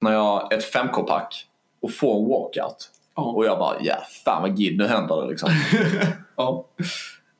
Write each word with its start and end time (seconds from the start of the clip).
när 0.00 0.12
jag 0.12 0.52
ett 0.52 0.74
5K-pack 0.74 1.46
och 1.82 1.92
får 1.92 2.18
en 2.22 2.28
walkout. 2.28 2.90
Ja. 3.16 3.22
Och 3.22 3.44
jag 3.44 3.58
bara, 3.58 3.76
ja 3.80 3.96
fan 4.24 4.42
vad 4.42 4.58
gid, 4.58 4.78
nu 4.78 4.86
händer 4.86 5.22
det 5.22 5.28
liksom. 5.28 5.50
Ja. 6.36 6.66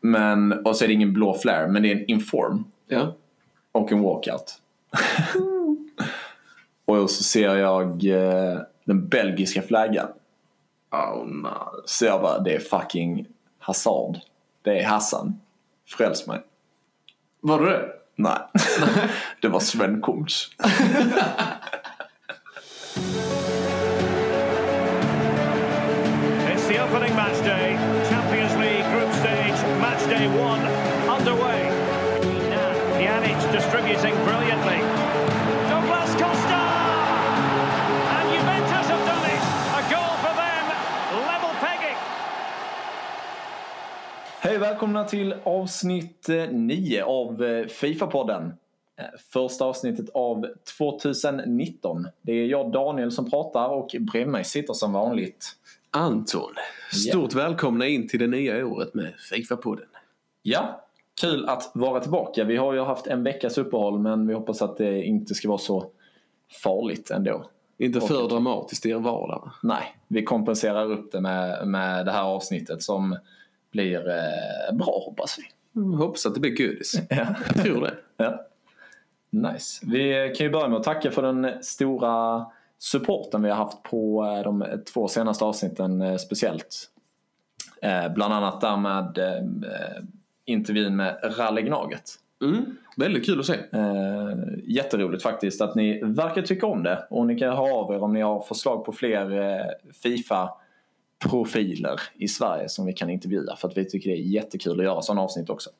men, 0.00 0.66
och 0.66 0.76
så 0.76 0.84
är 0.84 0.88
det 0.88 0.94
ingen 0.94 1.12
blå 1.12 1.34
flare, 1.38 1.68
men 1.68 1.82
det 1.82 1.92
är 1.92 1.96
en 1.96 2.10
inform 2.10 2.64
Ja. 2.88 3.14
och 3.72 3.92
en 3.92 4.02
walkout. 4.02 4.54
och 6.84 7.10
så 7.10 7.22
ser 7.24 7.56
jag 7.56 8.04
eh, 8.04 8.58
den 8.84 9.08
belgiska 9.08 9.62
flaggan. 9.62 10.08
Oh, 10.92 11.26
nej. 11.26 11.52
Så 11.84 12.04
jag 12.04 12.22
bara, 12.22 12.38
det 12.38 12.54
är 12.54 12.60
fucking 12.60 13.26
Hazard. 13.58 14.18
Det 14.62 14.80
är 14.80 14.84
Hassan. 14.86 15.40
Fräls 15.88 16.26
mig. 16.26 16.40
Var 17.40 17.60
det 17.60 17.70
det? 17.70 17.88
Nej, 18.16 18.38
det 19.40 19.48
var 19.48 19.60
Sven 19.60 20.02
Kuntz. 20.02 20.50
Opening 26.90 27.14
match 27.14 27.38
day. 27.44 27.76
Champions 28.10 28.56
League 28.56 28.84
group 28.92 29.12
stage, 29.22 29.58
match 29.78 30.02
day 30.08 30.26
one 30.26 30.62
underway. 31.16 31.60
Pjanic 32.98 33.38
distributing 33.52 34.14
brilliantly. 34.26 34.80
Douglas 35.70 36.12
Costa! 36.22 36.62
And 38.16 38.26
Juventus 38.34 38.86
have 38.92 39.04
done 39.06 39.26
it. 39.34 39.42
A 39.78 39.82
goal 39.92 40.14
for 40.24 40.34
them. 40.42 40.64
Level 41.30 41.54
pegging. 41.60 41.96
Hej 44.40 44.58
välkomna 44.58 45.04
till 45.04 45.34
avsnitt 45.44 46.28
eh, 46.28 46.50
9 46.50 47.04
av 47.04 47.44
eh, 47.44 47.66
Fifa-podden. 47.66 48.52
Eh, 49.00 49.04
första 49.32 49.64
avsnittet 49.64 50.10
av 50.14 50.46
2019. 50.78 52.08
Det 52.22 52.32
är 52.32 52.46
jag 52.46 52.72
Daniel 52.72 53.12
som 53.12 53.30
pratar 53.30 53.68
och 53.68 53.96
bredvid 54.00 54.32
mig 54.32 54.44
sitter 54.44 54.72
som 54.72 54.92
vanligt 54.92 55.56
Anton, 55.92 56.54
stort 56.92 57.34
välkomna 57.34 57.86
in 57.86 58.08
till 58.08 58.20
det 58.20 58.26
nya 58.26 58.66
året 58.66 58.94
med 58.94 59.14
Fifa-podden. 59.32 59.88
Ja, 60.42 60.86
kul 61.20 61.48
att 61.48 61.70
vara 61.74 62.00
tillbaka. 62.00 62.44
Vi 62.44 62.56
har 62.56 62.74
ju 62.74 62.80
haft 62.80 63.06
en 63.06 63.22
veckas 63.22 63.58
uppehåll 63.58 63.98
men 63.98 64.26
vi 64.26 64.34
hoppas 64.34 64.62
att 64.62 64.76
det 64.76 65.02
inte 65.02 65.34
ska 65.34 65.48
vara 65.48 65.58
så 65.58 65.90
farligt 66.62 67.10
ändå. 67.10 67.44
Inte 67.78 68.00
för 68.00 68.16
Okej. 68.16 68.28
dramatiskt 68.28 68.86
i 68.86 68.90
er 68.90 68.98
vardag. 68.98 69.50
Nej, 69.62 69.96
vi 70.08 70.22
kompenserar 70.24 70.90
upp 70.90 71.12
det 71.12 71.20
med, 71.20 71.68
med 71.68 72.06
det 72.06 72.12
här 72.12 72.22
avsnittet 72.22 72.82
som 72.82 73.16
blir 73.72 74.08
eh, 74.08 74.76
bra 74.76 75.02
hoppas 75.06 75.38
vi. 75.38 75.80
Mm, 75.80 75.92
hoppas 75.98 76.26
att 76.26 76.34
det 76.34 76.40
blir 76.40 76.56
godis. 76.56 77.00
Ja. 77.10 77.26
Jag 77.54 77.64
tror 77.64 77.80
det. 77.80 77.94
Ja. 78.16 78.46
Nice. 79.30 79.86
Vi 79.86 80.34
kan 80.36 80.46
ju 80.46 80.52
börja 80.52 80.68
med 80.68 80.78
att 80.78 80.84
tacka 80.84 81.10
för 81.10 81.22
den 81.22 81.62
stora 81.62 82.46
supporten 82.80 83.42
vi 83.42 83.48
har 83.48 83.56
haft 83.56 83.82
på 83.82 84.24
eh, 84.24 84.42
de 84.42 84.64
två 84.92 85.08
senaste 85.08 85.44
avsnitten 85.44 86.02
eh, 86.02 86.16
speciellt. 86.16 86.90
Eh, 87.82 88.12
Bland 88.14 88.34
annat 88.34 88.60
där 88.60 88.76
med 88.76 89.18
intervjun 90.44 90.96
med 90.96 91.18
Rallegnaget. 91.38 92.14
Mm, 92.42 92.76
väldigt 92.96 93.26
kul 93.26 93.40
att 93.40 93.46
se. 93.46 93.54
Eh, 93.72 94.34
jätteroligt 94.64 95.22
faktiskt 95.22 95.60
att 95.60 95.74
ni 95.74 96.00
verkar 96.02 96.42
tycka 96.42 96.66
om 96.66 96.82
det. 96.82 97.06
Och 97.10 97.26
ni 97.26 97.38
kan 97.38 97.56
höra 97.56 97.74
av 97.74 97.94
er 97.94 98.02
om 98.02 98.12
ni 98.12 98.20
har 98.20 98.40
förslag 98.40 98.84
på 98.84 98.92
fler 98.92 99.40
eh, 99.40 99.66
Fifa-profiler 100.02 102.00
i 102.14 102.28
Sverige 102.28 102.68
som 102.68 102.86
vi 102.86 102.92
kan 102.92 103.10
intervjua. 103.10 103.56
För 103.56 103.68
att 103.68 103.76
vi 103.76 103.84
tycker 103.84 104.10
det 104.10 104.16
är 104.16 104.22
jättekul 104.22 104.80
att 104.80 104.84
göra 104.84 105.02
sådana 105.02 105.22
avsnitt 105.22 105.50
också. 105.50 105.70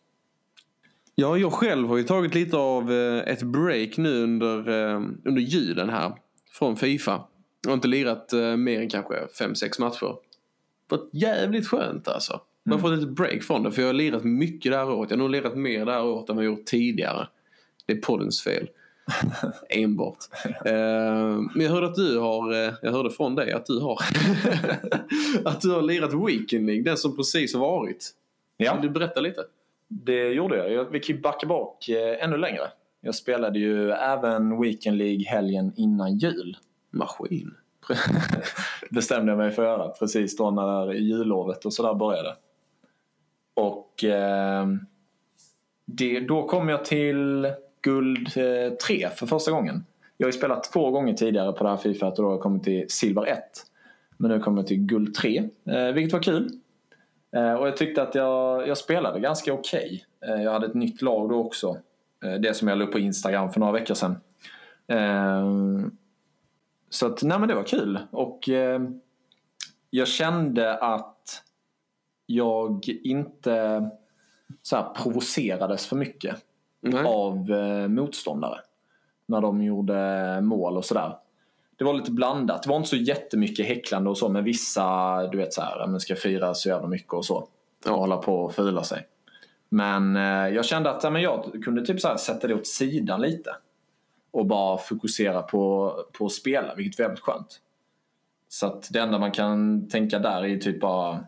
Ja, 1.15 1.37
jag 1.37 1.53
själv 1.53 1.89
har 1.89 1.97
ju 1.97 2.03
tagit 2.03 2.35
lite 2.35 2.57
av 2.57 2.93
ett 3.27 3.43
break 3.43 3.97
nu 3.97 4.23
under, 4.23 4.71
under 5.25 5.41
julen 5.41 5.91
här. 5.91 6.13
Från 6.51 6.77
Fifa. 6.77 7.25
Jag 7.63 7.71
har 7.71 7.75
inte 7.75 7.89
lirat 7.89 8.33
eh, 8.33 8.57
mer 8.57 8.81
än 8.81 8.89
kanske 8.89 9.15
5-6 9.15 9.81
matcher. 9.81 10.17
Varit 10.89 11.09
jävligt 11.13 11.69
skönt 11.69 12.09
alltså. 12.09 12.41
Jag 12.63 12.73
har 12.73 12.79
fått 12.79 13.03
ett 13.03 13.09
break 13.09 13.43
från 13.43 13.63
det 13.63 13.73
för 13.73 13.83
jag 13.83 13.89
har 13.89 13.95
lirat 13.95 14.25
mycket 14.25 14.73
det 14.73 14.79
här 14.79 14.91
året. 14.91 15.11
Jag 15.11 15.17
har 15.17 15.23
nog 15.23 15.31
lirat 15.31 15.57
mer 15.57 15.87
det 15.87 15.93
här 15.93 16.05
året 16.05 16.29
än 16.29 16.37
vad 16.37 16.45
jag 16.45 16.53
gjort 16.53 16.67
tidigare. 16.67 17.29
Det 17.87 17.93
är 17.93 17.97
poddens 17.97 18.43
fel. 18.43 18.69
Enbart. 19.69 20.19
Eh, 20.65 20.73
men 21.55 21.61
jag 21.61 21.71
hörde 21.71 21.87
att 21.87 21.95
du 21.95 22.19
har, 22.19 22.53
eh, 22.53 22.75
jag 22.83 22.93
hörde 22.93 23.11
från 23.11 23.35
dig 23.35 23.53
att 23.53 23.67
du 23.67 23.81
har 23.81 23.99
att 25.45 25.61
du 25.61 25.71
har 25.71 25.83
lirat 25.83 26.29
Weekend 26.29 26.67
League, 26.67 26.83
den 26.83 26.97
som 26.97 27.17
precis 27.17 27.55
har 27.55 27.61
varit. 27.61 28.11
Ja. 28.57 28.75
Vill 28.75 28.83
du 28.83 28.91
berätta 28.91 29.21
lite? 29.21 29.41
Det 29.89 30.29
gjorde 30.29 30.57
jag. 30.57 30.73
jag. 30.73 30.85
Vi 30.85 31.01
kan 31.01 31.17
ju 31.17 31.23
backa 31.23 31.47
bak 31.47 31.89
eh, 31.89 32.25
ännu 32.25 32.37
längre. 32.37 32.63
Jag 33.01 33.15
spelade 33.15 33.59
ju 33.59 33.91
även 33.91 34.61
Weekend 34.61 34.99
League 34.99 35.25
helgen 35.29 35.73
innan 35.77 36.19
jul. 36.19 36.57
Maskin. 36.91 37.55
Bestämde 38.91 39.33
jag 39.33 39.39
mig 39.39 39.51
för 39.51 39.63
att 39.63 39.79
göra 39.79 39.89
precis 39.89 40.37
då 40.37 40.51
när 40.51 40.93
jullovet 40.93 41.65
och 41.65 41.73
sådär 41.73 41.95
började. 41.95 42.37
Och 43.55 44.05
eh, 44.05 44.67
det, 45.87 46.21
då 46.21 46.47
kom 46.47 46.69
jag 46.69 46.85
till 46.85 47.53
guld 47.83 48.29
eh, 48.37 48.73
3 48.87 49.09
för 49.17 49.27
första 49.27 49.51
gången. 49.51 49.85
Jag 50.17 50.27
har 50.27 50.33
ju 50.33 50.39
spelat 50.39 50.73
två 50.73 50.91
gånger 50.91 51.15
tidigare 51.15 51.53
på 51.53 51.65
det 51.65 51.71
här 51.71 51.77
Fifa 51.77 52.07
och 52.07 52.17
då 52.17 52.25
har 52.25 52.31
jag 52.31 52.41
kommit 52.41 52.65
till 52.65 52.85
silver 52.89 53.27
1. 53.27 53.39
Men 54.17 54.31
nu 54.31 54.41
kommer 54.41 54.59
jag 54.59 54.67
till 54.67 54.87
guld 54.87 55.15
3, 55.15 55.49
eh, 55.67 55.93
vilket 55.95 56.13
var 56.13 56.23
kul. 56.23 56.51
Eh, 57.37 57.53
och 57.53 57.67
jag 57.67 57.77
tyckte 57.77 58.03
att 58.03 58.15
jag, 58.15 58.69
jag 58.69 58.79
spelade 58.79 59.21
ganska 59.21 59.53
okej. 59.53 60.05
Eh, 60.27 60.43
jag 60.43 60.53
hade 60.53 60.67
ett 60.67 60.75
nytt 60.75 61.03
lag 61.03 61.29
då 61.29 61.37
också. 61.37 61.77
Eh, 62.25 62.33
det 62.33 62.55
som 62.55 62.69
jag 62.69 62.79
la 62.79 62.85
upp 62.85 62.93
på 62.93 62.99
Instagram 62.99 63.53
för 63.53 63.61
några 63.61 63.73
veckor 63.73 63.95
sedan. 63.95 64.17
Eh, 64.87 65.47
så 66.91 67.07
att, 67.07 67.23
nej 67.23 67.39
men 67.39 67.49
det 67.49 67.55
var 67.55 67.65
kul. 67.65 67.99
Och 68.11 68.49
eh, 68.49 68.81
jag 69.91 70.09
kände 70.09 70.79
att 70.79 71.43
jag 72.27 72.89
inte 73.03 73.91
så 74.63 74.77
här 74.77 74.95
provocerades 74.95 75.87
för 75.87 75.97
mycket 75.97 76.37
Nej. 76.81 77.05
av 77.05 77.51
eh, 77.51 77.89
motståndare. 77.89 78.61
När 79.27 79.41
de 79.41 79.63
gjorde 79.63 80.41
mål 80.41 80.77
och 80.77 80.85
sådär. 80.85 81.17
Det 81.77 81.85
var 81.85 81.95
lite 81.95 82.11
blandat. 82.11 82.63
Det 82.63 82.69
var 82.69 82.77
inte 82.77 82.89
så 82.89 82.97
jättemycket 82.97 83.67
häcklande 83.67 84.11
och 84.11 84.19
så 84.19 84.29
men 84.29 84.45
vissa, 84.45 85.27
du 85.27 85.39
vet 85.39 85.53
så 85.53 85.63
här, 85.63 85.79
ja, 85.79 85.87
men 85.87 86.01
ska 86.01 86.17
fira 86.17 86.55
så 86.55 86.69
jävla 86.69 86.89
mycket 86.89 87.13
och 87.13 87.25
så. 87.25 87.49
Och 87.89 87.99
hålla 87.99 88.17
på 88.17 88.45
och 88.45 88.55
fila 88.55 88.83
sig. 88.83 89.07
Men 89.73 90.17
eh, 90.17 90.49
jag 90.49 90.65
kände 90.65 90.91
att 90.91 91.13
men 91.13 91.23
jag 91.23 91.63
kunde 91.65 91.87
typ 91.87 92.01
så 92.01 92.19
sätta 92.19 92.49
det 92.49 92.55
åt 92.55 92.67
sidan 92.67 93.21
lite. 93.21 93.57
Och 94.31 94.47
bara 94.47 94.79
fokusera 94.79 95.43
på, 95.43 95.95
på 96.13 96.27
att 96.27 96.33
spela, 96.33 96.75
vilket 96.75 96.99
var 96.99 97.05
jävligt 97.05 97.21
skönt. 97.21 97.61
Så 98.49 98.67
att 98.67 98.89
det 98.93 98.99
enda 98.99 99.19
man 99.19 99.33
kan 99.33 99.89
tänka 99.89 100.19
där 100.19 100.45
är 100.45 100.57
typ 100.57 100.81
bara 100.81 101.25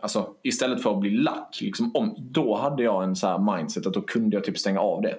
Alltså 0.00 0.34
istället 0.42 0.82
för 0.82 0.92
att 0.92 1.00
bli 1.00 1.10
lack, 1.10 1.58
liksom, 1.60 1.96
om, 1.96 2.14
då 2.18 2.56
hade 2.56 2.82
jag 2.82 3.04
en 3.04 3.16
så 3.16 3.26
här 3.26 3.56
mindset 3.56 3.86
att 3.86 3.94
då 3.94 4.02
kunde 4.02 4.36
jag 4.36 4.44
typ 4.44 4.58
stänga 4.58 4.80
av 4.80 5.02
det. 5.02 5.18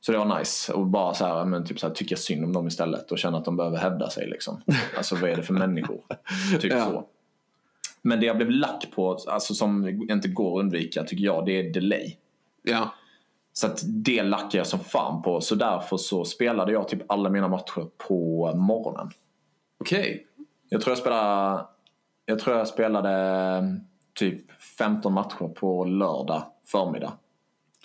Så 0.00 0.12
det 0.12 0.18
var 0.18 0.38
nice 0.38 0.72
och 0.72 0.86
bara 0.86 1.14
så 1.14 1.24
här, 1.24 1.44
men 1.44 1.66
typ 1.66 1.80
så 1.80 1.86
här, 1.86 1.94
tycka 1.94 2.16
synd 2.16 2.44
om 2.44 2.52
dem 2.52 2.66
istället 2.66 3.12
och 3.12 3.18
känna 3.18 3.38
att 3.38 3.44
de 3.44 3.56
behöver 3.56 3.78
hävda 3.78 4.10
sig 4.10 4.28
liksom. 4.28 4.62
Alltså 4.96 5.16
vad 5.16 5.30
är 5.30 5.36
det 5.36 5.42
för 5.42 5.54
människor? 5.54 6.00
Typ 6.60 6.72
Ja. 6.72 6.84
så. 6.84 7.06
Men 8.06 8.20
det 8.20 8.26
jag 8.26 8.36
blev 8.36 8.50
lack 8.50 8.90
på, 8.94 9.18
alltså 9.26 9.54
som 9.54 9.88
inte 10.10 10.28
går 10.28 10.58
att 10.58 10.64
undvika 10.64 11.04
tycker 11.04 11.24
jag, 11.24 11.46
det 11.46 11.52
är 11.52 11.72
delay. 11.72 12.16
Ja. 12.62 12.94
Så 13.52 13.66
att 13.66 13.82
det 13.86 14.22
lackar 14.22 14.58
jag 14.58 14.66
som 14.66 14.80
fan 14.80 15.22
på. 15.22 15.40
Så 15.40 15.54
därför 15.54 15.96
så 15.96 16.24
spelade 16.24 16.72
jag 16.72 16.88
typ 16.88 17.02
alla 17.12 17.30
mina 17.30 17.48
matcher 17.48 17.88
på 18.08 18.52
morgonen. 18.54 19.10
Okej. 19.80 20.26
Jag 20.68 20.80
tror 20.80 20.90
jag 20.90 20.98
spelade, 20.98 21.64
jag 22.26 22.38
tror 22.38 22.56
jag 22.56 22.68
spelade 22.68 23.80
typ 24.14 24.52
15 24.78 25.12
matcher 25.12 25.48
på 25.48 25.84
lördag 25.84 26.42
förmiddag. 26.66 27.12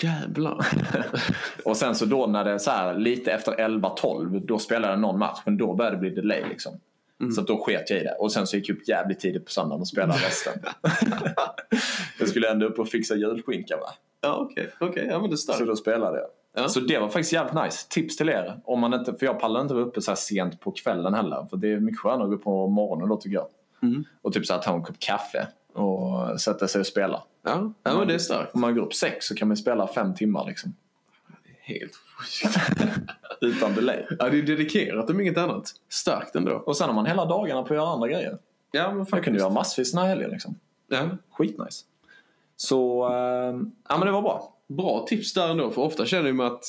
Jävlar. 0.02 0.68
Och 1.66 1.78
sen 1.78 1.96
så 1.96 2.06
då 2.06 2.28
när 2.28 2.44
det 2.44 2.52
är 2.52 2.58
så 2.58 2.72
här 2.72 2.98
lite 2.98 3.32
efter 3.32 3.52
11-12 3.52 4.46
då 4.46 4.60
spelade 4.60 4.94
jag 4.94 5.00
någon 5.00 5.20
match 5.20 5.40
men 5.46 5.58
då 5.58 5.74
började 5.74 5.96
det 5.96 6.00
bli 6.00 6.10
delay 6.10 6.44
liksom. 6.50 6.80
Så 7.30 7.42
att 7.42 7.48
då 7.48 7.58
sket 7.64 7.90
jag 7.90 8.00
i 8.00 8.04
det. 8.04 8.16
Och 8.20 8.32
sen 8.32 8.48
så 8.48 8.58
gick 8.58 8.70
jag 8.70 8.78
upp 8.78 8.88
jävligt 8.88 9.20
tidigt 9.20 9.46
på 9.46 9.52
söndagen 9.52 9.82
och 9.82 9.88
spelade 9.88 10.20
resten. 10.28 10.54
jag 12.20 12.28
skulle 12.28 12.50
ändå 12.52 12.66
upp 12.66 12.80
och 12.80 12.90
fixa 12.90 13.16
julskinka 13.16 13.78
va. 13.78 13.90
ja, 14.22 14.36
okej. 14.50 14.70
Okej, 14.80 15.08
ja 15.10 15.20
men 15.20 15.30
det 15.30 15.34
är 15.34 15.38
Så 15.54 15.66
då 15.66 15.76
spelade 15.76 16.18
jag. 16.18 16.28
Ja. 16.64 16.70
Så 16.70 16.80
det 16.80 17.00
var 17.00 17.08
faktiskt 17.08 17.34
jävligt 17.34 17.64
nice. 17.64 17.88
Tips 17.90 18.18
till 18.18 18.30
er. 18.30 18.60
Om 18.66 18.80
man 18.80 18.94
inte, 18.94 19.14
för 19.14 19.26
jag 19.26 19.40
pallar 19.40 19.62
inte 19.62 19.74
vara 19.74 19.84
uppe 19.86 20.02
så 20.02 20.12
här 20.12 20.16
sent 20.16 20.60
på 20.60 20.72
kvällen 20.72 21.14
heller. 21.14 21.48
För 21.50 21.58
det 21.58 21.72
är 21.72 21.80
mycket 21.80 22.00
skönare 22.00 22.24
att 22.24 22.30
gå 22.30 22.36
upp 22.36 22.44
på 22.44 22.68
morgonen 22.68 23.10
då 23.10 23.18
tycker 23.18 23.36
jag. 23.36 23.48
Mm. 23.84 24.04
Och 24.22 24.34
typ 24.34 24.46
så 24.46 24.54
här 24.54 24.62
ta 24.62 24.74
en 24.74 24.84
kopp 24.84 25.00
kaffe 25.00 25.48
och 25.74 26.42
sätta 26.42 26.68
sig 26.68 26.80
och 26.80 26.88
spela. 26.88 27.24
Ja, 27.44 27.74
ja 27.84 27.98
men 27.98 28.08
det 28.08 28.14
är 28.14 28.18
starkt. 28.18 28.56
Om 28.56 28.62
man 28.62 28.76
går 28.76 28.82
upp 28.82 28.94
sex 28.94 29.26
så 29.26 29.36
kan 29.36 29.48
man 29.48 29.58
spela 29.58 29.88
fem 29.88 30.16
timmar 30.16 30.46
liksom. 30.48 30.76
Helt 31.62 31.92
Utan 33.42 33.76
delay. 33.76 34.06
Ja, 34.20 34.30
det 34.30 34.38
är 34.38 34.42
dedikerat 34.42 35.10
om 35.10 35.22
inget 35.22 35.38
annat. 35.38 35.70
Starkt 35.90 36.36
ändå. 36.36 36.52
Och 36.52 36.78
sen 36.78 36.88
har 36.88 36.96
man 36.96 37.06
hela 37.06 37.26
dagarna 37.26 37.64
på 37.64 37.74
att 37.74 37.78
göra 37.78 37.90
andra 37.90 38.08
grejer. 38.08 38.38
Ja, 38.72 38.94
men 38.94 39.06
Jag 39.12 39.24
kunde 39.24 39.40
göra 39.40 39.50
massvis 39.50 39.92
den 39.92 40.02
här 40.02 40.08
helgen 40.08 40.30
liksom. 40.30 40.56
Ja. 40.88 41.10
Skitnice. 41.32 41.86
Så, 42.56 43.08
eh, 43.10 43.62
ja 43.90 43.98
men 43.98 44.06
det 44.06 44.12
var 44.12 44.22
bra. 44.22 44.54
Bra 44.68 45.06
tips 45.08 45.34
där 45.34 45.50
ändå, 45.50 45.72
för 45.72 45.82
ofta 45.82 46.06
känner 46.06 46.34
man 46.34 46.46
att 46.48 46.64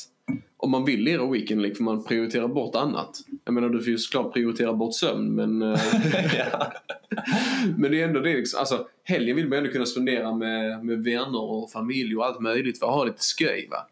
om 0.56 0.70
man 0.70 0.84
vill 0.84 1.00
lira 1.00 1.30
Weekend 1.30 1.62
League 1.62 1.76
får 1.76 1.84
man 1.84 2.04
prioritera 2.04 2.48
bort 2.48 2.74
annat. 2.74 3.20
Jag 3.44 3.54
menar 3.54 3.68
du 3.68 3.78
får 3.78 3.88
ju 3.88 3.98
såklart 3.98 4.32
prioritera 4.32 4.72
bort 4.72 4.94
sömn 4.94 5.34
men... 5.34 5.62
eh, 5.62 5.80
ja. 6.38 6.72
men 7.76 7.90
det 7.90 8.00
är 8.00 8.08
ändå 8.08 8.20
det 8.20 8.36
liksom, 8.36 8.60
alltså 8.60 8.86
helgen 9.04 9.36
vill 9.36 9.48
man 9.48 9.58
ändå 9.58 9.70
kunna 9.70 9.86
spendera 9.86 10.34
med, 10.34 10.84
med 10.84 11.04
vänner 11.04 11.42
och 11.42 11.70
familj 11.70 12.16
och 12.16 12.26
allt 12.26 12.40
möjligt 12.40 12.78
för 12.78 12.86
att 12.86 12.94
ha 12.94 13.04
lite 13.04 13.22
skoj 13.22 13.68
va. 13.70 13.86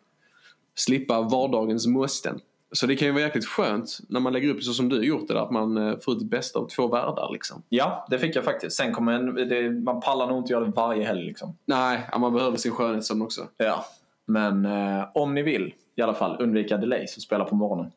Slippa 0.74 1.20
vardagens 1.20 1.86
måsten. 1.86 2.40
Så 2.72 2.86
det 2.86 2.96
kan 2.96 3.08
ju 3.08 3.12
vara 3.12 3.22
jäkligt 3.22 3.46
skönt 3.46 3.98
när 4.08 4.20
man 4.20 4.32
lägger 4.32 4.48
upp 4.48 4.56
det 4.56 4.62
så 4.62 4.72
som 4.72 4.88
du 4.88 5.04
gjort 5.04 5.28
det 5.28 5.34
där, 5.34 5.40
att 5.40 5.50
man 5.50 5.76
eh, 5.76 5.98
får 5.98 6.14
ut 6.14 6.20
det 6.20 6.26
bästa 6.26 6.58
av 6.58 6.68
två 6.68 6.86
världar 6.86 7.30
liksom. 7.32 7.62
ja, 7.68 8.06
det 8.10 8.18
fick 8.18 8.36
jag 8.36 8.44
faktiskt. 8.44 8.76
Sen 8.76 8.92
kommer 8.92 9.12
en, 9.12 9.34
det, 9.34 9.70
man 9.70 10.00
pallar 10.00 10.26
nog 10.26 10.38
inte 10.38 10.52
göra 10.52 10.64
det 10.64 10.70
varje 10.70 11.04
helg 11.04 11.24
liksom. 11.24 11.56
Nej, 11.64 12.08
man 12.18 12.32
behöver 12.32 12.56
sin 12.56 12.72
skönhetssömn 12.72 13.22
också. 13.22 13.48
Ja. 13.56 13.84
Men 14.26 14.64
eh, 14.66 15.04
om 15.14 15.34
ni 15.34 15.42
vill 15.42 15.74
i 15.96 16.02
alla 16.02 16.14
fall 16.14 16.42
undvika 16.42 16.76
delays 16.76 17.16
och 17.16 17.22
spela 17.22 17.44
på 17.44 17.54
morgonen. 17.54 17.92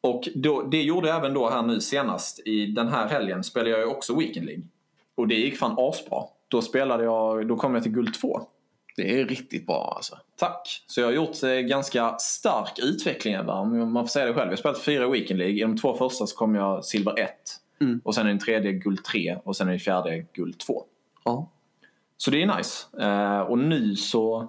Och 0.00 0.28
då, 0.34 0.62
det 0.62 0.82
gjorde 0.82 1.08
jag 1.08 1.16
även 1.16 1.34
då 1.34 1.50
här 1.50 1.62
nu 1.62 1.80
senast. 1.80 2.46
I 2.46 2.66
den 2.66 2.88
här 2.88 3.08
helgen 3.08 3.44
spelade 3.44 3.70
jag 3.70 3.80
ju 3.80 3.86
också 3.86 4.18
Weekend 4.18 4.46
League. 4.46 4.64
Och 5.14 5.28
det 5.28 5.34
gick 5.34 5.58
fan 5.58 5.74
asbra. 5.78 6.22
Då 6.48 6.62
spelade 6.62 7.04
jag, 7.04 7.48
då 7.48 7.56
kom 7.56 7.74
jag 7.74 7.82
till 7.82 7.92
guld 7.92 8.14
2. 8.14 8.40
Det 8.98 9.20
är 9.20 9.24
riktigt 9.24 9.66
bra 9.66 9.92
alltså. 9.96 10.18
Tack! 10.36 10.84
Så 10.86 11.00
jag 11.00 11.06
har 11.06 11.12
gjort 11.12 11.42
eh, 11.42 11.50
ganska 11.50 12.16
stark 12.18 12.78
utveckling 12.78 13.34
där, 13.34 13.50
om 13.50 13.92
man 13.92 14.04
får 14.04 14.08
säga 14.08 14.26
det 14.26 14.34
själv. 14.34 14.46
Jag 14.46 14.52
har 14.52 14.56
spelat 14.56 14.82
fyra 14.82 15.08
Weekend 15.08 15.38
League. 15.38 15.56
I 15.56 15.60
de 15.60 15.76
två 15.76 15.94
första 15.94 16.26
så 16.26 16.36
kom 16.36 16.54
jag 16.54 16.84
silver 16.84 17.18
1. 17.18 17.30
Mm. 17.80 18.00
Och 18.04 18.14
sen 18.14 18.26
i 18.26 18.30
den 18.30 18.38
tredje 18.38 18.72
guld 18.72 19.04
3 19.04 19.38
och 19.44 19.56
sen 19.56 19.68
i 19.68 19.70
den 19.70 19.80
fjärde 19.80 20.26
guld 20.32 20.58
2. 20.58 20.84
Ja. 21.24 21.50
Så 22.16 22.30
det 22.30 22.42
är 22.42 22.56
nice. 22.56 22.86
Eh, 23.00 23.40
och 23.40 23.58
nu 23.58 23.96
så 23.96 24.48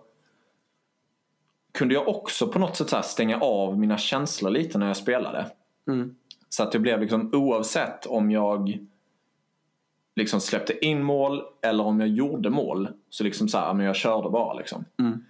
kunde 1.72 1.94
jag 1.94 2.08
också 2.08 2.48
på 2.48 2.60
något 2.60 2.78
sätt 2.78 3.06
stänga 3.06 3.40
av 3.40 3.80
mina 3.80 3.98
känslor 3.98 4.50
lite 4.52 4.78
när 4.78 4.88
jag 4.88 4.98
spelade. 4.98 5.52
Mm. 5.88 6.16
Så 6.50 6.64
att 6.64 6.72
det 6.72 6.80
blev 6.80 7.02
liksom 7.02 7.30
oavsett 7.34 8.06
om 8.06 8.32
jag 8.32 8.80
liksom 10.16 10.42
släppte 10.42 10.86
in 10.86 11.04
mål 11.04 11.42
eller 11.62 11.84
om 11.84 12.00
jag 12.00 12.10
gjorde 12.10 12.50
mål. 12.50 12.90
Så 13.10 13.24
liksom 13.24 13.48
så 13.48 13.58
här, 13.58 13.74
men 13.74 13.86
jag 13.86 13.96
körde 13.96 14.30
bara 14.30 14.54
liksom. 14.54 14.86
Mm. 15.00 15.24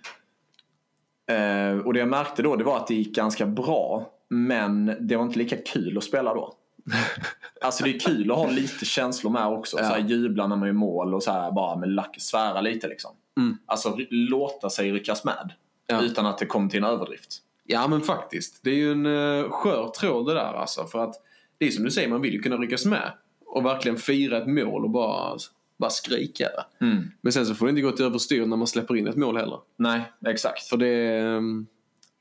Eh, 1.30 1.86
och 1.86 1.94
det 1.94 2.00
jag 2.00 2.10
märkte 2.10 2.42
då 2.42 2.56
det 2.56 2.64
var 2.64 2.78
att 2.78 2.88
det 2.88 2.96
gick 2.96 3.16
ganska 3.16 3.46
bra. 3.46 4.10
Men 4.30 4.98
det 5.00 5.16
var 5.16 5.24
inte 5.24 5.40
lika 5.40 5.58
kul 5.58 5.98
att 5.98 6.04
spela 6.04 6.34
då. 6.34 6.54
alltså 7.62 7.84
det 7.84 7.90
är 7.90 8.00
kul 8.00 8.32
att 8.32 8.38
ha 8.38 8.50
lite 8.50 8.86
känslor 8.86 9.32
med 9.32 9.48
också. 9.48 9.78
Ja. 9.80 9.84
Så 9.84 9.94
här, 9.94 10.00
jubla 10.00 10.48
när 10.48 10.56
man 10.56 10.68
gör 10.68 10.74
mål 10.74 11.14
och 11.14 11.24
så 11.24 11.32
här, 11.32 11.52
bara 11.52 11.76
med 11.76 11.90
lack, 11.90 12.16
svära 12.20 12.62
lite 12.62 12.88
liksom. 12.88 13.12
Mm. 13.38 13.58
Alltså 13.66 13.98
låta 14.10 14.70
sig 14.70 14.92
ryckas 14.92 15.24
med. 15.24 15.54
Ja. 15.88 16.02
Utan 16.02 16.26
att 16.26 16.38
det 16.38 16.46
kommer 16.46 16.70
till 16.70 16.84
en 16.84 16.90
överdrift. 16.90 17.38
Ja 17.64 17.88
men 17.88 18.02
faktiskt. 18.02 18.64
Det 18.64 18.70
är 18.70 18.76
ju 18.76 18.92
en 18.92 19.06
uh, 19.06 19.50
skör 19.50 19.88
tråd 19.88 20.26
det 20.26 20.34
där 20.34 20.54
alltså. 20.54 20.86
För 20.86 21.04
att 21.04 21.16
det 21.58 21.68
är 21.68 21.72
som 21.72 21.84
du 21.84 21.92
säger, 21.92 22.10
man 22.10 22.22
vill 22.22 22.34
ju 22.34 22.42
kunna 22.42 22.58
ryckas 22.58 22.86
med. 22.86 23.12
Och 23.50 23.66
verkligen 23.66 23.98
fira 23.98 24.38
ett 24.38 24.48
mål 24.48 24.84
och 24.84 24.90
bara, 24.90 25.38
bara 25.78 25.90
skrika. 25.90 26.50
Mm. 26.82 27.12
Men 27.22 27.34
sen 27.34 27.46
så 27.46 27.56
får 27.56 27.66
det 27.66 27.70
inte 27.70 27.82
gå 27.82 27.92
till 27.92 28.06
överstyr 28.06 28.46
när 28.46 28.58
man 28.58 28.68
släpper 28.68 28.96
in 28.96 29.08
ett 29.08 29.16
mål 29.16 29.38
heller. 29.38 29.60
Nej, 29.76 30.02
exakt. 30.26 30.64
För 30.68 30.78
det, 30.78 30.88
är, 30.88 31.26
um, 31.26 31.68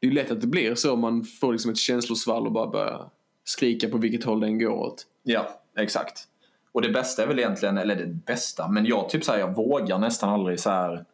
det 0.00 0.06
är 0.06 0.10
ju 0.10 0.14
lätt 0.14 0.30
att 0.30 0.40
det 0.40 0.46
blir 0.46 0.74
så. 0.74 0.96
Man 0.96 1.24
får 1.24 1.52
liksom 1.52 1.70
ett 1.70 1.78
känslosvall 1.78 2.46
och 2.46 2.52
bara 2.52 2.66
börjar 2.66 3.10
skrika 3.44 3.88
på 3.88 3.98
vilket 3.98 4.24
håll 4.24 4.40
den 4.40 4.58
går 4.58 4.70
åt. 4.70 5.06
Ja, 5.22 5.60
exakt. 5.78 6.24
Och 6.72 6.82
det 6.82 6.88
bästa 6.88 7.22
är 7.22 7.26
väl 7.26 7.38
egentligen, 7.38 7.78
eller 7.78 7.96
det 7.96 8.06
bästa, 8.06 8.68
men 8.68 8.86
jag 8.86 9.08
typ 9.08 9.24
så 9.24 9.32
här, 9.32 9.38
jag 9.38 9.56
vågar 9.56 9.98
nästan 9.98 10.30
aldrig 10.30 10.60
så 10.60 10.70
här 10.70 11.04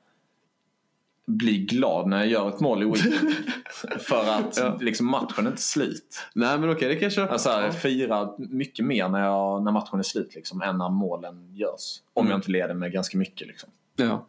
bli 1.27 1.59
glad 1.59 2.09
när 2.09 2.17
jag 2.19 2.27
gör 2.29 2.49
ett 2.49 2.61
mål 2.61 2.83
i 2.83 2.87
weekend. 2.87 3.35
För 4.01 4.31
att 4.31 4.57
Ja. 4.57 4.79
liksom 4.81 5.07
matchen 5.07 5.47
är 5.47 5.51
inte 5.51 5.63
slut. 5.63 6.19
Nej 6.35 6.59
men 6.59 6.71
okej, 6.71 6.89
det 6.89 6.95
kan 6.95 7.03
jag 7.03 7.13
köpa. 7.13 7.33
Alltså, 7.33 7.49
jag 7.51 7.81
firar 7.83 8.35
mycket 8.39 8.85
mer 8.85 9.09
när, 9.09 9.25
jag, 9.25 9.63
när 9.63 9.73
matchen 9.73 9.99
är 9.99 10.03
slut 10.03 10.35
liksom, 10.35 10.63
än 10.63 10.79
när 10.79 10.89
målen 10.89 11.55
görs. 11.57 12.01
Om 12.13 12.21
Mm. 12.27 12.31
jag 12.31 12.39
inte 12.39 12.51
leder 12.51 12.75
med 12.75 12.93
ganska 12.93 13.19
mycket. 13.19 13.47
Liksom. 13.49 13.69
Ja. 13.97 14.27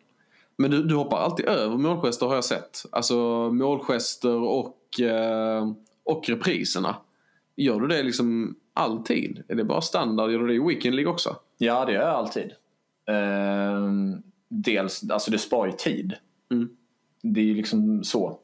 Men 0.57 0.71
du, 0.71 0.83
du 0.83 0.95
hoppar 0.95 1.17
alltid 1.17 1.45
över 1.45 1.77
målgester 1.77 2.25
har 2.25 2.35
jag 2.35 2.43
sett. 2.45 2.83
Alltså 2.91 3.15
målgester 3.51 4.35
och, 4.41 4.99
eh, 5.01 5.71
och 6.05 6.29
repriserna. 6.29 6.95
Gör 7.55 7.79
du 7.79 7.87
det 7.87 8.03
liksom 8.03 8.55
alltid? 8.73 9.43
Är 9.47 9.55
det 9.55 9.63
bara 9.63 9.81
standard? 9.81 10.31
Gör 10.31 10.39
du 10.39 10.47
det 10.47 10.53
i 10.53 10.59
Weekend 10.59 10.95
League 10.95 11.11
också? 11.11 11.35
Ja, 11.57 11.85
det 11.85 11.91
gör 11.93 12.01
jag 12.01 12.09
alltid. 12.09 12.51
Ehm, 13.09 14.21
dels, 14.49 15.09
alltså 15.09 15.31
det 15.31 15.37
sparar 15.37 15.65
ju 15.65 15.71
tid. 15.77 16.13
Mm. 16.51 16.69
Det 17.33 17.39
är 17.39 17.45
ju 17.45 17.55
liksom 17.55 18.03
så. 18.03 18.39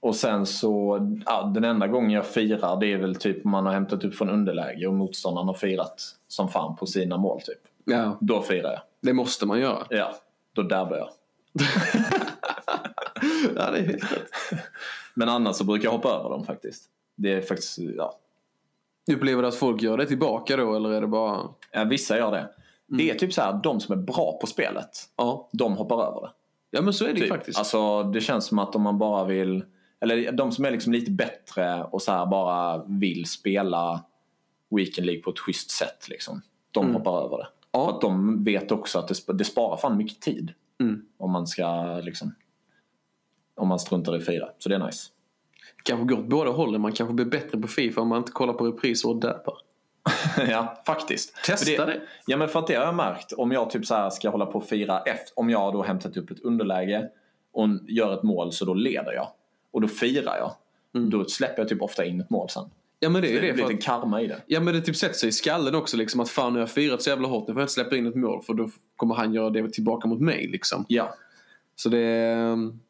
Och 0.00 0.16
sen 0.16 0.46
så, 0.46 0.98
ja, 1.26 1.52
den 1.54 1.64
enda 1.64 1.86
gången 1.86 2.10
jag 2.10 2.26
firar 2.26 2.80
det 2.80 2.92
är 2.92 2.96
väl 2.96 3.14
typ 3.14 3.44
man 3.44 3.66
har 3.66 3.72
hämtat 3.72 4.04
upp 4.04 4.14
från 4.14 4.30
underläge 4.30 4.86
och 4.86 4.94
motståndaren 4.94 5.46
har 5.46 5.54
firat 5.54 6.02
som 6.28 6.48
fan 6.48 6.76
på 6.76 6.86
sina 6.86 7.16
mål 7.16 7.40
typ. 7.40 7.58
Ja. 7.84 8.18
Då 8.20 8.42
firar 8.42 8.72
jag. 8.72 8.80
Det 9.00 9.12
måste 9.12 9.46
man 9.46 9.60
göra. 9.60 9.86
Ja, 9.90 10.14
då 10.52 10.62
dabbar 10.62 10.96
jag. 10.96 11.08
ja, 13.56 13.70
det 13.70 13.78
är 13.78 13.86
helt 13.86 14.12
rätt. 14.12 14.30
Men 15.14 15.28
annars 15.28 15.56
så 15.56 15.64
brukar 15.64 15.84
jag 15.84 15.92
hoppa 15.92 16.08
över 16.08 16.30
dem 16.30 16.44
faktiskt. 16.44 16.84
Det 17.16 17.32
är 17.32 17.42
faktiskt, 17.42 17.78
ja. 17.78 18.18
Upplever 19.12 19.42
du 19.42 19.48
att 19.48 19.54
folk 19.54 19.82
gör 19.82 19.96
det 19.96 20.06
tillbaka 20.06 20.56
då 20.56 20.74
eller 20.74 20.92
är 20.92 21.00
det 21.00 21.06
bara... 21.06 21.48
Ja, 21.72 21.84
Vissa 21.84 22.16
gör 22.16 22.32
det. 22.32 22.48
Det 22.86 23.10
är 23.10 23.14
typ 23.14 23.32
så 23.32 23.42
här, 23.42 23.60
de 23.62 23.80
som 23.80 23.98
är 23.98 24.02
bra 24.02 24.38
på 24.40 24.46
spelet, 24.46 25.08
Ja, 25.16 25.48
de 25.52 25.76
hoppar 25.76 26.06
över 26.06 26.20
det. 26.20 26.30
Ja 26.70 26.82
men 26.82 26.92
så 26.92 27.04
är 27.04 27.08
det 27.08 27.14
ju 27.14 27.20
Typ. 27.20 27.28
faktiskt. 27.28 27.58
Alltså, 27.58 28.02
det 28.02 28.20
känns 28.20 28.44
som 28.46 28.58
att 28.58 28.74
om 28.76 28.82
man 28.82 28.98
bara 28.98 29.24
vill... 29.24 29.64
Eller 30.00 30.32
de 30.32 30.52
som 30.52 30.64
är 30.64 30.70
liksom 30.70 30.92
lite 30.92 31.10
bättre 31.10 31.84
och 31.84 32.02
så 32.02 32.12
här 32.12 32.26
bara 32.26 32.84
vill 32.84 33.24
spela 33.26 34.04
Weekend 34.70 35.06
League 35.06 35.22
på 35.22 35.30
ett 35.30 35.38
schysst 35.38 35.70
sätt. 35.70 36.08
Liksom. 36.08 36.42
De 36.70 36.84
Mm. 36.84 36.96
hoppar 36.96 37.24
över 37.24 37.38
det. 37.38 37.46
Ja. 37.72 37.84
För 37.86 37.94
att 37.94 38.00
de 38.00 38.44
vet 38.44 38.72
också 38.72 38.98
att 38.98 39.08
det, 39.08 39.32
det 39.32 39.44
sparar 39.44 39.76
fan 39.76 39.96
mycket 39.96 40.20
tid. 40.20 40.52
Mm. 40.80 41.02
Om 41.16 41.30
man 41.30 41.46
ska 41.46 41.96
liksom... 42.02 42.34
Om 43.56 43.68
man 43.68 43.78
struntar 43.78 44.16
i 44.16 44.20
fyra. 44.20 44.48
Så 44.58 44.68
det 44.68 44.74
är 44.74 44.86
nice. 44.86 45.08
kanske 45.82 46.06
går 46.06 46.18
åt 46.22 46.28
båda 46.28 46.50
hållen. 46.50 46.80
Man 46.80 46.92
kanske 46.92 47.14
blir 47.14 47.26
bättre 47.26 47.58
på 47.58 47.68
Fifa 47.68 48.00
om 48.00 48.08
man 48.08 48.18
inte 48.18 48.32
kollar 48.32 48.52
på 48.54 48.66
repriser 48.66 49.08
och 49.08 49.16
dabbar. 49.16 49.58
ja, 50.48 50.82
faktiskt. 50.86 51.34
Testa 51.44 51.76
För 51.76 51.86
det. 51.86 52.00
Ja, 52.26 52.36
men 52.36 52.48
för 52.48 52.58
att 52.58 52.66
det 52.66 52.74
har 52.74 52.84
jag 52.84 52.94
märkt. 52.94 53.32
Om 53.32 53.52
jag 53.52 53.70
typ 53.70 53.86
så 53.86 53.94
här 53.94 54.10
ska 54.10 54.30
hålla 54.30 54.46
på 54.46 54.58
och 54.58 54.66
fira 54.68 55.00
efter, 55.00 55.32
om 55.38 55.50
jag 55.50 55.72
då 55.72 55.82
hämtat 55.82 56.16
upp 56.16 56.30
ett 56.30 56.40
underläge 56.40 57.08
och 57.52 57.68
gör 57.88 58.14
ett 58.14 58.22
mål 58.22 58.52
så 58.52 58.64
då 58.64 58.74
leder 58.74 59.12
jag. 59.12 59.28
Och 59.70 59.80
då 59.80 59.88
firar 59.88 60.36
jag. 60.36 60.54
Mm. 60.94 61.10
Då 61.10 61.24
släpper 61.24 61.62
jag 61.62 61.68
typ 61.68 61.82
ofta 61.82 62.04
in 62.04 62.20
ett 62.20 62.30
mål 62.30 62.48
sen. 62.50 62.64
Ja 63.00 63.08
men 63.08 63.22
det 63.22 63.28
Det 63.28 63.38
är 63.38 63.40
det. 63.42 63.52
lite 63.52 63.66
För 63.66 63.74
att, 63.74 63.82
karma 63.82 64.20
i 64.22 64.26
det. 64.26 64.42
ja 64.46 64.60
men 64.60 64.74
det 64.74 64.80
typ 64.80 64.96
sätter 64.96 65.14
sig 65.14 65.28
i 65.28 65.32
skallen 65.32 65.74
också 65.74 65.96
liksom 65.96 66.20
att 66.20 66.28
fan 66.28 66.52
nu 66.52 66.58
har 66.58 66.62
jag 66.62 66.70
firat 66.70 67.02
så 67.02 67.10
jävla 67.10 67.28
hårt. 67.28 67.48
Nu 67.48 67.54
får 67.54 67.60
jag 67.60 67.64
inte 67.64 67.72
släppa 67.72 67.96
in 67.96 68.06
ett 68.06 68.14
mål 68.14 68.42
för 68.42 68.54
då 68.54 68.70
kommer 68.96 69.14
han 69.14 69.34
göra 69.34 69.50
det 69.50 69.70
tillbaka 69.72 70.08
mot 70.08 70.20
mig 70.20 70.46
liksom. 70.46 70.84
Ja. 70.88 71.14
Så 71.76 71.88
det, 71.88 72.34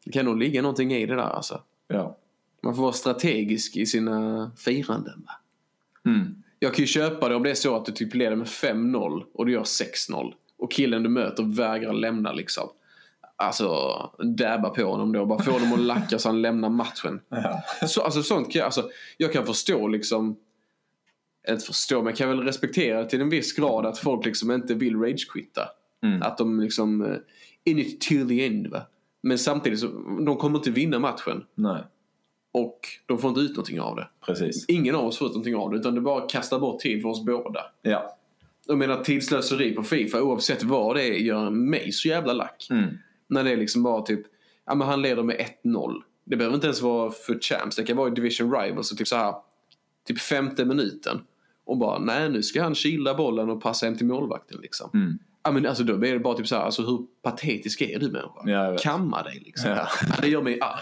det 0.05 0.11
kan 0.11 0.25
nog 0.25 0.37
ligga 0.37 0.61
någonting 0.61 0.93
i 0.93 1.05
det 1.05 1.15
där 1.15 1.21
alltså. 1.21 1.61
ja. 1.87 2.17
Man 2.63 2.75
får 2.75 2.81
vara 2.81 2.93
strategisk 2.93 3.75
i 3.77 3.85
sina 3.85 4.51
firanden. 4.57 5.23
Va? 5.27 5.33
Mm. 6.11 6.40
Jag 6.63 6.73
kan 6.73 6.83
ju 6.83 6.87
köpa 6.87 7.29
det 7.29 7.35
om 7.35 7.43
det 7.43 7.49
är 7.49 7.55
så 7.55 7.75
att 7.75 7.85
du 7.85 7.91
typ 7.91 8.15
leder 8.15 8.35
med 8.35 8.47
5-0 8.47 9.23
och 9.33 9.45
du 9.45 9.51
gör 9.51 9.63
6-0. 9.63 10.33
Och 10.57 10.71
killen 10.71 11.03
du 11.03 11.09
möter 11.09 11.43
vägrar 11.43 11.93
lämna 11.93 12.33
liksom. 12.33 12.69
Alltså, 13.35 13.69
dabba 14.37 14.69
på 14.69 14.83
honom 14.83 15.11
då. 15.11 15.25
Bara 15.25 15.43
få 15.43 15.51
honom 15.51 15.73
att 15.73 15.79
lacka 15.79 16.19
så 16.19 16.29
han 16.29 16.41
lämnar 16.41 16.69
matchen. 16.69 17.19
Ja. 17.29 17.87
Så, 17.87 18.01
alltså 18.01 18.23
sånt 18.23 18.51
kan 18.51 18.59
jag, 18.59 18.65
alltså, 18.65 18.89
jag 19.17 19.33
kan 19.33 19.45
förstå 19.45 19.87
liksom 19.87 20.37
inte 21.49 21.65
förstå, 21.65 21.97
men 21.97 22.05
jag 22.05 22.17
kan 22.17 22.29
väl 22.29 22.39
respektera 22.39 23.05
till 23.05 23.21
en 23.21 23.29
viss 23.29 23.53
grad 23.53 23.85
att 23.85 23.97
folk 23.97 24.25
liksom 24.25 24.51
inte 24.51 24.73
vill 24.73 24.99
ragequitta. 24.99 25.69
Mm. 26.03 26.21
Att 26.21 26.37
de 26.37 26.59
liksom 26.59 27.05
eh, 27.05 27.17
in 27.63 27.79
it 27.79 28.01
till 28.01 28.27
the 28.27 28.45
end 28.45 28.67
va. 28.67 28.81
Men 29.23 29.37
samtidigt 29.37 29.79
så, 29.79 29.87
de 30.25 30.37
kommer 30.37 30.57
inte 30.57 30.71
vinna 30.71 30.99
matchen. 30.99 31.43
Nej, 31.55 31.83
Och 32.51 32.79
de 33.05 33.17
får 33.17 33.29
inte 33.29 33.41
ut 33.41 33.49
någonting 33.49 33.81
av 33.81 33.95
det. 33.95 34.07
precis. 34.25 34.65
Ingen 34.67 34.95
av 34.95 35.05
oss 35.05 35.17
får 35.17 35.27
ut 35.27 35.33
någonting 35.33 35.55
av 35.55 35.71
det, 35.71 35.77
utan 35.77 35.95
det 35.95 36.01
bara 36.01 36.27
kastar 36.27 36.59
bort 36.59 36.79
tid 36.79 37.01
för 37.01 37.09
oss 37.09 37.25
båda. 37.25 37.61
Ja. 37.81 38.17
Jag 38.67 38.77
menar 38.77 39.03
tidslöseri 39.03 39.71
på 39.71 39.83
Fifa, 39.83 40.21
oavsett 40.21 40.63
vad 40.63 40.95
det 40.95 41.03
är, 41.03 41.13
gör 41.13 41.49
mig 41.49 41.91
så 41.91 42.07
jävla 42.07 42.33
lack. 42.33 42.67
Mm. 42.69 42.97
När 43.27 43.43
det 43.43 43.51
är 43.51 43.57
liksom 43.57 43.83
bara 43.83 44.01
typ, 44.01 44.21
ja 44.65 44.75
men 44.75 44.87
han 44.87 45.01
leder 45.01 45.23
med 45.23 45.45
1-0. 45.63 46.01
Det 46.25 46.35
behöver 46.35 46.55
inte 46.55 46.67
ens 46.67 46.81
vara 46.81 47.11
för 47.11 47.39
champs, 47.39 47.75
det 47.75 47.83
kan 47.83 47.97
vara 47.97 48.07
i 48.07 48.11
Division 48.11 48.51
Rivals 48.55 48.91
och 48.91 48.97
typ 48.97 49.07
så 49.07 49.15
här 49.15 49.35
typ 50.07 50.19
femte 50.19 50.65
minuten. 50.65 51.21
Och 51.65 51.77
bara, 51.77 51.99
nej 51.99 52.29
nu 52.29 52.43
ska 52.43 52.63
han 52.63 52.75
kila 52.75 53.15
bollen 53.15 53.49
och 53.49 53.61
passa 53.61 53.85
hem 53.85 53.97
till 53.97 54.05
målvakten 54.05 54.59
liksom. 54.61 54.89
Mm. 54.93 55.19
Ja 55.43 55.51
men 55.51 55.65
alltså 55.65 55.83
då 55.83 55.97
blir 55.97 56.13
det 56.13 56.19
bara 56.19 56.37
typ 56.37 56.47
så 56.47 56.55
här, 56.55 56.63
alltså 56.63 56.81
hur 56.81 57.05
patetisk 57.21 57.81
är 57.81 57.99
du 57.99 58.11
människa? 58.11 58.41
Ja. 58.45 58.77
Kamma 58.79 59.23
dig 59.23 59.41
liksom. 59.45 59.69
Ja. 59.71 59.87
Det 60.21 60.27
gör 60.27 60.41
mig 60.41 60.61
arg. 60.61 60.81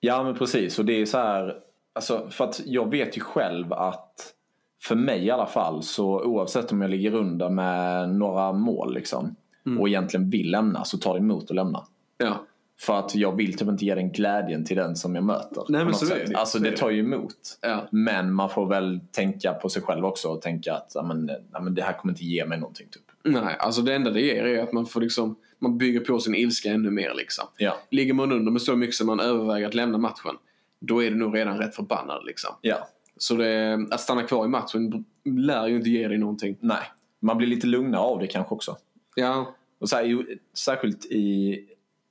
Ja, 0.00 0.22
men 0.22 0.34
precis. 0.34 0.78
Och 0.78 0.84
det 0.84 0.92
är 1.00 1.06
så 1.06 1.18
här, 1.18 1.54
alltså, 1.92 2.28
för 2.30 2.44
att 2.44 2.60
jag 2.66 2.90
vet 2.90 3.16
ju 3.16 3.20
själv 3.20 3.72
att 3.72 4.34
för 4.82 4.94
mig 4.96 5.24
i 5.24 5.30
alla 5.30 5.46
fall, 5.46 5.82
så 5.82 6.24
oavsett 6.24 6.72
om 6.72 6.80
jag 6.82 6.90
ligger 6.90 7.14
under 7.14 7.48
med 7.48 8.10
några 8.10 8.52
mål 8.52 8.94
liksom, 8.94 9.36
Mm. 9.66 9.80
och 9.80 9.88
egentligen 9.88 10.30
vill 10.30 10.50
lämna, 10.50 10.84
så 10.84 10.98
tar 10.98 11.14
det 11.14 11.20
emot 11.20 11.44
att 11.50 11.56
lämna. 11.56 11.86
Ja. 12.18 12.46
För 12.80 12.98
att 12.98 13.14
jag 13.14 13.36
vill 13.36 13.58
typ 13.58 13.68
inte 13.68 13.84
ge 13.84 13.94
den 13.94 14.12
glädjen 14.12 14.64
till 14.64 14.76
den 14.76 14.96
som 14.96 15.14
jag 15.14 15.24
möter. 15.24 15.64
Nej, 15.68 15.84
men 15.84 15.94
så 15.94 16.14
är 16.14 16.26
det. 16.28 16.36
Alltså 16.36 16.58
det 16.58 16.76
tar 16.76 16.90
ju 16.90 17.00
emot. 17.00 17.58
Ja. 17.60 17.88
Men 17.90 18.32
man 18.32 18.50
får 18.50 18.66
väl 18.66 19.00
tänka 19.12 19.52
på 19.52 19.68
sig 19.68 19.82
själv 19.82 20.04
också 20.04 20.28
och 20.28 20.42
tänka 20.42 20.74
att 20.74 20.92
ja, 20.94 21.02
men, 21.02 21.30
ja, 21.52 21.60
men 21.60 21.74
det 21.74 21.82
här 21.82 21.92
kommer 21.92 22.12
inte 22.12 22.24
ge 22.24 22.46
mig 22.46 22.58
någonting. 22.60 22.86
Typ. 22.90 23.02
Nej, 23.34 23.56
alltså 23.58 23.82
det 23.82 23.94
enda 23.94 24.10
det 24.10 24.20
ger 24.20 24.44
är 24.44 24.62
att 24.62 24.72
man 24.72 24.86
får 24.86 25.00
liksom, 25.00 25.36
man 25.60 25.78
bygger 25.78 26.00
på 26.00 26.20
sin 26.20 26.34
ilska 26.34 26.70
ännu 26.70 26.90
mer 26.90 27.14
liksom. 27.14 27.44
Ja. 27.56 27.76
Ligger 27.90 28.14
man 28.14 28.32
under 28.32 28.52
med 28.52 28.62
så 28.62 28.76
mycket 28.76 28.94
som 28.96 29.06
man 29.06 29.20
överväger 29.20 29.66
att 29.66 29.74
lämna 29.74 29.98
matchen, 29.98 30.36
då 30.80 31.02
är 31.02 31.10
det 31.10 31.16
nog 31.16 31.36
redan 31.36 31.58
rätt 31.58 31.74
förbannad 31.74 32.24
liksom. 32.26 32.50
ja. 32.60 32.88
Så 33.16 33.34
det, 33.34 33.86
att 33.90 34.00
stanna 34.00 34.22
kvar 34.22 34.44
i 34.44 34.48
matchen 34.48 35.04
lär 35.24 35.66
ju 35.66 35.76
inte 35.76 35.90
ge 35.90 36.08
dig 36.08 36.18
någonting. 36.18 36.56
Nej. 36.60 36.82
Man 37.20 37.38
blir 37.38 37.46
lite 37.48 37.66
lugnare 37.66 38.00
av 38.00 38.18
det 38.18 38.26
kanske 38.26 38.54
också. 38.54 38.76
Ja, 39.16 39.54
Och 39.80 39.88
så 39.88 39.96
här, 39.96 40.24
särskilt 40.54 41.04
i... 41.06 41.58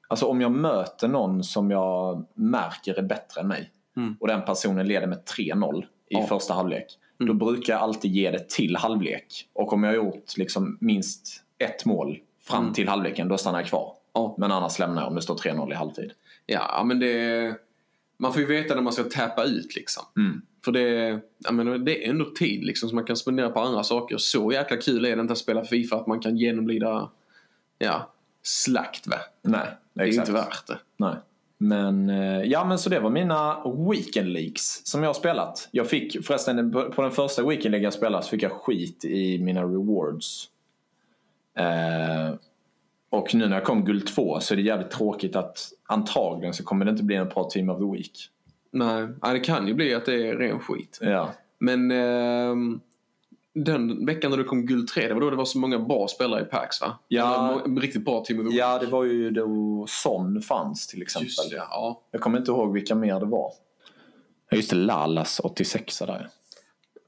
Alltså 0.07 0.25
om 0.25 0.41
jag 0.41 0.51
möter 0.51 1.07
någon 1.07 1.43
som 1.43 1.71
jag 1.71 2.25
märker 2.33 2.93
är 2.93 3.01
bättre 3.01 3.41
än 3.41 3.47
mig 3.47 3.71
Mm. 3.97 4.15
och 4.19 4.27
den 4.27 4.41
personen 4.45 4.87
leder 4.87 5.07
med 5.07 5.23
3-0 5.37 5.81
i 5.83 5.85
Ja. 6.09 6.27
första 6.27 6.53
halvlek. 6.53 6.85
Då 7.17 7.23
Mm. 7.25 7.37
brukar 7.37 7.73
jag 7.73 7.81
alltid 7.81 8.11
ge 8.11 8.31
det 8.31 8.49
till 8.49 8.75
halvlek. 8.75 9.49
Och 9.53 9.73
om 9.73 9.83
jag 9.83 9.89
har 9.91 9.95
gjort 9.95 10.37
liksom 10.37 10.77
minst 10.81 11.43
ett 11.57 11.85
mål 11.85 12.19
fram 12.49 12.61
Mm. 12.63 12.73
till 12.73 12.87
halvleken, 12.89 13.27
då 13.27 13.37
stannar 13.37 13.59
jag 13.59 13.67
kvar. 13.67 13.93
Ja. 14.13 14.35
Men 14.37 14.51
annars 14.51 14.79
lämnar 14.79 15.01
jag 15.01 15.09
om 15.09 15.15
det 15.15 15.21
står 15.21 15.35
3-0 15.35 15.71
i 15.71 15.75
halvtid. 15.75 16.11
ja 16.45 16.83
men 16.85 16.99
det... 16.99 17.55
Man 18.21 18.33
får 18.33 18.41
ju 18.41 18.47
veta 18.47 18.75
när 18.75 18.81
man 18.81 18.93
ska 18.93 19.03
tappa 19.03 19.43
ut 19.43 19.75
liksom. 19.75 20.03
Mm. 20.17 20.41
För 20.65 20.71
det, 20.71 21.19
jag 21.37 21.53
menar, 21.53 21.77
det 21.77 22.05
är 22.05 22.09
ändå 22.09 22.25
tid 22.25 22.63
liksom 22.63 22.89
som 22.89 22.95
man 22.95 23.05
kan 23.05 23.15
spendera 23.15 23.49
på 23.49 23.59
andra 23.59 23.83
saker. 23.83 24.17
Så 24.17 24.51
jäkla 24.51 24.77
kul 24.77 25.05
är 25.05 25.15
det 25.15 25.21
inte 25.21 25.31
att 25.31 25.37
spela 25.39 25.63
Fifa 25.63 25.95
att 25.95 26.07
man 26.07 26.19
kan 26.19 26.37
genomlida 26.37 27.09
ja, 27.77 28.09
slakt 28.43 29.07
va? 29.07 29.15
Nej, 29.41 29.67
Det 29.93 30.01
är 30.01 30.07
exakt. 30.07 30.29
inte 30.29 30.41
värt 30.41 30.67
det. 30.67 30.77
Nej. 30.97 31.15
Men, 31.57 32.09
eh, 32.09 32.41
ja, 32.43 32.65
men 32.65 32.79
så 32.79 32.89
det 32.89 32.99
var 32.99 33.09
mina 33.09 33.63
Weekend 33.91 34.27
Leagues 34.29 34.87
som 34.87 35.03
jag 35.03 35.09
har 35.09 35.13
spelat. 35.13 35.67
Jag 35.71 35.87
fick 35.89 36.25
förresten 36.25 36.71
på 36.71 37.01
den 37.01 37.11
första 37.11 37.43
Weekend 37.47 37.71
League 37.71 37.83
jag 37.83 37.93
spelade 37.93 38.23
så 38.23 38.29
fick 38.29 38.43
jag 38.43 38.51
skit 38.51 39.05
i 39.05 39.39
mina 39.39 39.63
rewards. 39.63 40.49
Eh, 41.57 42.35
och 43.09 43.35
nu 43.35 43.47
när 43.47 43.55
jag 43.55 43.65
kom 43.65 43.85
guld 43.85 44.07
2 44.07 44.39
så 44.39 44.53
är 44.53 44.55
det 44.55 44.61
jävligt 44.61 44.91
tråkigt 44.91 45.35
att 45.35 45.69
antagligen 45.87 46.53
så 46.53 46.63
kommer 46.63 46.85
det 46.85 46.91
inte 46.91 47.03
bli 47.03 47.15
en 47.15 47.27
bra 47.27 47.43
Team 47.43 47.69
of 47.69 47.77
the 47.77 47.97
Week. 47.97 48.29
Nej, 48.71 49.07
ja, 49.21 49.33
det 49.33 49.39
kan 49.39 49.67
ju 49.67 49.73
bli 49.73 49.93
att 49.93 50.05
det 50.05 50.27
är 50.27 50.35
ren 50.35 50.59
skit. 50.59 50.99
Ja, 51.01 51.33
Men 51.59 51.91
ehm, 51.91 52.79
den 53.53 54.05
veckan 54.05 54.31
när 54.31 54.37
du 54.37 54.43
kom 54.43 54.65
guld 54.65 54.87
3, 54.87 55.07
det 55.07 55.13
var 55.13 55.21
då 55.21 55.29
det 55.29 55.35
var 55.35 55.45
så 55.45 55.59
många 55.59 55.79
bra 55.79 56.07
spelare 56.07 56.41
i 56.41 56.45
Pax 56.45 56.81
va? 56.81 56.99
Ja. 57.07 57.61
Riktigt 57.79 58.05
bra 58.05 58.23
team 58.25 58.39
of 58.39 58.45
the 58.45 58.49
week. 58.49 58.59
ja 58.59 58.79
det 58.79 58.85
var 58.85 59.03
ju 59.03 59.31
då 59.31 59.85
Son 59.87 60.41
fanns 60.41 60.87
till 60.87 61.01
exempel. 61.01 61.25
Just 61.25 61.49
det, 61.49 61.55
ja. 61.55 62.01
Jag 62.11 62.21
kommer 62.21 62.37
inte 62.37 62.51
ihåg 62.51 62.73
vilka 62.73 62.95
mer 62.95 63.19
det 63.19 63.25
var. 63.25 63.51
Just 64.51 64.69
det. 64.69 64.75
Lalas 64.75 65.39
86 65.39 65.99
där. 65.99 66.27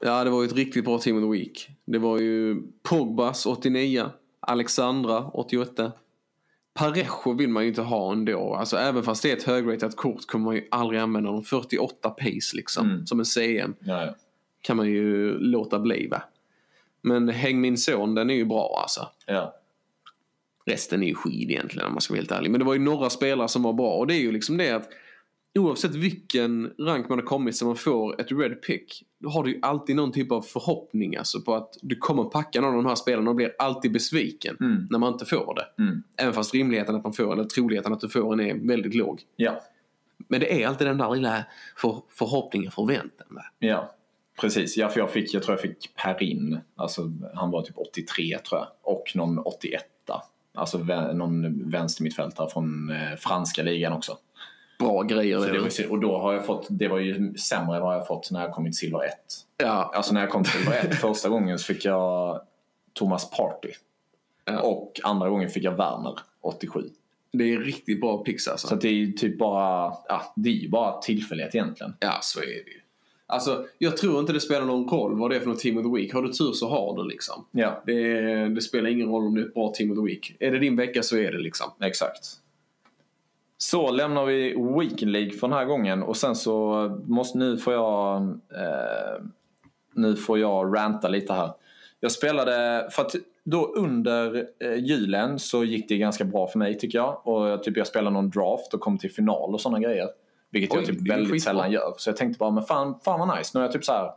Ja, 0.04 0.24
det 0.24 0.30
var 0.30 0.42
ju 0.42 0.46
ett 0.46 0.54
riktigt 0.56 0.84
bra 0.84 0.98
team 0.98 1.16
of 1.16 1.22
the 1.22 1.38
week. 1.38 1.68
Det 1.84 1.98
var 1.98 2.18
ju 2.18 2.62
Pogbas 2.82 3.46
89, 3.46 4.04
Alexandra 4.46 5.24
88. 5.26 5.92
Parejo 6.74 7.32
vill 7.38 7.48
man 7.48 7.62
ju 7.62 7.68
inte 7.68 7.82
ha 7.82 8.12
ändå. 8.12 8.54
Alltså 8.54 8.76
även 8.76 9.02
fast 9.02 9.22
det 9.22 9.30
är 9.32 9.36
ett 9.36 9.42
högratat 9.42 9.96
kort 9.96 10.26
kommer 10.26 10.44
man 10.44 10.54
ju 10.54 10.68
aldrig 10.70 11.00
använda 11.00 11.30
dem. 11.30 11.44
48 11.44 12.10
pace 12.10 12.56
liksom, 12.56 12.90
Mm. 12.90 13.06
som 13.06 13.18
en 13.18 13.24
CM. 13.26 13.74
Ja, 13.80 14.04
ja. 14.04 14.14
Kan 14.60 14.76
man 14.76 14.86
ju 14.86 15.38
låta 15.38 15.78
bli 15.78 16.06
va. 16.06 16.22
Men 17.02 17.28
Häng 17.28 17.60
min 17.60 17.76
son, 17.78 18.14
den 18.14 18.30
är 18.30 18.34
ju 18.34 18.44
bra 18.44 18.78
alltså. 18.82 19.08
ja. 19.26 19.54
Resten 20.66 21.02
är 21.02 21.06
ju 21.06 21.14
skid 21.14 21.50
egentligen 21.50 21.86
om 21.86 21.92
man 21.92 22.00
ska 22.00 22.12
vara 22.14 22.18
helt 22.20 22.32
ärlig. 22.32 22.50
Men 22.50 22.58
det 22.58 22.64
var 22.64 22.74
ju 22.74 22.80
några 22.80 23.10
spelare 23.10 23.48
som 23.48 23.62
var 23.62 23.72
bra. 23.72 23.92
Och 23.92 24.06
det 24.06 24.14
är 24.14 24.20
ju 24.20 24.32
liksom 24.32 24.56
det 24.56 24.70
att 24.70 24.88
oavsett 25.58 25.94
vilken 25.94 26.72
rank 26.78 27.08
man 27.08 27.18
har 27.18 27.26
kommit 27.26 27.56
så 27.56 27.66
man 27.66 27.76
får 27.76 28.20
ett 28.20 28.32
red 28.32 28.62
pick. 28.62 29.02
Då 29.18 29.28
har 29.28 29.44
du 29.44 29.50
ju 29.52 29.58
alltid 29.62 29.96
någon 29.96 30.12
typ 30.12 30.32
av 30.32 30.42
förhoppning 30.42 31.16
alltså 31.16 31.40
på 31.40 31.54
att 31.54 31.78
du 31.82 31.96
kommer 31.96 32.24
packa 32.24 32.60
någon 32.60 32.70
av 32.70 32.76
de 32.82 32.86
här 32.88 32.94
spelarna 32.94 33.30
och 33.30 33.36
blir 33.36 33.52
alltid 33.58 33.92
besviken 33.92 34.56
Mm. 34.60 34.86
när 34.90 34.98
man 34.98 35.12
inte 35.12 35.24
får 35.24 35.54
det. 35.54 35.82
Mm. 35.82 36.02
Även 36.16 36.32
fast 36.34 36.54
rimligheten 36.54 36.94
att 36.96 37.04
man 37.04 37.12
får, 37.12 37.32
eller 37.32 37.44
troligheten 37.44 37.92
att 37.92 38.00
du 38.00 38.08
får 38.08 38.36
den 38.36 38.46
är 38.46 38.68
väldigt 38.68 38.94
låg. 38.94 39.22
ja. 39.36 39.60
Men 40.28 40.40
det 40.40 40.62
är 40.62 40.68
alltid 40.68 40.86
den 40.86 40.98
där 40.98 41.10
lilla 41.14 41.44
för, 41.76 42.02
förhoppningen, 42.10 42.70
förväntan. 42.72 43.38
Ja, 43.58 43.94
precis. 44.40 44.76
Ja, 44.76 44.88
för 44.88 45.00
jag, 45.00 45.10
fick, 45.10 45.34
jag 45.34 45.42
tror 45.42 45.52
jag 45.52 45.60
fick 45.60 45.94
Perin. 45.94 46.58
Alltså, 46.76 47.12
han 47.34 47.50
var 47.50 47.62
typ 47.62 47.78
83 47.78 48.38
tror 48.38 48.60
jag. 48.60 48.68
Och 48.82 49.04
någon 49.14 49.38
81. 49.38 49.82
Alltså 50.54 50.78
någon 51.12 51.70
vänstermittfältare 51.70 52.50
från 52.50 52.90
eh, 52.90 53.16
franska 53.18 53.62
ligan 53.62 53.92
också. 53.92 54.18
Bra 54.82 55.02
grejer. 55.02 55.38
Så 55.38 55.44
det 55.52 55.58
var, 55.60 55.68
ju- 55.80 55.88
och 55.88 56.00
då 56.00 56.18
har 56.18 56.32
jag 56.32 56.46
fått, 56.46 56.66
det 56.70 56.88
var 56.88 56.98
ju 56.98 57.34
sämre 57.34 57.76
än 57.76 57.82
vad 57.82 57.94
jag 57.96 58.06
fått 58.06 58.30
när 58.30 58.40
jag 58.40 58.52
kom 58.52 58.64
till 58.64 58.74
Silver 58.76 59.04
1. 59.04 59.14
Ja, 59.56 59.92
Alltså 59.94 60.14
när 60.14 60.20
jag 60.20 60.30
kom 60.30 60.44
till 60.44 60.52
Silver 60.52 60.84
1 60.86 60.94
första 61.00 61.28
gången 61.28 61.58
så 61.58 61.74
fick 61.74 61.84
jag 61.84 62.40
Thomas 62.92 63.30
Party. 63.30 63.68
Ja. 64.44 64.60
Och 64.60 65.00
andra 65.02 65.28
gången 65.28 65.48
fick 65.48 65.64
jag 65.64 65.72
Werner 65.76 66.18
87. 66.40 66.80
det 67.32 67.52
är 67.52 67.58
riktigt 67.58 68.00
bra 68.00 68.18
picks 68.24 68.48
alltså. 68.48 68.68
Så 68.68 68.74
det 68.74 68.88
är 68.88 68.92
ju 68.92 69.12
typ 69.12 69.38
bara, 69.38 69.94
ja, 70.08 70.32
det 70.36 70.48
är 70.48 70.54
ju 70.54 70.68
bara 70.68 71.00
tillfällighet 71.00 71.54
egentligen. 71.54 71.94
Ja, 72.00 72.18
så 72.22 72.40
är 72.40 72.46
det 72.46 72.70
ju. 72.70 72.78
Alltså, 73.26 73.66
jag 73.78 73.96
tror 73.96 74.20
inte 74.20 74.32
det 74.32 74.40
spelar 74.40 74.66
någon 74.66 74.88
roll 74.88 75.18
vad 75.18 75.30
det 75.30 75.36
är 75.36 75.40
för 75.40 75.46
något 75.48 75.58
Team 75.58 75.78
of 75.78 75.84
the 75.84 75.90
Week. 76.02 76.14
Har 76.14 76.22
du 76.22 76.32
tur 76.32 76.52
så 76.52 76.68
har 76.68 76.96
du 77.02 77.08
liksom. 77.08 77.44
Ja, 77.50 77.82
Det, 77.86 78.48
det 78.48 78.60
spelar 78.60 78.90
ingen 78.90 79.08
roll 79.08 79.26
om 79.26 79.34
det 79.34 79.40
är 79.40 79.46
ett 79.46 79.54
bra 79.54 79.72
Team 79.74 79.90
of 79.90 79.96
the 79.98 80.04
Week. 80.04 80.36
Är 80.40 80.50
det 80.50 80.58
din 80.58 80.76
vecka 80.76 81.02
så 81.02 81.16
är 81.16 81.32
det 81.32 81.38
liksom. 81.38 81.70
Exakt. 81.80 82.20
Så 83.62 83.90
lämnar 83.90 84.24
vi 84.24 84.54
Weekend 84.78 85.12
League 85.12 85.30
för 85.30 85.48
den 85.48 85.56
här 85.58 85.64
gången 85.64 86.02
och 86.02 86.16
sen 86.16 86.36
så 86.36 86.88
måste, 87.04 87.38
nu 87.38 87.56
får 87.56 87.72
jag 87.72 88.22
eh, 88.54 89.24
nu 89.94 90.16
får 90.16 90.38
jag 90.38 90.76
ranta 90.76 91.08
lite 91.08 91.32
här. 91.32 91.52
Jag 92.00 92.12
spelade, 92.12 92.88
för 92.90 93.02
att 93.02 93.14
då 93.44 93.66
under 93.66 94.46
eh, 94.60 94.74
julen 94.74 95.38
så 95.38 95.64
gick 95.64 95.88
det 95.88 95.98
ganska 95.98 96.24
bra 96.24 96.46
för 96.46 96.58
mig 96.58 96.78
tycker 96.78 96.98
jag. 96.98 97.26
Och 97.26 97.62
typ 97.62 97.76
jag 97.76 97.86
spelade 97.86 98.14
någon 98.14 98.30
draft 98.30 98.74
och 98.74 98.80
kom 98.80 98.98
till 98.98 99.10
final 99.10 99.54
och 99.54 99.60
sådana 99.60 99.80
grejer. 99.80 100.08
Vilket 100.50 100.72
Oj, 100.72 100.78
jag 100.78 100.86
typ 100.86 101.10
väldigt 101.10 101.32
skitbra. 101.32 101.50
sällan 101.50 101.72
gör. 101.72 101.94
Så 101.96 102.10
jag 102.10 102.16
tänkte 102.16 102.38
bara, 102.38 102.50
men 102.50 102.64
fan, 102.64 103.00
fan 103.04 103.28
vad 103.28 103.38
nice. 103.38 103.50
Nu 103.54 103.60
har 103.60 103.66
jag 103.66 103.72
typ 103.72 103.84
så 103.84 103.92
här 103.92 104.04
Hackat 104.04 104.14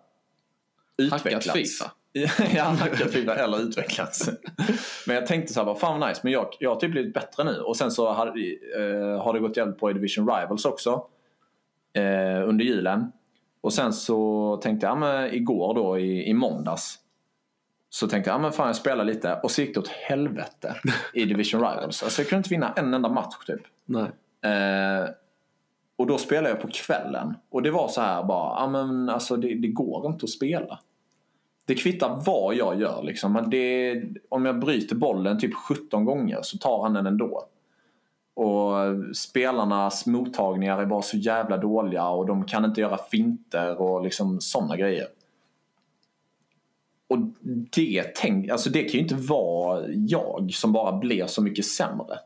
utvecklats. 0.97 1.51
FIFA. 1.51 1.91
ja, 2.55 2.63
hackat 2.63 3.12
FIFA 3.12 3.36
eller 3.36 3.62
utvecklats. 3.62 4.29
men 5.07 5.15
jag 5.15 5.25
tänkte 5.25 5.53
så 5.53 5.60
här, 5.60 5.65
bara, 5.65 5.75
fan 5.75 6.00
vad 6.00 6.10
nice. 6.10 6.22
Men 6.24 6.34
jag, 6.34 6.48
jag 6.60 6.69
har 6.69 6.79
typ 6.79 6.91
blivit 6.91 7.13
bättre 7.13 7.43
nu. 7.43 7.60
Och 7.60 7.77
sen 7.77 7.91
så 7.91 8.12
har, 8.12 8.27
eh, 8.27 9.24
har 9.24 9.34
det 9.34 9.39
gått 9.39 9.57
jävligt 9.57 9.77
på 9.77 9.89
i 9.89 9.93
Division 9.93 10.27
Rivals 10.27 10.65
också. 10.65 11.07
Eh, 11.93 12.50
under 12.50 12.65
julen. 12.65 13.12
Och 13.62 13.74
sen 13.74 13.93
så 13.93 14.57
tänkte 14.63 14.86
jag, 14.86 14.91
ja, 14.91 15.00
men 15.00 15.34
igår 15.34 15.74
då 15.74 16.00
i, 16.00 16.29
i 16.29 16.34
måndags. 16.34 17.00
Så 17.89 18.07
tänkte 18.07 18.29
jag, 18.29 18.38
ja 18.38 18.41
men 18.41 18.51
fan 18.51 18.67
jag 18.67 18.75
spelar 18.75 19.05
lite. 19.05 19.39
Och 19.43 19.51
så 19.51 19.62
gick 19.62 19.74
det 19.74 19.79
åt 19.79 19.88
helvete 19.88 20.75
i 21.13 21.25
Division 21.25 21.62
Rivals. 21.62 22.03
Alltså 22.03 22.22
jag 22.22 22.29
kunde 22.29 22.39
inte 22.39 22.50
vinna 22.50 22.74
en 22.75 22.93
enda 22.93 23.10
match 23.10 23.36
typ. 23.45 23.62
Nej. 23.86 24.12
Eh, 24.51 25.10
och 25.98 26.07
då 26.07 26.17
spelade 26.17 26.50
jag 26.50 26.62
på 26.62 26.67
kvällen. 26.67 27.34
Och 27.50 27.62
det 27.62 27.72
var 27.72 27.88
så 27.88 28.01
här 28.01 28.24
bara, 28.24 28.62
ja 28.62 28.67
men 28.67 29.10
alltså 29.10 29.36
det, 29.36 29.55
det 29.55 29.67
går 29.67 30.07
inte 30.07 30.24
att 30.24 30.29
spela. 30.29 30.79
Det 31.65 31.75
kvittar 31.75 32.22
vad 32.25 32.55
jag 32.55 32.79
gör 32.79 33.03
liksom. 33.03 33.34
Men 33.34 33.50
det, 33.50 34.03
om 34.29 34.45
jag 34.45 34.60
bryter 34.60 34.95
bollen 34.95 35.39
typ 35.39 35.53
17 35.53 36.05
gånger 36.05 36.39
så 36.41 36.57
tar 36.57 36.84
han 36.84 36.93
den 36.93 37.07
ändå. 37.07 37.43
Och 38.34 38.74
spelarnas 39.15 40.05
mottagningar 40.05 40.81
är 40.81 40.86
bara 40.86 41.01
så 41.01 41.17
jävla 41.17 41.57
dåliga 41.57 42.07
och 42.07 42.25
de 42.25 42.45
kan 42.45 42.65
inte 42.65 42.81
göra 42.81 42.98
finter 42.98 43.81
och 43.81 44.03
liksom 44.03 44.41
sådana 44.41 44.77
grejer. 44.77 45.07
Och 47.07 47.17
det, 47.75 48.15
tänk, 48.15 48.50
alltså 48.50 48.69
det 48.69 48.84
kan 48.84 48.91
ju 48.91 49.00
inte 49.00 49.15
vara 49.15 49.86
jag 49.88 50.53
som 50.53 50.74
bara 50.74 50.98
blir 50.98 51.25
så 51.25 51.41
mycket 51.41 51.65
sämre. 51.65 52.19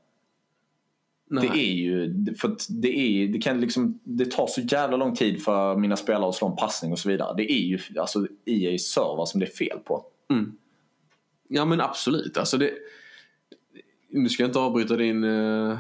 Nej. 1.32 1.50
Det 1.50 1.60
är 1.60 1.74
ju, 1.74 2.16
för 2.36 2.56
det, 2.70 2.98
är, 2.98 3.28
det, 3.28 3.40
kan 3.40 3.62
liksom, 3.62 4.00
det 4.04 4.32
tar 4.32 4.48
så 4.48 4.62
jävla 4.62 4.98
lång 4.98 5.16
tid 5.16 5.44
för 5.44 5.76
mina 5.76 5.96
spelare 5.96 6.30
att 6.30 6.36
slå 6.36 6.48
en 6.48 6.56
passning 6.56 6.92
och 6.92 7.00
så 7.00 7.10
vidare. 7.10 7.34
Det 7.38 7.52
är 7.52 7.66
ju 7.66 7.80
alltså 8.00 8.28
EA 8.46 8.78
server 8.78 9.26
som 9.26 9.40
det 9.40 9.46
är 9.46 9.56
fel 9.56 9.80
på. 9.80 10.06
Mm. 10.32 10.52
Ja 11.48 11.66
men 11.66 11.82
absolut. 11.82 12.38
Alltså 12.38 12.58
det... 12.58 12.72
Nu 14.10 14.30
ska 14.30 14.44
jag 14.44 14.50
inte 14.50 14.60
avbryta 14.60 14.96
din, 14.96 15.24
eh, 15.24 15.80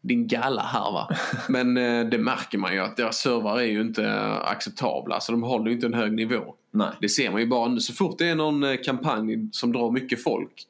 din 0.00 0.26
galla 0.26 0.62
här 0.62 0.92
va. 0.92 1.08
Men 1.48 1.76
eh, 1.76 2.06
det 2.06 2.18
märker 2.18 2.58
man 2.58 2.72
ju 2.72 2.80
att 2.80 2.96
deras 2.96 3.18
servrar 3.18 3.58
är 3.58 3.66
ju 3.66 3.80
inte 3.80 4.12
acceptabla. 4.24 5.14
Alltså 5.14 5.32
de 5.32 5.42
håller 5.42 5.66
ju 5.66 5.72
inte 5.72 5.86
en 5.86 5.94
hög 5.94 6.12
nivå. 6.12 6.54
Nej. 6.70 6.90
Det 7.00 7.08
ser 7.08 7.30
man 7.30 7.40
ju 7.40 7.46
bara 7.46 7.68
nu. 7.68 7.80
Så 7.80 7.92
fort 7.92 8.18
det 8.18 8.28
är 8.28 8.34
någon 8.34 8.64
eh, 8.64 8.76
kampanj 8.84 9.48
som 9.52 9.72
drar 9.72 9.90
mycket 9.90 10.22
folk 10.22 10.66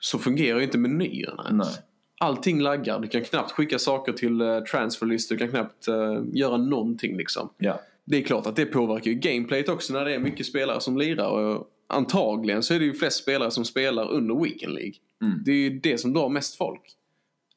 så 0.00 0.18
fungerar 0.18 0.58
ju 0.58 0.64
inte 0.64 0.78
menyerna 0.78 1.44
ens. 1.48 1.68
Nej. 1.68 1.84
Allting 2.22 2.60
laggar. 2.60 3.00
Du 3.00 3.08
kan 3.08 3.24
knappt 3.24 3.52
skicka 3.52 3.78
saker 3.78 4.12
till 4.12 4.42
uh, 4.42 4.60
transferlistor. 4.60 5.34
Du 5.34 5.38
kan 5.38 5.48
knappt 5.48 5.88
eh, 5.88 6.22
göra 6.32 6.56
någonting 6.56 7.16
liksom. 7.16 7.48
Ja. 7.58 7.80
Det 8.04 8.16
är 8.16 8.22
klart 8.22 8.46
att 8.46 8.56
det 8.56 8.66
påverkar 8.66 9.10
ju 9.10 9.16
gameplayet 9.16 9.68
också 9.68 9.92
när 9.92 10.04
det 10.04 10.14
är 10.14 10.18
mycket 10.18 10.46
spelare 10.46 10.80
som 10.80 10.96
lirar. 10.96 11.30
Och 11.30 11.68
antagligen 11.86 12.62
så 12.62 12.74
är 12.74 12.78
det 12.78 12.84
ju 12.84 12.94
flest 12.94 13.22
spelare 13.22 13.50
som 13.50 13.64
spelar 13.64 14.10
under 14.10 14.34
Weekend 14.44 14.74
League. 14.74 14.94
Mm. 15.22 15.42
Det 15.44 15.50
är 15.50 15.56
ju 15.56 15.70
det 15.70 15.98
som 15.98 16.12
drar 16.12 16.28
mest 16.28 16.56
folk. 16.56 16.82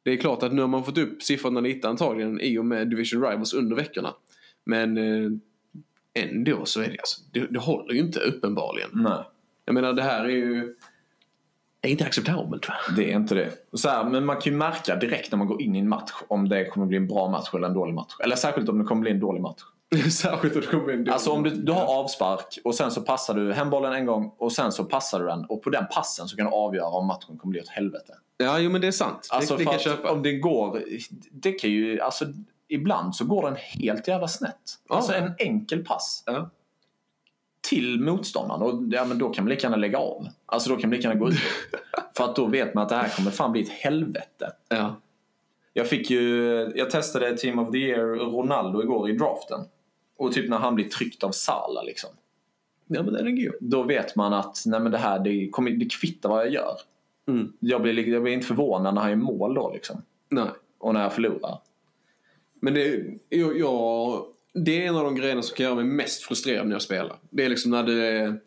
Det 0.03 0.11
är 0.11 0.17
klart 0.17 0.43
att 0.43 0.53
nu 0.53 0.61
har 0.61 0.67
man 0.67 0.83
fått 0.83 0.97
upp 0.97 1.23
siffrorna 1.23 1.59
lite 1.59 1.89
antagligen 1.89 2.41
i 2.41 2.57
och 2.57 2.65
med 2.65 2.89
Division 2.89 3.21
Rivals 3.21 3.53
under 3.53 3.75
veckorna. 3.75 4.13
Men 4.63 4.97
eh, 4.97 5.31
ändå 6.23 6.65
så 6.65 6.81
är 6.81 6.87
det 6.87 6.99
alltså, 6.99 7.21
det, 7.31 7.39
det 7.39 7.59
håller 7.59 7.93
ju 7.93 7.99
inte 7.99 8.19
uppenbarligen. 8.19 8.89
Nej. 8.93 9.23
Jag 9.65 9.73
menar 9.73 9.93
det 9.93 10.03
här 10.03 10.25
är 10.25 10.29
ju... 10.29 10.75
Det 11.85 11.89
är 11.89 11.91
inte 11.91 12.05
acceptabelt. 12.05 12.67
Det 12.95 13.11
är 13.11 13.15
inte 13.15 13.35
det. 13.35 13.51
Så 13.73 13.89
här, 13.89 14.03
men 14.03 14.25
man 14.25 14.35
kan 14.35 14.53
ju 14.53 14.57
märka 14.57 14.95
direkt 14.95 15.31
när 15.31 15.37
man 15.37 15.47
går 15.47 15.61
in 15.61 15.75
i 15.75 15.79
en 15.79 15.89
match 15.89 16.11
om 16.27 16.49
det 16.49 16.65
kommer 16.65 16.85
bli 16.85 16.97
en 16.97 17.07
bra 17.07 17.29
match 17.29 17.49
eller 17.53 17.67
en 17.67 17.73
dålig 17.73 17.93
match. 17.93 18.13
Eller 18.23 18.35
särskilt 18.35 18.69
om 18.69 18.79
det 18.79 18.85
kommer 18.85 19.01
bli 19.01 19.11
en 19.11 19.19
dålig 19.19 19.41
match. 19.41 19.61
Särskilt 20.11 20.55
om 20.55 20.61
det 20.61 20.67
kommer 20.67 20.93
en 20.93 21.09
Alltså 21.09 21.31
om 21.31 21.43
du, 21.43 21.49
du 21.49 21.71
har 21.71 21.99
avspark 21.99 22.59
och 22.63 22.75
sen 22.75 22.91
så 22.91 23.01
passar 23.01 23.33
du 23.33 23.53
hembollen 23.53 23.93
en 23.93 24.05
gång 24.05 24.31
och 24.37 24.51
sen 24.51 24.71
så 24.71 24.83
passar 24.83 25.19
du 25.19 25.25
den 25.25 25.45
och 25.45 25.63
på 25.63 25.69
den 25.69 25.85
passen 25.91 26.27
så 26.27 26.37
kan 26.37 26.45
du 26.45 26.51
avgöra 26.51 26.87
om 26.87 27.07
matchen 27.07 27.37
kommer 27.37 27.51
bli 27.51 27.61
åt 27.61 27.69
helvete. 27.69 28.13
Ja, 28.37 28.59
jo 28.59 28.71
men 28.71 28.81
det 28.81 28.87
är 28.87 28.91
sant. 28.91 29.27
Alltså 29.31 29.57
det, 29.57 29.63
det 29.63 29.79
för 29.79 29.89
jag 29.89 29.99
att 29.99 30.11
om 30.11 30.23
det 30.23 30.33
går, 30.33 30.83
det 31.31 31.51
kan 31.51 31.69
ju, 31.69 31.99
alltså 32.01 32.25
ibland 32.67 33.15
så 33.15 33.25
går 33.25 33.43
den 33.43 33.55
helt 33.55 34.07
jävla 34.07 34.27
snett. 34.27 34.61
Ja. 34.89 34.95
Alltså 34.95 35.13
en 35.13 35.33
enkel 35.37 35.85
pass 35.85 36.23
Ja. 36.25 36.49
Till 37.69 37.99
motståndaren 37.99 38.61
och 38.61 38.83
ja, 38.91 39.05
men 39.05 39.17
då 39.17 39.29
kan 39.29 39.43
man 39.43 39.49
lika 39.49 39.67
gärna 39.67 39.77
lägga 39.77 39.97
av. 39.97 40.27
Alltså 40.45 40.69
då 40.69 40.75
kan 40.75 40.89
man 40.89 40.95
lika 40.95 41.07
gärna 41.07 41.19
gå 41.19 41.29
ut. 41.29 41.35
för 42.17 42.23
att 42.23 42.35
då 42.35 42.45
vet 42.45 42.73
man 42.73 42.83
att 42.83 42.89
det 42.89 42.95
här 42.95 43.09
kommer 43.09 43.31
fan 43.31 43.51
bli 43.51 43.61
ett 43.61 43.69
helvete. 43.69 44.51
Ja. 44.69 44.95
Jag 45.73 45.87
fick 45.87 46.09
ju, 46.09 46.51
jag 46.75 46.89
testade 46.89 47.37
Team 47.37 47.59
of 47.59 47.71
the 47.71 47.77
Year 47.77 48.05
Ronaldo 48.05 48.83
igår 48.83 49.09
i 49.09 49.13
draften. 49.13 49.59
Och 50.17 50.33
typ 50.33 50.49
när 50.49 50.57
han 50.57 50.75
blir 50.75 50.85
tryckt 50.85 51.23
av 51.23 51.31
Sala 51.31 51.81
liksom. 51.81 52.09
ja, 52.87 53.03
men 53.03 53.13
den 53.13 53.27
är 53.27 53.45
god. 53.45 53.55
Då 53.59 53.83
vet 53.83 54.15
man 54.15 54.33
att 54.33 54.63
nej 54.65 54.79
men 54.79 54.91
det 54.91 54.97
här 54.97 55.19
det, 55.19 55.49
kommer, 55.49 55.71
det 55.71 55.85
kvittar 55.85 56.29
vad 56.29 56.45
jag 56.45 56.53
gör. 56.53 56.75
Mm. 57.27 57.53
Jag 57.59 57.81
blir, 57.81 58.07
jag 58.07 58.23
blir 58.23 58.33
inte 58.33 58.47
förvånad 58.47 58.93
när 58.93 59.01
han 59.01 59.09
gör 59.09 59.17
mål 59.17 59.53
då 59.53 59.71
liksom. 59.73 60.01
Nej. 60.29 60.49
Och 60.77 60.93
när 60.93 61.03
jag 61.03 61.13
förlorar. 61.13 61.59
Men 62.61 62.73
det, 62.73 63.05
jag, 63.29 63.59
jag, 63.59 64.25
det 64.55 64.83
är 64.83 64.87
en 64.87 64.95
av 64.95 65.03
de 65.03 65.15
grejerna 65.15 65.41
som 65.41 65.55
kan 65.55 65.63
göra 65.63 65.75
mig 65.75 65.85
mest 65.85 66.23
frustrerad 66.23 66.67
när 66.67 66.75
jag 66.75 66.81
spelar. 66.81 67.17
Det 67.29 67.45
är 67.45 67.49
liksom 67.49 67.71
när 67.71 67.83
det 67.83 68.07
är, 68.07 68.39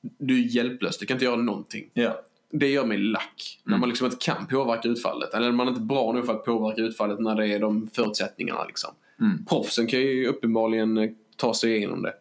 du 0.00 0.38
är 0.38 0.46
hjälplös, 0.46 0.98
du 0.98 1.06
kan 1.06 1.14
inte 1.14 1.24
göra 1.24 1.36
någonting. 1.36 1.90
Ja. 1.92 2.22
Det 2.50 2.68
gör 2.68 2.84
mig 2.84 2.98
lack. 2.98 3.60
När 3.64 3.78
man 3.78 3.88
liksom 3.88 4.04
inte 4.04 4.18
kan 4.20 4.46
påverka 4.46 4.88
utfallet. 4.88 5.34
Eller 5.34 5.46
när 5.46 5.52
man 5.52 5.68
inte 5.68 5.80
är 5.80 5.84
bra 5.84 6.12
nog 6.12 6.26
för 6.26 6.32
att 6.32 6.44
påverka 6.44 6.82
utfallet 6.82 7.20
när 7.20 7.34
det 7.34 7.46
är 7.46 7.58
de 7.58 7.88
förutsättningarna. 7.92 8.64
Liksom. 8.64 8.90
Mm. 9.20 9.44
Proffsen 9.44 9.86
kan 9.86 10.00
ju 10.00 10.26
uppenbarligen 10.26 10.98
eh, 10.98 11.10
ta 11.36 11.54
sig 11.54 11.76
igenom 11.76 12.02
det. 12.02 12.14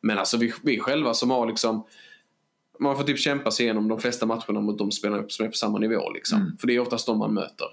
Men 0.00 0.18
alltså 0.18 0.36
vi, 0.36 0.52
vi 0.62 0.78
själva 0.78 1.14
som 1.14 1.30
har 1.30 1.46
liksom... 1.46 1.84
Man 2.78 2.96
får 2.96 3.04
typ 3.04 3.18
kämpa 3.18 3.50
sig 3.50 3.64
igenom 3.64 3.88
de 3.88 4.00
flesta 4.00 4.26
matcherna 4.26 4.60
mot 4.60 4.78
de 4.78 4.90
spelarna 4.90 5.24
som 5.28 5.46
är 5.46 5.50
på 5.50 5.56
samma 5.56 5.78
nivå. 5.78 6.10
Liksom. 6.10 6.40
Mm. 6.40 6.56
För 6.56 6.66
det 6.66 6.74
är 6.74 6.80
oftast 6.80 7.06
de 7.06 7.18
man 7.18 7.34
möter. 7.34 7.66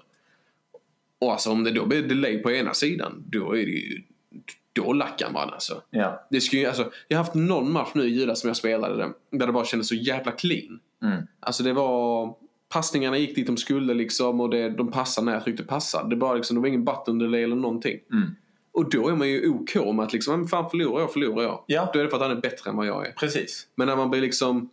Och 1.18 1.32
alltså 1.32 1.50
om 1.50 1.64
det 1.64 1.70
då 1.70 1.86
blir 1.86 2.02
delay 2.02 2.38
på 2.38 2.50
ena 2.50 2.74
sidan, 2.74 3.24
då 3.26 3.52
är 3.52 3.66
det 3.66 3.72
ju... 3.72 4.02
Då 4.72 4.92
lackar 4.92 5.30
man 5.30 5.50
alltså. 5.50 5.82
Ja. 5.90 6.26
Det 6.30 6.40
skulle, 6.40 6.68
alltså, 6.68 6.90
jag 7.08 7.18
har 7.18 7.24
haft 7.24 7.34
någon 7.34 7.72
match 7.72 7.90
nu 7.94 8.02
i 8.02 8.08
julas 8.08 8.40
som 8.40 8.48
jag 8.48 8.56
spelade 8.56 8.96
där, 8.96 9.10
där 9.30 9.46
det 9.46 9.52
bara 9.52 9.64
kändes 9.64 9.88
så 9.88 9.94
jävla 9.94 10.32
clean. 10.32 10.80
Mm. 11.02 11.22
Alltså 11.40 11.62
det 11.62 11.72
var... 11.72 12.34
Passningarna 12.72 13.18
gick 13.18 13.34
dit 13.34 13.46
de 13.46 13.56
skulle 13.56 13.94
liksom 13.94 14.40
och 14.40 14.50
det, 14.50 14.68
de 14.70 14.90
passade 14.90 15.24
när 15.24 15.32
jag 15.32 15.44
tryckte 15.44 15.62
passa. 15.62 16.04
Det, 16.04 16.16
bara 16.16 16.34
liksom, 16.34 16.54
det 16.54 16.60
var 16.60 16.68
ingen 16.68 16.84
button 16.84 17.18
delay 17.18 17.42
eller 17.42 17.56
någonting. 17.56 17.98
Mm. 18.12 18.28
Och 18.72 18.90
då 18.90 19.08
är 19.08 19.14
man 19.14 19.28
ju 19.28 19.48
OK 19.48 19.74
med 19.74 20.00
att 20.00 20.12
liksom, 20.12 20.48
fan 20.48 20.70
förlorar 20.70 21.00
jag, 21.00 21.12
förlorar 21.12 21.42
jag. 21.42 21.64
Ja. 21.66 21.90
Då 21.92 21.98
är 21.98 22.04
det 22.04 22.10
för 22.10 22.16
att 22.16 22.22
han 22.22 22.30
är 22.30 22.40
bättre 22.40 22.70
än 22.70 22.76
vad 22.76 22.86
jag 22.86 23.06
är. 23.06 23.12
Precis. 23.12 23.66
Men 23.74 23.86
när 23.86 23.96
man 23.96 24.10
blir 24.10 24.20
liksom 24.20 24.70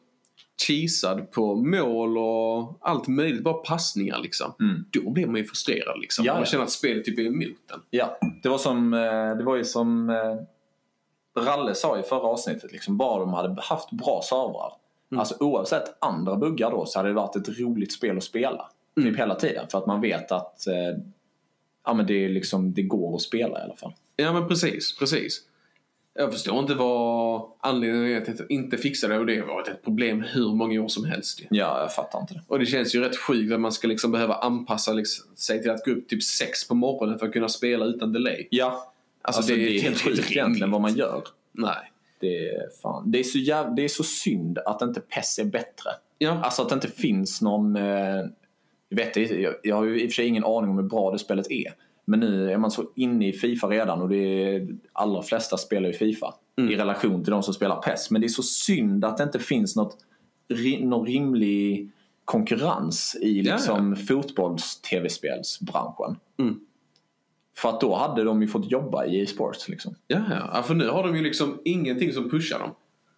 cheesad 0.58 1.32
på 1.32 1.56
mål 1.56 2.18
och 2.18 2.78
allt 2.82 3.08
möjligt, 3.08 3.44
bara 3.44 3.54
passningar 3.54 4.20
liksom. 4.20 4.54
Mm. 4.60 4.86
Då 4.92 5.10
blir 5.10 5.28
man 5.28 5.36
ju 5.36 5.46
frustrerad 5.46 6.00
liksom. 6.00 6.26
Ja, 6.26 6.34
Man 6.34 6.46
känner 6.46 6.64
att 6.64 6.72
spelet 6.72 7.06
typ 7.06 7.20
är 7.20 7.24
emot 7.24 7.72
en. 7.74 7.82
Ja. 7.90 8.18
Det 8.44 8.50
var, 8.50 8.58
som, 8.58 8.94
eh, 8.94 9.38
det 9.38 9.44
var 9.44 9.56
ju 9.56 9.64
som 9.64 10.10
eh, 10.10 10.36
Ralle 11.44 11.76
sa 11.76 12.00
i 12.00 12.04
förra 12.04 12.22
avsnittet. 12.22 12.72
Liksom, 12.72 12.98
bara 12.98 13.20
de 13.20 13.34
hade 13.34 13.62
haft 13.62 13.92
bra 13.92 14.22
servrar. 14.24 14.72
Alltså 15.16 15.36
oavsett 15.40 15.96
andra 16.00 16.36
buggar 16.36 16.72
då 16.72 16.86
så 16.86 17.00
hade 17.00 17.10
det 17.10 17.16
varit 17.16 17.36
ett 17.36 17.60
roligt 17.60 17.94
spel 17.94 18.18
att 18.18 18.24
spela. 18.24 18.70
Typ 18.96 19.20
hela 19.20 19.36
tiden. 19.36 19.68
För 19.68 19.78
att 19.78 19.86
man 19.86 20.02
vet 20.02 20.32
att 20.32 20.68
eh, 20.68 21.00
ja, 21.86 21.94
men 21.94 22.06
det, 22.06 22.26
är 22.26 22.30
liksom, 22.30 22.74
det 22.74 22.82
går 22.82 23.16
att 23.16 23.22
spela 23.22 23.60
i 23.60 23.64
alla 23.64 23.76
fall. 23.76 23.94
Ja 24.16 24.34
men 24.34 24.48
precis, 24.48 24.98
precis. 25.00 25.42
Jag 26.18 26.32
förstår 26.34 26.60
inte 26.60 26.74
vad 26.74 27.42
anledningen 27.60 28.22
är 28.22 28.22
till 28.22 28.34
att 28.34 28.50
inte 28.50 28.78
fixa 28.78 29.08
det 29.08 29.20
och 29.20 29.26
det 29.26 29.40
har 29.40 29.48
varit 29.48 29.68
ett 29.68 29.84
problem 29.84 30.22
hur 30.22 30.54
många 30.54 30.82
år 30.82 30.88
som 30.88 31.06
helst. 31.06 31.42
Ja, 31.50 31.82
jag 31.82 31.94
fattar 31.94 32.20
inte 32.20 32.34
det. 32.34 32.42
Och 32.48 32.60
det 32.60 32.66
känns 32.66 32.96
ju 32.96 33.02
rätt 33.02 33.18
sjukt 33.18 33.54
att 33.54 33.60
man 33.60 33.72
ska 33.72 33.88
liksom 33.88 34.12
behöva 34.12 34.34
anpassa 34.36 34.94
liksom, 34.94 35.36
sig 35.36 35.62
till 35.62 35.72
att 35.72 35.86
gå 35.86 35.92
upp 35.92 36.08
typ 36.08 36.24
sex 36.24 36.68
på 36.68 36.76
morgonen 36.76 37.20
för 37.20 37.28
att 37.28 37.34
kunna 37.34 37.50
spela 37.50 37.86
utan 37.86 38.14
delay. 38.14 38.48
Ja. 38.50 38.66
Alltså, 39.22 39.40
Alltså, 39.40 39.54
det, 39.54 39.66
det, 39.66 39.78
är 39.78 39.82
helt 39.82 40.02
sjukt 40.02 40.32
egentligen 40.32 40.72
vad 40.72 40.82
man 40.82 40.96
gör. 40.96 41.24
Nej. 41.52 41.92
Det 42.20 42.50
är, 42.50 42.70
fan. 42.82 43.12
Det, 43.12 43.20
är 43.20 43.24
så 43.24 43.38
jäv... 43.38 43.76
det 43.76 43.84
är 43.84 43.88
så 43.88 44.04
synd 44.04 44.60
att 44.66 44.82
inte 44.82 45.00
PES 45.00 45.40
är 45.40 45.46
bättre. 45.46 45.90
Ja. 46.18 46.42
Alltså 46.44 46.62
att 46.62 46.70
det 46.70 46.76
inte 46.76 46.88
finns 46.88 47.42
någon... 47.42 47.76
Eh... 47.76 48.26
Jag, 48.90 48.98
vet, 48.98 49.32
jag, 49.32 49.54
jag 49.64 49.76
har 49.76 49.84
ju 49.84 50.02
i 50.02 50.06
och 50.06 50.10
för 50.10 50.16
sig 50.16 50.28
ingen 50.28 50.46
aning 50.46 50.70
om 50.70 50.78
hur 50.78 50.90
bra 50.90 51.12
det 51.12 51.20
spelet 51.20 51.52
är. 51.52 51.74
Men 52.06 52.20
nu 52.20 52.52
är 52.52 52.58
man 52.58 52.72
så 52.72 52.90
inne 52.96 53.28
i 53.28 53.34
Fifa 53.34 53.68
redan 53.68 54.02
och 54.02 54.10
det 54.10 54.16
är, 54.56 54.68
allra 54.94 55.22
flesta 55.22 55.58
spelar 55.58 55.88
ju 55.88 55.94
Fifa 55.94 56.34
Mm. 56.58 56.72
i 56.72 56.76
relation 56.76 57.24
till 57.24 57.32
de 57.32 57.44
som 57.44 57.54
spelar 57.54 57.76
PES. 57.82 58.12
Men 58.12 58.22
det 58.22 58.28
är 58.28 58.30
så 58.30 58.44
synd 58.44 59.06
att 59.06 59.18
det 59.18 59.24
inte 59.24 59.40
finns 59.40 59.76
något, 59.76 59.98
någon 60.80 61.06
rimlig 61.06 61.90
konkurrens 62.26 63.16
i 63.22 63.42
Ja, 63.42 63.54
liksom 63.56 63.96
fotbolls-tv-spelsbranschen. 64.96 66.16
Mm. 66.38 66.60
För 67.58 67.70
att 67.70 67.82
då 67.82 67.96
hade 67.96 68.24
de 68.24 68.42
ju 68.42 68.48
fått 68.48 68.72
jobba 68.72 69.06
i 69.06 69.22
e-sports 69.22 69.70
liksom. 69.70 69.96
Ja, 70.08 70.22
ja. 70.30 70.50
ja, 70.54 70.64
för 70.64 70.76
nu 70.76 70.90
har 70.90 71.04
de 71.04 71.16
ju 71.16 71.24
liksom 71.24 71.60
ingenting 71.66 72.14
som 72.14 72.30
pushar 72.30 72.60
dem. 72.60 72.70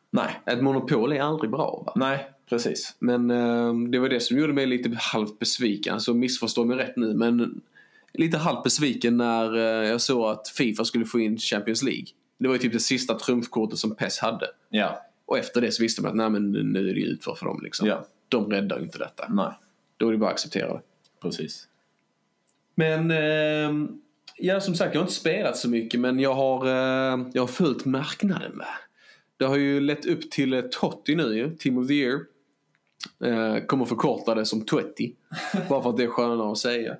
Nej, 0.10 0.40
Ett 0.46 0.62
monopol 0.64 1.12
är 1.14 1.22
aldrig 1.22 1.52
bra 1.52 1.84
va? 1.86 1.94
nej, 1.96 2.28
precis. 2.50 2.96
Men 3.00 3.32
eh, 3.32 3.74
det 3.90 4.00
var 4.00 4.10
det 4.10 4.20
som 4.20 4.38
gjorde 4.38 4.54
mig 4.54 4.66
lite 4.66 4.92
halvt 5.00 5.40
besviken. 5.40 5.94
Alltså 5.94 6.14
missförstå 6.14 6.66
mig 6.66 6.78
rätt 6.78 6.96
nu 6.98 7.14
men 7.14 7.62
lite 8.18 8.38
halvt 8.38 8.64
besviken 8.64 9.18
när 9.18 9.56
eh, 9.56 9.90
jag 9.90 10.02
såg 10.02 10.26
att 10.32 10.48
Fifa 10.48 10.86
skulle 10.86 11.06
få 11.06 11.20
in 11.20 11.38
Champions 11.38 11.84
League. 11.84 12.06
Det 12.38 12.48
var 12.48 12.56
ju 12.56 12.60
typ 12.62 12.74
det 12.74 12.80
sista 12.80 13.20
trumfkortet 13.20 13.80
som 13.80 13.96
PES 13.96 14.20
hade. 14.20 14.48
Ja, 14.70 15.02
Och 15.26 15.38
efter 15.38 15.62
det 15.62 15.72
så 15.72 15.84
visste 15.84 16.02
man 16.02 16.12
att 16.12 16.18
nej, 16.18 16.30
men 16.30 16.52
nu 16.52 16.90
är 16.90 16.94
det 16.94 17.02
utför 17.02 17.36
för 17.36 17.46
dem 17.46 17.60
liksom. 17.64 17.88
Ja. 17.88 18.06
De 18.30 18.52
räddar 18.52 18.80
inte 18.80 18.98
detta. 18.98 19.26
nej, 19.30 19.52
Då 19.98 20.08
är 20.08 20.12
det 20.12 20.18
bara 20.18 20.28
att 20.30 20.34
acceptera 20.34 20.74
det. 20.74 20.82
precis. 21.22 21.68
Men 22.76 23.12
eh, 23.12 23.90
ja, 24.38 24.62
som 24.62 24.76
sagt, 24.76 24.94
jag 24.94 25.02
har 25.02 25.06
inte 25.06 25.16
spelat 25.16 25.58
så 25.58 25.70
mycket 25.70 26.00
men 26.00 26.20
jag 26.20 26.34
har, 26.34 26.66
eh, 26.68 27.28
jag 27.34 27.42
har 27.42 27.48
följt 27.48 27.86
marknaden 27.86 28.52
med. 28.58 28.68
Det 29.38 29.46
har 29.46 29.56
ju 29.58 29.80
lett 29.80 30.06
upp 30.06 30.32
till 30.32 30.54
eh, 30.54 30.62
Totti 30.62 31.16
nu 31.16 31.38
ju, 31.38 31.56
Team 31.56 31.78
of 31.78 31.88
the 31.88 31.94
Year. 31.94 32.20
Eh, 33.24 33.64
kommer 33.66 33.86
förkorta 33.86 34.36
det 34.36 34.46
som 34.46 34.66
Twetti. 34.66 35.16
bara 35.70 35.84
för 35.84 35.90
att 35.90 35.98
det 35.98 36.04
är 36.04 36.08
skönare 36.08 36.52
att 36.52 36.58
säga. 36.58 36.98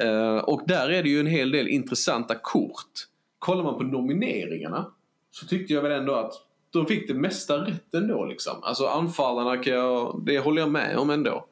Eh, 0.00 0.36
och 0.36 0.62
där 0.66 0.90
är 0.90 1.02
det 1.02 1.08
ju 1.08 1.20
en 1.20 1.26
hel 1.26 1.50
del 1.50 1.68
intressanta 1.68 2.34
kort. 2.34 2.92
Kollar 3.38 3.64
man 3.64 3.76
på 3.78 3.82
nomineringarna 3.82 4.92
så 5.30 5.46
tyckte 5.46 5.72
jag 5.72 5.82
väl 5.82 5.92
ändå 5.92 6.14
att 6.14 6.32
de 6.70 6.86
fick 6.86 7.08
det 7.08 7.14
mesta 7.14 7.56
rätt 7.56 7.94
ändå 7.94 8.24
liksom. 8.24 8.56
Alltså 8.62 8.86
anfallarna 8.86 9.56
kan 9.56 9.72
jag, 9.72 10.22
det 10.26 10.38
håller 10.38 10.62
jag 10.62 10.70
med 10.70 10.96
om 10.96 11.10
ändå. 11.10 11.46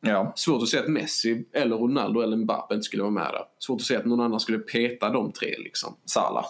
Ja, 0.00 0.32
Svårt 0.36 0.62
att 0.62 0.68
säga 0.68 0.82
att 0.82 0.88
Messi 0.88 1.44
eller 1.52 1.76
Ronaldo 1.76 2.20
eller 2.20 2.36
Mbappe 2.36 2.74
inte 2.74 2.84
skulle 2.84 3.02
vara 3.02 3.12
med 3.12 3.22
där. 3.32 3.44
Svårt 3.58 3.80
att 3.80 3.86
säga 3.86 4.00
att 4.00 4.06
någon 4.06 4.20
annan 4.20 4.40
skulle 4.40 4.58
peta 4.58 5.10
de 5.10 5.32
tre 5.32 5.54
liksom. 5.58 5.96
Salah 6.04 6.44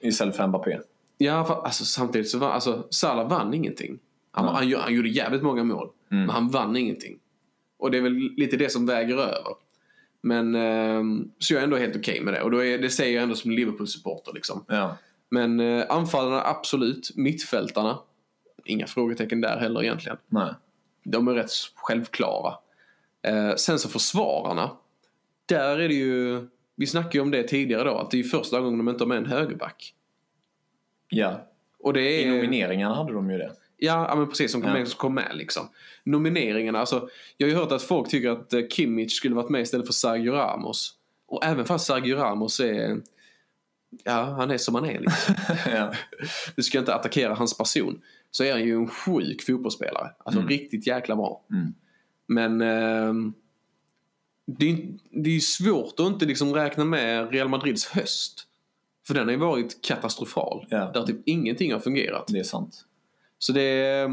istället 0.00 0.36
för 0.36 0.46
Mbappé. 0.46 0.78
Ja, 1.18 1.44
för, 1.44 1.54
alltså, 1.54 1.84
samtidigt 1.84 2.30
så 2.30 2.38
var 2.38 2.50
alltså, 2.50 2.86
Salah 2.90 3.28
vann 3.28 3.54
ingenting. 3.54 3.98
Han, 4.30 4.44
han, 4.44 4.74
han 4.74 4.94
gjorde 4.94 5.08
jävligt 5.08 5.42
många 5.42 5.64
mål, 5.64 5.88
men 6.08 6.30
han 6.30 6.48
vann 6.48 6.76
ingenting. 6.76 7.18
Och 7.78 7.90
det 7.90 7.98
är 7.98 8.02
väl 8.02 8.12
lite 8.12 8.56
det 8.56 8.72
som 8.72 8.86
väger 8.86 9.14
över. 9.16 9.52
Men 10.22 10.54
ehm, 10.54 11.30
så 11.38 11.54
jag 11.54 11.60
är 11.60 11.64
ändå 11.64 11.76
helt 11.76 11.96
okej 11.96 12.20
med 12.20 12.34
det. 12.34 12.42
Och 12.42 12.50
då 12.50 12.64
är, 12.64 12.78
det 12.78 12.90
säger 12.90 13.14
jag 13.14 13.22
ändå 13.22 13.34
som 13.34 13.50
Liverpool-supporter 13.50 14.32
liksom. 14.34 14.64
Ja. 14.68 14.96
Men 15.30 15.60
eh, 15.60 15.84
anfallarna 15.88 16.42
absolut. 16.44 17.10
Mittfältarna, 17.16 17.98
inga 18.64 18.86
frågetecken 18.86 19.40
där 19.40 19.56
heller 19.56 19.82
egentligen. 19.82 20.18
Nej. 20.26 20.54
De 21.04 21.28
är 21.28 21.34
rätt 21.34 21.50
självklara. 21.74 22.54
Eh, 23.22 23.54
sen 23.54 23.78
så 23.78 23.88
försvararna. 23.88 24.70
Där 25.46 25.78
är 25.78 25.88
det 25.88 25.94
ju... 25.94 26.48
Vi 26.76 26.86
snackade 26.86 27.18
ju 27.18 27.20
om 27.20 27.30
det 27.30 27.42
tidigare 27.42 27.84
då. 27.84 27.98
Att 27.98 28.10
det 28.10 28.20
är 28.20 28.24
första 28.24 28.60
gången 28.60 28.78
de 28.78 28.88
inte 28.88 29.04
har 29.04 29.08
med 29.08 29.18
en 29.18 29.26
högerback. 29.26 29.94
Ja. 31.08 31.48
Och 31.78 31.92
det 31.92 32.10
I 32.10 32.24
är... 32.24 32.32
nomineringarna 32.32 32.94
hade 32.94 33.12
de 33.12 33.30
ju 33.30 33.38
det. 33.38 33.52
Ja, 33.80 34.14
men 34.16 34.28
precis. 34.28 34.52
Som 34.52 34.60
kom, 34.62 34.70
Ja. 34.70 34.76
med, 34.78 34.88
som 34.88 34.98
kom 34.98 35.14
med 35.14 35.30
liksom. 35.34 35.68
Nomineringarna. 36.04 36.78
Alltså, 36.78 37.08
jag 37.36 37.46
har 37.46 37.50
ju 37.52 37.56
hört 37.58 37.72
att 37.72 37.82
folk 37.82 38.08
tycker 38.08 38.30
att 38.30 38.52
eh, 38.52 38.66
Kimmich 38.70 39.12
skulle 39.12 39.34
varit 39.34 39.48
med 39.50 39.60
istället 39.60 39.86
för 39.86 39.92
Sergio 39.92 40.32
Ramos. 40.32 40.94
Och 41.26 41.44
även 41.44 41.64
fast 41.64 41.86
Sergio 41.86 42.16
Ramos 42.16 42.60
är... 42.60 43.00
Ja, 44.04 44.22
han 44.22 44.50
är 44.50 44.58
som 44.58 44.74
han 44.74 44.84
är 44.84 45.00
liksom. 45.00 45.34
ja. 45.72 45.92
Du 46.56 46.62
ska 46.62 46.78
inte 46.78 46.94
attackera 46.94 47.34
hans 47.34 47.58
person. 47.58 48.00
Så 48.30 48.44
är 48.44 48.52
han 48.52 48.64
ju 48.64 48.74
en 48.74 48.88
sjuk 48.88 49.42
fotbollsspelare. 49.46 50.10
Alltså 50.18 50.40
Mm. 50.40 50.48
riktigt 50.48 50.86
jäkla 50.86 51.16
bra. 51.16 51.44
Mm. 51.52 51.74
Men... 52.26 52.60
ehm, 52.60 53.32
det, 54.46 54.70
är, 54.70 54.78
det 55.10 55.36
är 55.36 55.40
svårt 55.40 56.00
att 56.00 56.06
inte 56.06 56.26
liksom 56.26 56.54
räkna 56.54 56.84
med 56.84 57.30
Real 57.32 57.48
Madrids 57.48 57.86
höst. 57.86 58.44
För 59.06 59.14
den 59.14 59.24
har 59.24 59.32
ju 59.32 59.38
varit 59.38 59.82
katastrofal. 59.82 60.66
Ja. 60.70 60.90
Där 60.94 61.02
typ 61.06 61.16
ingenting 61.24 61.72
har 61.72 61.80
fungerat. 61.80 62.24
Det 62.28 62.38
är 62.38 62.42
sant. 62.44 62.84
Så 63.38 63.52
det 63.52 63.62
är, 63.62 64.08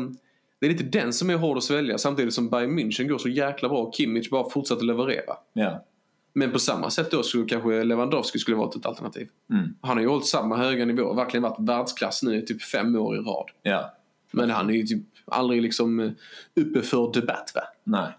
det 0.60 0.66
är 0.66 0.70
lite 0.70 0.84
den 0.84 1.14
som 1.14 1.30
är 1.30 1.36
hård 1.36 1.58
att 1.58 1.64
svälja 1.64 1.98
samtidigt 1.98 2.34
som 2.34 2.50
Bayern 2.50 2.80
München 2.80 3.08
går 3.08 3.18
så 3.18 3.30
jäkla 3.30 3.70
bra 3.70 3.78
och 3.78 3.94
Kimmich 3.94 4.30
bara 4.30 4.50
fortsätter 4.50 4.84
leverera. 4.84 5.38
Ja. 5.54 5.86
Men 6.34 6.52
på 6.52 6.60
samma 6.60 6.90
sätt 6.90 7.12
då 7.12 7.24
skulle 7.24 7.46
kanske 7.46 7.84
Lewandowski 7.84 8.40
skulle 8.40 8.58
vara 8.58 8.70
ett 8.70 8.86
alternativ. 8.86 9.28
Mm. 9.50 9.76
Han 9.82 9.98
har 9.98 10.02
ju 10.02 10.10
hållit 10.10 10.26
samma 10.26 10.58
höga 10.58 10.86
nivå, 10.86 11.14
verkligen 11.14 11.44
varit 11.44 11.60
världsklass 11.60 12.24
nu 12.24 12.38
i 12.38 12.46
typ 12.46 12.64
fem 12.64 12.96
år 12.96 13.16
i 13.16 13.20
rad. 13.20 13.50
Ja. 13.62 13.94
Men 14.32 14.50
han 14.50 14.70
är 14.70 14.74
ju 14.74 14.84
typ 14.84 15.04
aldrig 15.26 15.62
liksom 15.62 16.00
eh, 16.00 16.12
uppe 16.56 16.82
för 16.82 17.14
debatt 17.14 17.52
va? 17.56 17.62
Nej, 17.84 18.12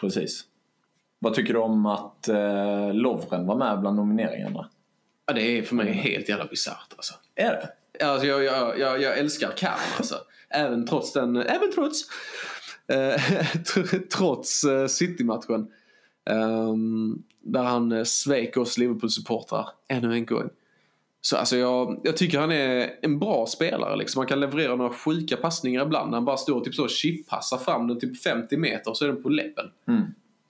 precis. 0.00 0.44
Vad 1.18 1.34
tycker 1.34 1.54
du 1.54 1.60
om 1.60 1.86
att 1.86 2.28
eh, 2.28 2.94
Lovren 2.94 3.46
var 3.46 3.56
med 3.56 3.80
bland 3.80 3.96
nomineringarna? 3.96 4.68
Ja, 5.26 5.32
det 5.32 5.58
är 5.58 5.62
för 5.62 5.74
mig 5.74 5.92
helt 5.92 6.28
jävla 6.28 6.46
bisarrt 6.46 6.92
alltså. 6.96 7.14
Är 7.34 7.50
det? 7.50 7.68
Alltså 8.06 8.26
jag, 8.26 8.44
jag, 8.44 8.78
jag, 8.78 9.02
jag 9.02 9.18
älskar 9.18 9.50
Cam 9.56 9.78
alltså. 9.96 10.14
Även 10.54 10.86
trots 10.86 11.12
den, 11.12 11.36
även 11.36 11.72
trots, 11.74 12.02
eh, 12.86 12.96
tr- 13.54 14.06
trots 14.16 14.64
eh, 14.64 14.86
City-matchen. 14.86 15.66
ehm, 16.30 17.22
där 17.44 17.62
han 17.62 17.92
eh, 17.92 18.04
svek 18.04 18.56
oss 18.56 18.78
Liverpool-supportrar 18.78 19.66
ännu 19.88 20.14
en 20.14 20.26
gång. 20.26 20.48
Så 21.20 21.36
alltså 21.36 21.56
jag, 21.56 22.00
jag 22.04 22.16
tycker 22.16 22.38
han 22.40 22.52
är 22.52 22.90
en 23.02 23.18
bra 23.18 23.46
spelare 23.46 23.96
liksom. 23.96 24.20
Han 24.20 24.26
kan 24.26 24.40
leverera 24.40 24.76
några 24.76 24.92
sjuka 24.92 25.36
passningar 25.36 25.82
ibland. 25.82 26.14
Han 26.14 26.24
bara 26.24 26.36
står 26.36 26.56
och 26.56 26.64
typ 26.64 26.74
så 26.74 26.88
chippassar 26.88 27.58
fram 27.58 27.88
den 27.88 28.00
typ 28.00 28.22
50 28.22 28.56
meter 28.56 28.90
och 28.90 28.96
så 28.96 29.04
är 29.04 29.08
den 29.08 29.22
på 29.22 29.28
läppen. 29.28 29.64
Mm. 29.88 30.02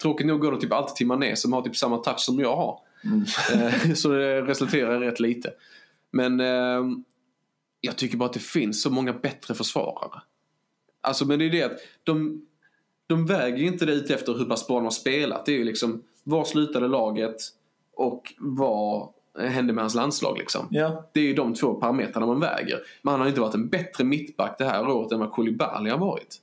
Tråkigt 0.02 0.26
nog 0.26 0.40
går 0.40 0.52
det 0.52 0.60
typ 0.60 0.72
alltid 0.72 0.94
till 0.96 1.06
Mané 1.06 1.36
som 1.36 1.52
har 1.52 1.62
typ 1.62 1.76
samma 1.76 1.98
touch 1.98 2.18
som 2.20 2.40
jag 2.40 2.56
har. 2.56 2.78
Eh, 3.52 3.92
så 3.94 4.08
det 4.08 4.42
resulterar 4.42 5.02
i 5.02 5.06
rätt 5.06 5.20
lite. 5.20 5.50
Men 6.10 6.40
ehm, 6.40 7.04
jag 7.84 7.96
tycker 7.96 8.16
bara 8.16 8.26
att 8.26 8.32
det 8.32 8.40
finns 8.40 8.82
så 8.82 8.90
många 8.90 9.12
bättre 9.12 9.54
försvarare. 9.54 10.22
Alltså 11.00 11.24
men 11.24 11.38
det 11.38 11.44
är 11.44 11.50
det 11.50 11.62
att 11.62 11.78
de, 12.02 12.46
de 13.06 13.26
väger 13.26 13.64
inte 13.64 13.86
det 13.86 13.92
ut 13.92 14.10
efter 14.10 14.34
hur 14.34 14.44
pass 14.44 14.66
bra 14.66 14.76
de 14.76 14.84
har 14.84 14.90
spelat. 14.90 15.46
Det 15.46 15.52
är 15.52 15.56
ju 15.56 15.64
liksom 15.64 16.02
var 16.24 16.44
slutade 16.44 16.88
laget 16.88 17.36
och 17.92 18.34
vad 18.38 19.08
hände 19.38 19.72
med 19.72 19.82
hans 19.82 19.94
landslag 19.94 20.38
liksom. 20.38 20.68
Ja. 20.70 21.10
Det 21.12 21.20
är 21.20 21.24
ju 21.24 21.34
de 21.34 21.54
två 21.54 21.74
parametrarna 21.74 22.26
man 22.26 22.40
väger. 22.40 22.78
Men 23.02 23.12
han 23.12 23.20
har 23.20 23.28
inte 23.28 23.40
varit 23.40 23.54
en 23.54 23.68
bättre 23.68 24.04
mittback 24.04 24.58
det 24.58 24.64
här 24.64 24.88
året 24.88 25.12
än 25.12 25.20
vad 25.20 25.32
Koulibaly 25.32 25.90
har 25.90 25.98
varit. 25.98 26.36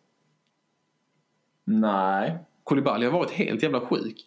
Nej. 1.66 2.38
Koulibaly 2.64 3.06
har 3.06 3.14
varit 3.14 3.32
helt 3.32 3.64
jävla 3.64 3.82
sjuk. 3.82 4.26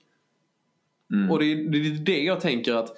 Mm. 1.12 1.30
Och 1.30 1.38
det 1.38 1.44
är, 1.44 1.56
det 1.56 1.78
är 1.78 1.98
det 1.98 2.22
jag 2.22 2.40
tänker 2.40 2.74
att 2.74 2.96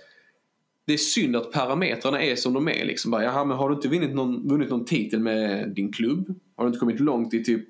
det 0.86 0.92
är 0.92 0.96
synd 0.96 1.36
att 1.36 1.52
parametrarna 1.52 2.22
är 2.22 2.36
som 2.36 2.52
de 2.52 2.68
är. 2.68 2.84
Liksom 2.84 3.10
bara, 3.10 3.22
Jaha, 3.24 3.44
men 3.44 3.56
har 3.56 3.68
du 3.68 3.74
inte 3.74 3.88
vunnit 3.88 4.14
någon, 4.14 4.48
vunnit 4.48 4.70
någon 4.70 4.84
titel 4.84 5.20
med 5.20 5.68
din 5.68 5.92
klubb? 5.92 6.34
Har 6.56 6.64
du 6.64 6.68
inte 6.68 6.78
kommit 6.78 7.00
långt 7.00 7.34
i 7.34 7.44
typ 7.44 7.68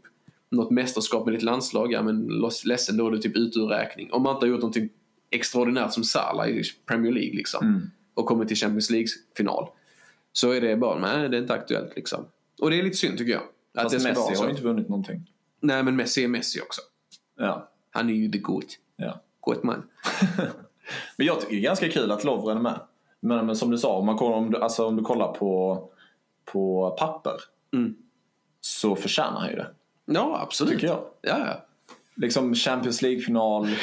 något 0.50 0.70
mästerskap 0.70 1.26
med 1.26 1.34
ditt 1.34 1.42
landslag? 1.42 1.92
Ja, 1.92 2.02
men 2.02 2.42
ledsen, 2.64 2.96
då 2.96 3.06
är 3.06 3.10
du 3.10 3.18
typ 3.18 3.36
ute 3.36 3.58
ur 3.58 3.66
räkning. 3.66 4.12
Om 4.12 4.22
man 4.22 4.34
inte 4.36 4.46
har 4.46 4.50
gjort 4.50 4.60
någonting 4.60 4.88
extraordinärt 5.30 5.92
som 5.92 6.04
Salah 6.04 6.48
i 6.48 6.62
Premier 6.86 7.12
League 7.12 7.34
liksom. 7.36 7.66
Mm. 7.66 7.90
Och 8.14 8.26
kommit 8.26 8.48
till 8.48 8.56
Champions 8.56 8.90
League-final. 8.90 9.68
Så 10.32 10.50
är 10.50 10.60
det 10.60 10.76
bara, 10.76 10.98
nej 10.98 11.28
det 11.28 11.36
är 11.36 11.40
inte 11.40 11.54
aktuellt 11.54 11.96
liksom. 11.96 12.24
Och 12.60 12.70
det 12.70 12.78
är 12.78 12.82
lite 12.82 12.96
synd 12.96 13.18
tycker 13.18 13.32
jag. 13.32 13.42
Att 13.74 13.82
Fast 13.82 13.94
det 13.94 14.00
ska 14.00 14.08
Messi 14.08 14.20
vara 14.20 14.34
så. 14.34 14.40
har 14.40 14.46
ju 14.46 14.50
inte 14.50 14.62
vunnit 14.64 14.88
någonting. 14.88 15.30
Nej 15.60 15.82
men 15.82 15.96
Messi 15.96 16.24
är 16.24 16.28
Messi 16.28 16.60
också. 16.60 16.80
Ja. 17.38 17.70
Han 17.90 18.10
är 18.10 18.14
ju 18.14 18.30
the 18.30 18.38
goat. 18.38 18.78
ja. 18.96 19.20
Goat 19.40 19.62
man. 19.62 19.82
Men 21.16 21.26
jag 21.26 21.40
tycker 21.40 21.52
det 21.54 21.60
är 21.60 21.62
ganska 21.62 21.88
kul 21.88 22.10
att 22.10 22.24
Lovren 22.24 22.56
är 22.56 22.62
med. 22.62 22.80
Men, 23.24 23.46
men 23.46 23.56
som 23.56 23.70
du 23.70 23.78
sa, 23.78 23.96
om, 23.96 24.06
man 24.06 24.16
kollar, 24.16 24.36
om, 24.36 24.50
du, 24.50 24.62
alltså, 24.62 24.86
om 24.86 24.96
du 24.96 25.02
kollar 25.02 25.32
på, 25.32 25.82
på 26.44 26.90
papper 26.98 27.32
Mm. 27.72 27.94
så 28.60 28.96
förtjänar 28.96 29.40
han 29.40 29.50
ju 29.50 29.56
det. 29.56 29.66
Ja, 30.04 30.40
absolut. 30.42 30.72
Tycker 30.72 30.86
jag. 30.86 30.98
Ja, 31.22 31.38
ja. 31.38 31.64
Liksom 32.16 32.54
Champions 32.54 33.02
League-final, 33.02 33.68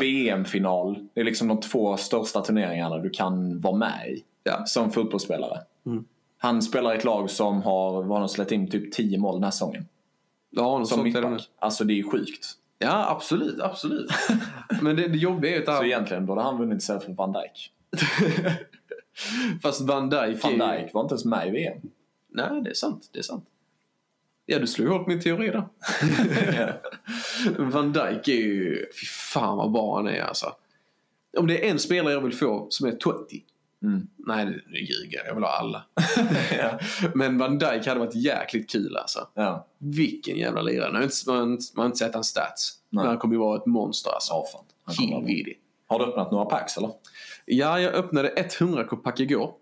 VM-final. 0.00 1.08
Det 1.14 1.20
är 1.20 1.24
liksom 1.24 1.48
de 1.48 1.60
två 1.60 1.96
största 1.96 2.40
turneringarna 2.40 2.98
du 2.98 3.10
kan 3.10 3.60
vara 3.60 3.76
med 3.76 4.08
i 4.08 4.24
Ja. 4.44 4.66
som 4.66 4.90
fotbollsspelare. 4.90 5.60
Mm. 5.86 6.04
Han 6.38 6.62
spelar 6.62 6.94
i 6.94 6.96
ett 6.96 7.04
lag 7.04 7.30
som 7.30 7.62
har 7.62 8.02
vad 8.02 8.20
har 8.20 8.28
släppt 8.28 8.52
in 8.52 8.70
typ 8.70 8.92
10 8.92 9.18
mål 9.18 9.34
den 9.34 9.44
här 9.44 9.50
säsongen. 9.50 9.88
Ja, 10.50 10.78
något 10.78 10.88
Som 10.88 11.02
mittback. 11.02 11.48
Alltså 11.58 11.84
det 11.84 11.98
är 11.98 12.10
sjukt. 12.10 12.46
Ja, 12.78 13.10
absolut, 13.10 13.60
absolut. 13.60 14.10
Men 14.82 14.96
det, 14.96 15.08
det 15.08 15.18
jobbiga 15.18 15.50
är 15.52 15.56
ju 15.56 15.60
att 15.60 15.66
Så 15.66 15.72
han... 15.72 15.84
egentligen 15.84 16.26
borde 16.26 16.42
han 16.42 16.58
vunnit 16.58 16.82
istället 16.82 17.04
för 17.04 17.12
Van 17.12 17.32
Dijk. 17.32 17.72
Fast 19.62 19.80
Van 19.80 20.10
Dijk 20.10 20.42
Van 20.42 20.52
Dijk 20.52 20.94
var 20.94 21.02
inte 21.02 21.12
ens 21.12 21.24
med 21.24 21.48
i 21.48 21.50
VM. 21.50 21.78
Nej, 22.28 22.62
det 22.62 22.70
är 22.70 22.74
sant. 22.74 23.10
Det 23.12 23.18
är 23.18 23.22
sant. 23.22 23.44
Ja, 24.46 24.58
du 24.58 24.66
slog 24.66 24.88
ihop 24.88 25.06
min 25.06 25.20
teori 25.20 25.50
där. 25.50 25.68
Van 27.70 27.92
Dijk 27.92 28.28
är 28.28 28.32
ju... 28.32 28.86
Fy 29.00 29.06
fan 29.06 29.56
vad 29.56 29.72
bra 29.72 29.96
han 29.96 30.08
är 30.08 30.20
alltså. 30.20 30.52
Om 31.38 31.46
det 31.46 31.66
är 31.66 31.70
en 31.70 31.78
spelare 31.78 32.14
jag 32.14 32.20
vill 32.20 32.34
få 32.34 32.66
som 32.70 32.86
är 32.88 32.92
Totti. 32.92 33.44
Mm. 33.86 34.06
Nej, 34.16 34.44
det 34.46 34.78
ljuger 34.78 35.18
jag. 35.18 35.26
Jag 35.26 35.34
vill 35.34 35.44
ha 35.44 35.50
alla. 35.50 35.84
ja. 36.58 36.78
Men 37.14 37.38
Van 37.38 37.58
Dijk 37.58 37.86
hade 37.86 38.00
varit 38.00 38.14
jäkligt 38.14 38.70
kul 38.70 38.96
alltså. 38.96 39.28
ja. 39.34 39.66
Vilken 39.78 40.36
jävla 40.36 40.62
lirare. 40.62 40.92
Nu 40.98 41.02
inte- 41.04 41.14
Man, 41.26 41.48
man 41.48 41.58
har 41.76 41.86
inte 41.86 41.98
sett 41.98 42.14
hans 42.14 42.26
stats. 42.28 42.72
Nej. 42.90 43.02
Men 43.02 43.06
han 43.06 43.18
kommer 43.18 43.34
ju 43.34 43.38
vara 43.40 43.56
ett 43.58 43.66
monster 43.66 44.10
alltså. 44.10 44.32
Ja, 44.32 44.44
fan. 44.52 44.64
Har 45.88 45.98
du 45.98 46.04
öppnat 46.04 46.30
några 46.32 46.44
packs 46.44 46.76
eller? 46.76 46.90
Ja, 47.44 47.80
jag 47.80 47.94
öppnade 47.94 48.28
ett 48.28 48.58
100-pack 48.58 49.20
igår. 49.20 49.54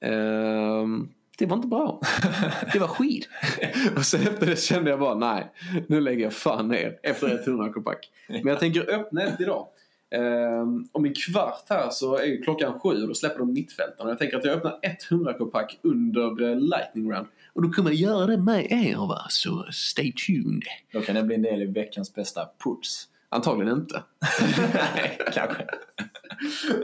Ehm, 0.00 1.08
det 1.38 1.46
var 1.46 1.56
inte 1.56 1.68
bra. 1.68 2.00
Det 2.72 2.78
var 2.78 2.88
skit. 2.88 3.28
och 3.96 4.04
sen 4.06 4.20
efter 4.20 4.46
det 4.46 4.60
kände 4.60 4.90
jag 4.90 5.00
bara, 5.00 5.14
nej, 5.14 5.52
nu 5.88 6.00
lägger 6.00 6.22
jag 6.24 6.32
fan 6.32 6.68
ner 6.68 6.98
efter 7.02 7.34
ett 7.34 7.46
100-pack. 7.46 8.10
Men 8.28 8.46
jag 8.46 8.58
tänker 8.60 8.90
öppna 8.94 9.22
ett 9.22 9.40
idag. 9.40 9.66
Ehm, 10.10 10.88
om 10.92 11.04
en 11.04 11.14
kvart 11.14 11.64
här 11.68 11.90
så 11.90 12.16
är 12.16 12.24
ju 12.24 12.42
klockan 12.42 12.80
sju 12.80 13.02
och 13.02 13.08
då 13.08 13.14
släpper 13.14 13.38
de 13.38 13.52
mittfältarna. 13.52 14.10
Jag 14.10 14.18
tänker 14.18 14.36
att 14.36 14.44
jag 14.44 14.54
öppnar 14.56 14.78
ett 14.82 15.08
100-pack 15.10 15.78
under 15.82 16.42
eh, 16.42 16.56
Lightning 16.56 17.12
Round. 17.12 17.26
Och 17.52 17.62
då 17.62 17.70
kommer 17.70 17.90
jag 17.90 17.98
göra 17.98 18.26
det 18.26 18.38
med 18.38 18.72
er 18.72 18.96
va, 18.96 19.26
så 19.28 19.66
stay 19.72 20.12
tuned. 20.12 20.62
Då 20.92 21.00
kan 21.00 21.14
det 21.14 21.22
bli 21.22 21.34
en 21.34 21.42
del 21.42 21.62
i 21.62 21.66
veckans 21.66 22.14
bästa 22.14 22.48
puts. 22.64 23.08
Antagligen 23.28 23.76
inte. 23.76 24.02
Nej, 24.74 25.18
kanske. 25.32 25.66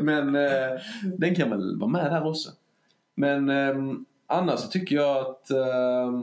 Men 0.01 0.35
eh, 0.35 0.81
den 1.19 1.35
kan 1.35 1.51
väl 1.51 1.79
vara 1.79 1.91
med 1.91 2.13
där 2.13 2.27
också. 2.27 2.51
Men 3.15 3.51
eh, 3.51 3.75
annars 4.27 4.61
så 4.61 4.69
tycker 4.69 4.97
jag 4.97 5.27
att 5.27 5.51
eh, 5.51 6.23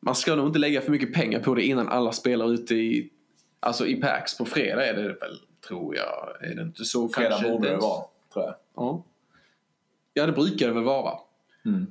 man 0.00 0.14
ska 0.14 0.34
nog 0.34 0.46
inte 0.46 0.58
lägga 0.58 0.80
för 0.80 0.90
mycket 0.90 1.14
pengar 1.14 1.40
på 1.40 1.54
det 1.54 1.62
innan 1.62 1.88
alla 1.88 2.12
spelar 2.12 2.52
ute 2.52 2.74
i, 2.74 3.10
alltså 3.60 3.86
i 3.86 3.96
packs. 3.96 4.38
På 4.38 4.44
fredag 4.44 4.86
är 4.86 4.94
det 4.94 5.02
väl, 5.02 5.40
tror 5.68 5.96
jag. 5.96 6.50
Är 6.50 6.54
det 6.54 6.62
inte 6.62 6.84
så? 6.84 7.08
Fredag 7.08 7.30
Kanske 7.30 7.50
borde 7.50 7.68
det 7.68 7.76
vara, 7.76 8.04
tror 8.32 8.44
jag. 8.44 8.54
Ja. 8.76 9.02
ja, 10.14 10.26
det 10.26 10.32
brukar 10.32 10.66
det 10.66 10.72
väl 10.72 10.84
vara. 10.84 11.18
Mm. 11.64 11.86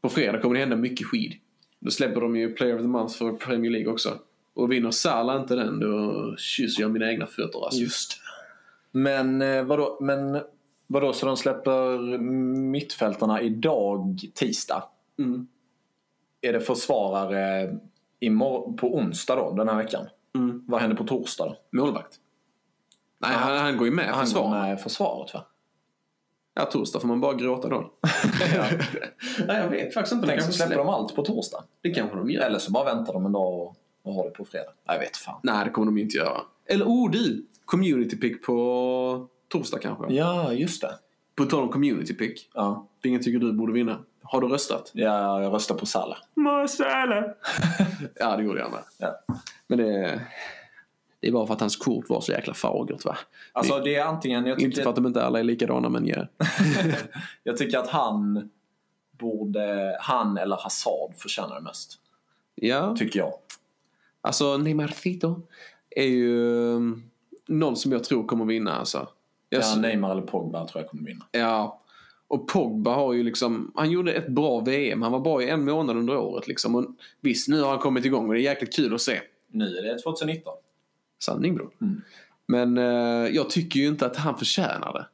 På 0.00 0.08
fredag 0.08 0.40
kommer 0.40 0.54
det 0.54 0.60
hända 0.60 0.76
mycket 0.76 1.06
skid. 1.06 1.34
Då 1.80 1.90
släpper 1.90 2.20
de 2.20 2.36
ju 2.36 2.52
Player 2.52 2.74
of 2.74 2.80
the 2.80 2.88
Month 2.88 3.18
för 3.18 3.32
Premier 3.32 3.70
League 3.70 3.92
också. 3.92 4.18
Och 4.54 4.72
vinner 4.72 4.90
Salah 4.90 5.40
inte 5.40 5.54
den, 5.56 5.80
då 5.80 6.34
kysser 6.36 6.82
jag 6.82 6.90
mina 6.90 7.10
egna 7.10 7.26
fötter 7.26 7.64
alltså. 7.64 7.80
Just. 7.80 8.20
Men 8.90 9.42
eh, 9.42 9.64
vadå, 9.64 9.98
men 10.00 10.40
vadå, 10.86 11.12
så 11.12 11.26
de 11.26 11.36
släpper 11.36 11.98
mittfältarna 12.58 13.42
idag, 13.42 14.20
tisdag? 14.34 14.84
Mm. 15.18 15.46
Är 16.40 16.52
det 16.52 16.60
försvarare 16.60 17.76
imorgon, 18.20 18.76
på 18.76 18.96
onsdag 18.96 19.36
då, 19.36 19.52
den 19.52 19.68
här 19.68 19.76
veckan? 19.76 20.06
Mm. 20.34 20.64
Vad 20.68 20.80
händer 20.80 20.96
på 20.96 21.04
torsdag 21.04 21.44
då? 21.44 21.78
Målvakt. 21.78 22.20
Nej, 23.28 23.36
han, 23.36 23.58
han 23.58 23.76
går 23.76 23.86
ju 23.86 23.92
med 23.92 24.06
Han 24.06 24.26
försvar. 24.26 24.42
går 24.42 24.50
med 24.50 24.80
försvaret 24.80 25.34
va? 25.34 25.46
Ja, 26.54 26.64
torsdag 26.64 27.00
får 27.00 27.08
man 27.08 27.20
bara 27.20 27.34
gråta 27.34 27.68
då. 27.68 27.90
Nej, 29.46 29.56
jag 29.56 29.68
vet 29.68 29.94
faktiskt 29.94 30.12
inte. 30.14 30.26
Tänk 30.26 30.42
så 30.42 30.52
släpper 30.52 30.76
de 30.76 30.88
allt 30.88 31.16
på 31.16 31.22
torsdag. 31.24 31.64
Det 31.82 31.90
kanske 31.90 32.16
de 32.16 32.30
gör. 32.30 32.42
Eller 32.42 32.58
så 32.58 32.72
bara 32.72 32.84
väntar 32.94 33.12
de 33.12 33.26
en 33.26 33.32
dag 33.32 33.52
och, 33.54 33.76
och 34.02 34.14
har 34.14 34.24
det 34.24 34.30
på 34.30 34.44
fredag. 34.44 34.70
Jag 34.86 34.98
vet 34.98 35.16
fan. 35.16 35.40
Nej, 35.42 35.64
det 35.64 35.70
kommer 35.70 35.86
de 35.86 35.98
inte 35.98 36.16
göra. 36.16 36.40
Eller 36.66 36.84
oh 36.84 37.10
du! 37.10 37.46
Community 37.64 38.16
pick 38.16 38.42
på 38.42 39.28
torsdag 39.48 39.78
kanske. 39.78 40.14
Ja, 40.14 40.52
just 40.52 40.80
det. 40.80 40.94
På 41.36 41.44
tal 41.44 41.62
om 41.62 41.68
community 41.68 42.14
pick. 42.14 42.50
Ja, 42.54 42.88
Vilken 43.02 43.22
tycker 43.22 43.38
du 43.38 43.52
borde 43.52 43.72
vinna? 43.72 43.98
Har 44.22 44.40
du 44.40 44.48
röstat? 44.48 44.90
ja 44.94 45.42
jag 45.42 45.52
röstar 45.52 45.74
på 45.74 45.86
Salah. 45.86 46.18
Marcella! 46.34 47.24
ja, 48.14 48.36
det 48.36 48.42
gjorde 48.42 48.60
jag 48.60 48.70
med. 48.70 48.80
Ja. 48.98 49.14
Men 49.66 49.78
det... 49.78 50.20
Det 51.24 51.28
är 51.28 51.32
bara 51.32 51.46
för 51.46 51.54
att 51.54 51.60
hans 51.60 51.76
kort 51.76 52.08
var 52.08 52.20
så 52.20 52.32
jäkla 52.32 52.54
fagert 52.54 53.04
va? 53.04 53.16
Alltså 53.52 53.78
det 53.78 53.94
är 53.94 54.04
antingen, 54.04 54.46
jag 54.46 54.60
Inte 54.60 54.82
för 54.82 54.90
att 54.90 54.96
de 54.96 55.06
inte 55.06 55.24
alla 55.24 55.38
är 55.38 55.44
likadana 55.44 55.88
men 55.88 56.06
ja. 56.06 56.26
jag 57.42 57.56
tycker 57.56 57.78
att 57.78 57.88
han 57.88 58.50
borde, 59.10 59.96
han 60.00 60.38
eller 60.38 60.56
Hazard 60.56 61.14
förtjänar 61.16 61.54
det 61.54 61.60
mest. 61.60 61.98
Ja, 62.54 62.96
Tycker 62.96 63.18
jag. 63.18 63.32
alltså 64.20 64.56
Neymarcito 64.56 65.40
är 65.90 66.06
ju 66.06 66.38
um, 66.48 67.10
någon 67.46 67.76
som 67.76 67.92
jag 67.92 68.04
tror 68.04 68.26
kommer 68.26 68.44
vinna. 68.44 68.74
Alltså. 68.74 69.08
Jag, 69.48 69.62
Ja, 69.62 69.76
Neymar 69.76 70.10
eller 70.10 70.22
Pogba 70.22 70.66
tror 70.66 70.82
jag 70.82 70.90
kommer 70.90 71.04
vinna. 71.04 71.24
ja. 71.32 71.80
Och 72.28 72.48
Pogba 72.48 72.94
har 72.94 73.12
ju 73.12 73.22
liksom, 73.22 73.72
han 73.74 73.90
gjorde 73.90 74.12
ett 74.12 74.28
bra 74.28 74.60
VM. 74.60 75.02
Han 75.02 75.12
var 75.12 75.20
bra 75.20 75.42
i 75.42 75.48
en 75.48 75.64
månad 75.64 75.96
under 75.96 76.16
året 76.16 76.48
liksom. 76.48 76.74
Och 76.74 76.86
visst, 77.20 77.48
nu 77.48 77.60
har 77.60 77.70
han 77.70 77.78
kommit 77.78 78.04
igång 78.04 78.28
och 78.28 78.34
det 78.34 78.40
är 78.40 78.42
jäkligt 78.42 78.76
kul 78.76 78.94
att 78.94 79.00
se. 79.00 79.20
Nu 79.48 79.76
är 79.76 79.82
det 79.82 79.98
2019. 79.98 80.54
Sanning 81.22 81.54
bror. 81.54 81.70
Mm. 81.80 82.00
Men 82.46 82.78
eh, 82.78 83.34
jag 83.34 83.50
tycker 83.50 83.80
ju 83.80 83.86
inte 83.86 84.06
att 84.06 84.16
han 84.16 84.38
förtjänar 84.38 84.92
det. 84.92 85.06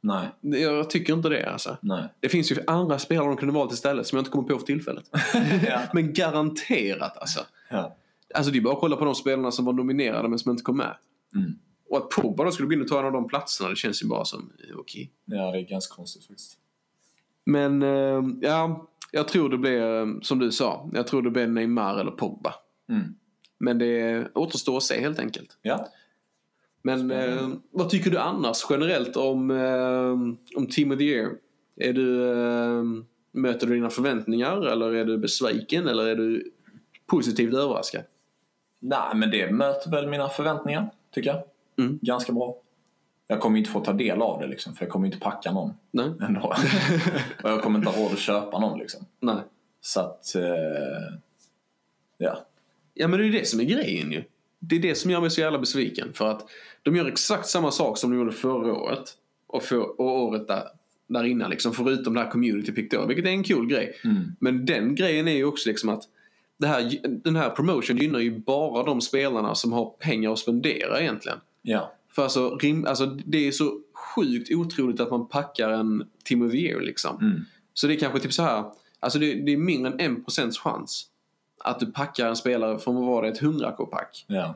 Nej, 0.00 0.28
Jag 0.62 0.90
tycker 0.90 1.12
inte 1.12 1.28
det 1.28 1.52
alltså. 1.52 1.76
nej. 1.82 2.08
Det 2.20 2.28
finns 2.28 2.52
ju 2.52 2.56
andra 2.66 2.98
spelare 2.98 3.26
de 3.28 3.36
kunde 3.36 3.54
valt 3.54 3.72
istället 3.72 4.06
som 4.06 4.16
jag 4.16 4.20
inte 4.20 4.30
kommer 4.30 4.48
på 4.48 4.58
för 4.58 4.66
tillfället. 4.66 5.04
ja. 5.68 5.80
Men 5.92 6.12
garanterat 6.12 7.18
alltså. 7.18 7.40
Ja. 7.70 7.96
Alltså 8.34 8.52
det 8.52 8.58
är 8.58 8.62
bara 8.62 8.74
att 8.74 8.80
kolla 8.80 8.96
på 8.96 9.04
de 9.04 9.14
spelarna 9.14 9.50
som 9.50 9.64
var 9.64 9.72
nominerade 9.72 10.28
men 10.28 10.38
som 10.38 10.50
inte 10.50 10.62
kom 10.62 10.76
med. 10.76 10.96
Mm. 11.34 11.52
Och 11.90 11.96
att 11.96 12.10
Pogba 12.10 12.44
då 12.44 12.50
skulle 12.50 12.68
gå 12.68 12.72
in 12.74 12.82
och 12.82 12.88
ta 12.88 12.98
en 12.98 13.04
av 13.06 13.12
de 13.12 13.28
platserna, 13.28 13.70
det 13.70 13.76
känns 13.76 14.02
ju 14.02 14.06
bara 14.06 14.24
som 14.24 14.52
eh, 14.68 14.76
okej. 14.78 15.10
ja, 15.24 15.50
det 15.50 15.58
är 15.58 15.62
ganska 15.62 15.94
konstigt 15.94 16.26
faktiskt. 16.26 16.58
Men 17.44 17.82
eh, 17.82 18.22
ja, 18.40 18.90
jag 19.10 19.28
tror 19.28 19.48
det 19.48 19.58
blir 19.58 20.00
eh, 20.00 20.06
som 20.22 20.38
du 20.38 20.52
sa. 20.52 20.90
Jag 20.92 21.06
tror 21.06 21.22
det 21.22 21.30
blir 21.30 21.46
Neymar 21.46 21.98
eller 21.98 22.10
Pogba. 22.10 22.54
Mm. 22.88 23.14
Men 23.64 23.78
det 23.78 24.26
återstår 24.34 24.76
att 24.76 24.82
se 24.82 25.00
helt 25.00 25.18
enkelt. 25.18 25.58
Ja. 25.62 25.88
Men 26.82 27.10
eh, 27.10 27.48
vad 27.70 27.90
tycker 27.90 28.10
du 28.10 28.18
annars 28.18 28.66
generellt 28.70 29.16
om, 29.16 29.50
eh, 29.50 30.58
om 30.58 30.66
Team 30.66 30.92
of 30.92 30.98
the 30.98 31.04
Year? 31.04 31.32
Är 31.76 31.92
du, 31.92 32.30
eh, 32.32 32.82
möter 33.32 33.66
du 33.66 33.74
dina 33.74 33.90
förväntningar 33.90 34.66
eller 34.66 34.94
är 34.94 35.04
du 35.04 35.18
besviken 35.18 35.88
eller 35.88 36.06
är 36.06 36.16
du 36.16 36.50
positivt 37.06 37.54
överraskad? 37.54 38.02
Nej, 38.80 39.14
men 39.14 39.30
det 39.30 39.50
möter 39.50 39.90
väl 39.90 40.08
mina 40.08 40.28
förväntningar, 40.28 40.90
tycker 41.10 41.30
jag. 41.30 41.42
Mm. 41.84 41.98
Ganska 42.02 42.32
bra. 42.32 42.56
Jag 43.26 43.40
kommer 43.40 43.58
inte 43.58 43.70
få 43.70 43.80
ta 43.80 43.92
del 43.92 44.22
av 44.22 44.40
det 44.40 44.46
liksom, 44.46 44.74
för 44.74 44.84
jag 44.84 44.92
kommer 44.92 45.06
inte 45.06 45.18
packa 45.18 45.52
någon 45.52 45.74
Nej? 45.90 46.12
ändå. 46.20 46.54
och 47.42 47.50
jag 47.50 47.62
kommer 47.62 47.78
inte 47.78 47.90
ha 47.90 48.04
råd 48.04 48.12
att 48.12 48.18
köpa 48.18 48.58
någon 48.58 48.78
liksom. 48.78 49.06
Nej. 49.20 49.42
Så 49.80 50.00
att, 50.00 50.34
eh, 50.34 51.18
ja. 52.18 52.38
Ja 52.94 53.08
men 53.08 53.18
det 53.18 53.24
är 53.24 53.26
ju 53.26 53.38
det 53.38 53.48
som 53.48 53.60
är 53.60 53.64
grejen 53.64 54.12
ju. 54.12 54.24
Det 54.58 54.76
är 54.76 54.80
det 54.80 54.94
som 54.94 55.10
gör 55.10 55.20
mig 55.20 55.30
så 55.30 55.40
jävla 55.40 55.58
besviken. 55.58 56.12
För 56.12 56.30
att 56.30 56.46
de 56.82 56.96
gör 56.96 57.06
exakt 57.06 57.46
samma 57.46 57.70
sak 57.70 57.98
som 57.98 58.10
de 58.10 58.16
gjorde 58.18 58.32
förra 58.32 58.72
året. 58.72 59.10
Och, 59.46 59.62
för, 59.62 60.00
och 60.00 60.22
året 60.22 60.48
där, 60.48 60.62
där 61.06 61.24
innan 61.24 61.50
liksom. 61.50 61.72
Förutom 61.72 62.14
det 62.14 62.20
här 62.20 62.30
community 62.30 62.72
pick 62.72 62.90
då. 62.90 63.06
Vilket 63.06 63.24
är 63.24 63.30
en 63.30 63.44
cool 63.44 63.66
grej. 63.66 64.00
Mm. 64.04 64.22
Men 64.40 64.66
den 64.66 64.94
grejen 64.94 65.28
är 65.28 65.36
ju 65.36 65.44
också 65.44 65.68
liksom 65.68 65.88
att 65.88 66.02
här, 66.64 67.08
den 67.08 67.36
här 67.36 67.50
promotion 67.50 67.96
gynnar 67.96 68.18
ju 68.18 68.38
bara 68.38 68.82
de 68.82 69.00
spelarna 69.00 69.54
som 69.54 69.72
har 69.72 69.90
pengar 69.90 70.32
att 70.32 70.38
spendera 70.38 71.00
egentligen. 71.00 71.38
Ja. 71.62 71.94
För 72.14 72.22
alltså, 72.22 72.56
rim, 72.56 72.86
alltså 72.86 73.06
det 73.06 73.48
är 73.48 73.52
så 73.52 73.80
sjukt 74.14 74.50
otroligt 74.52 75.00
att 75.00 75.10
man 75.10 75.28
packar 75.28 75.70
en 75.70 76.04
Team 76.24 76.42
of 76.42 76.52
the 76.52 76.58
Year 76.58 76.80
liksom. 76.80 77.18
Mm. 77.20 77.44
Så 77.74 77.86
det 77.86 77.94
är 77.94 77.98
kanske 77.98 78.20
typ 78.20 78.32
så 78.32 78.42
här. 78.42 78.64
Alltså 79.00 79.18
det, 79.18 79.34
det 79.34 79.52
är 79.52 79.56
mindre 79.56 79.92
än 79.92 80.00
en 80.00 80.24
procents 80.24 80.58
chans 80.58 81.06
att 81.64 81.80
du 81.80 81.86
packar 81.86 82.28
en 82.28 82.36
spelare 82.36 82.78
från 82.78 82.94
vad 82.94 83.04
var 83.04 83.22
det, 83.22 83.28
ett 83.28 83.40
100k-pack. 83.40 84.24
Ja. 84.28 84.54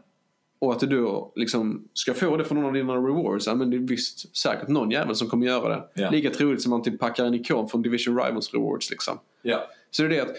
Och 0.58 0.72
att 0.72 0.80
du 0.80 0.86
då 0.86 1.32
liksom 1.36 1.88
ska 1.92 2.14
få 2.14 2.36
det 2.36 2.44
från 2.44 2.58
någon 2.58 2.66
av 2.66 2.72
dina 2.72 2.94
rewards. 2.94 3.46
Ja, 3.46 3.54
men 3.54 3.70
det 3.70 3.76
är 3.76 3.78
visst 3.78 4.36
säkert 4.36 4.68
någon 4.68 4.90
jävel 4.90 5.16
som 5.16 5.28
kommer 5.28 5.46
göra 5.46 5.68
det. 5.68 5.88
Ja. 5.94 6.10
Lika 6.10 6.30
troligt 6.30 6.62
som 6.62 6.70
man 6.70 6.82
typ 6.82 7.00
packar 7.00 7.24
en 7.24 7.34
ikon 7.34 7.68
från 7.68 7.82
Division 7.82 8.22
Rivals 8.22 8.54
rewards 8.54 8.90
liksom. 8.90 9.18
Ja. 9.42 9.66
Så 9.90 10.02
det 10.02 10.06
är 10.06 10.10
det 10.10 10.20
att 10.20 10.36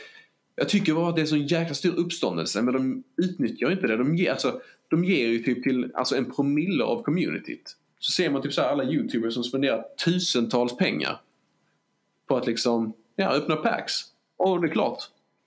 jag 0.56 0.70
tycker 0.70 0.94
bara 0.94 1.10
att 1.10 1.16
det 1.16 1.22
är 1.22 1.26
så 1.26 1.36
en 1.36 1.48
jäkla 1.48 1.76
stor 1.76 2.00
uppståndelse 2.00 2.62
men 2.62 2.74
de 2.74 3.04
utnyttjar 3.18 3.72
inte 3.72 3.88
det. 3.88 3.98
De 3.98 4.16
ger, 4.16 4.32
alltså, 4.32 4.62
de 4.90 5.06
ger 5.06 5.28
ju 5.28 5.40
typ 5.40 5.64
till 5.64 5.92
alltså, 5.94 6.16
en 6.16 6.32
promille 6.32 6.84
av 6.84 7.04
communityt. 7.04 7.76
Så 8.00 8.12
ser 8.12 8.30
man 8.30 8.42
typ 8.42 8.54
så 8.54 8.62
alla 8.62 8.84
youtubers 8.84 9.34
som 9.34 9.44
spenderar 9.44 9.86
tusentals 10.06 10.78
pengar 10.78 11.22
på 12.28 12.38
att 12.38 12.48
liksom 12.48 12.94
ja, 13.16 13.30
öppna 13.30 13.56
packs. 13.56 13.94
Och 14.38 14.62
det 14.62 14.68
är 14.68 14.72
klart, 14.72 15.04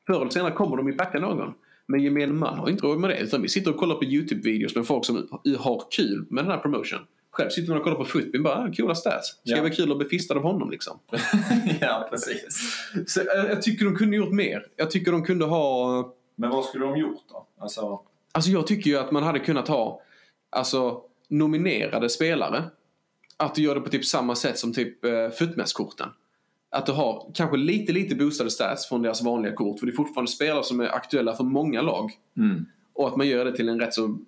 förr 0.07 0.21
eller 0.21 0.31
senare 0.31 0.53
kommer 0.53 0.77
de 0.77 0.87
ju 0.89 0.93
packa 0.97 1.21
någon. 1.21 1.55
Men 1.87 2.01
gemene 2.03 2.33
man 2.33 2.59
har 2.59 2.69
inte 2.71 2.87
råd 2.87 2.99
med 3.01 3.11
det. 3.11 3.19
Utan 3.19 3.43
vi 3.43 3.49
sitter 3.49 3.71
och 3.71 3.77
kollar 3.77 3.95
på 3.95 4.05
YouTube-videos 4.05 4.77
med 4.77 4.87
folk 4.87 5.05
som 5.05 5.29
har 5.59 5.83
kul 5.91 6.27
med 6.31 6.45
den 6.45 6.51
här 6.51 6.59
promotion. 6.59 6.99
Själv 7.31 7.51
sitter 7.51 7.69
man 7.69 7.79
och 7.79 7.85
kollar 7.85 7.97
på 7.97 8.05
football 8.05 8.43
bara, 8.43 8.55
ah, 8.55 8.73
coola 8.77 8.95
stats. 8.95 9.29
Ska 9.29 9.41
Ja. 9.45 9.61
vara 9.63 9.71
kul 9.73 9.93
att 9.93 9.99
bli 9.99 10.09
fistad 10.09 10.35
av 10.35 10.43
honom 10.43 10.71
liksom. 10.71 10.99
ja, 11.81 12.07
precis. 12.11 12.77
Så, 13.07 13.21
jag, 13.27 13.51
jag 13.51 13.63
tycker 13.63 13.85
de 13.85 13.95
kunde 13.97 14.17
gjort 14.17 14.33
mer. 14.33 14.67
Jag 14.77 14.91
tycker 14.91 15.13
de 15.13 15.25
kunde 15.25 15.45
ha... 15.45 16.15
Men 16.37 16.51
vad 16.51 16.65
skulle 16.65 16.85
de 16.85 16.97
gjort 16.97 17.23
då? 17.29 17.47
Alltså, 17.59 18.01
Alltså 18.33 18.51
jag 18.51 18.67
tycker 18.67 18.91
ju 18.91 18.97
att 18.99 19.11
man 19.13 19.23
hade 19.23 19.39
kunnat 19.39 19.69
ha 19.69 20.03
alltså, 20.51 21.01
nominerade 21.29 22.09
spelare. 22.09 22.65
Att 23.37 23.55
du 23.55 23.63
gör 23.63 23.75
det 23.75 23.81
på 23.81 23.89
typ 23.89 24.05
samma 24.05 24.35
sätt 24.35 24.59
som 24.59 24.73
typ 24.73 25.05
eh, 25.05 25.11
footmatch-korten. 25.39 26.09
Att 26.73 26.87
du 26.87 26.93
har 26.93 27.31
kanske 27.35 27.57
lite, 27.57 27.93
lite 27.93 28.15
boostade 28.15 28.51
stats 28.51 28.89
från 28.89 29.03
deras 29.03 29.23
vanliga 29.23 29.53
kort. 29.53 29.79
För 29.79 29.87
det 29.87 29.93
är 29.93 29.97
fortfarande 29.97 30.31
spelare 30.31 30.65
som 30.65 30.81
är 30.81 30.89
aktuella 30.89 31.35
för 31.37 31.45
många 31.45 31.83
lag. 31.83 32.11
mm. 32.37 32.67
Och 32.95 33.09
att 33.09 33.17
man 33.17 33.29
gör 33.29 33.45
det 33.45 33.57
till 33.57 33.69
en 33.69 33.81
rätt 33.81 33.95
så, 33.95 34.19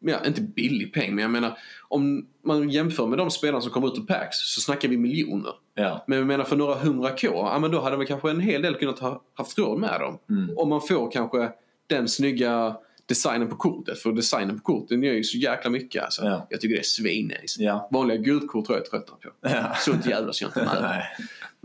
ja, 0.00 0.16
inte 0.26 0.40
billig 0.42 0.94
peng, 0.94 1.14
men 1.14 1.22
jag 1.22 1.30
menar 1.30 1.58
om 1.88 2.26
man 2.44 2.70
jämför 2.70 3.06
med 3.06 3.18
de 3.18 3.30
spelarna 3.30 3.60
som 3.60 3.70
kommer 3.70 3.88
ut 3.88 3.98
ur 3.98 4.02
packs 4.02 4.36
så 4.54 4.60
snackar 4.60 4.88
vi 4.88 4.96
miljoner. 4.96 5.52
Ja. 5.74 6.04
Men 6.06 6.18
jag 6.18 6.26
menar 6.26 6.44
för 6.44 6.56
några 6.56 6.74
hundra 6.74 7.10
K, 7.10 7.26
ja 7.32 7.58
men 7.58 7.70
då 7.70 7.80
hade 7.80 7.96
man 7.96 8.06
kanske 8.06 8.30
en 8.30 8.40
hel 8.40 8.62
del 8.62 8.74
kunnat 8.74 8.98
ha 8.98 9.22
haft 9.34 9.58
råd 9.58 9.78
med 9.80 10.00
dem. 10.00 10.18
Mm. 10.30 10.58
Om 10.58 10.68
man 10.68 10.80
får 10.80 11.10
kanske 11.10 11.50
den 11.86 12.08
snygga 12.08 12.76
designen 13.06 13.48
på 13.48 13.56
kortet. 13.56 13.98
För 13.98 14.12
designen 14.12 14.58
på 14.60 14.62
korten 14.64 15.02
gör 15.02 15.12
ju 15.12 15.24
så 15.24 15.38
jäkla 15.38 15.70
mycket 15.70 16.04
alltså. 16.04 16.24
Ja. 16.24 16.46
Jag 16.50 16.60
tycker 16.60 16.74
det 16.74 16.80
är 16.80 16.84
svinnice. 16.84 17.62
Ja. 17.62 17.88
Vanliga 17.92 18.18
guldkort 18.18 18.66
tror 18.66 18.78
jag 18.78 18.86
tröttnar 18.90 19.16
på. 19.16 19.28
Ja. 19.40 19.74
Sånt 19.80 20.06
jävlas 20.06 20.42
jag 20.42 20.48
inte 20.48 20.60
med. 20.64 21.02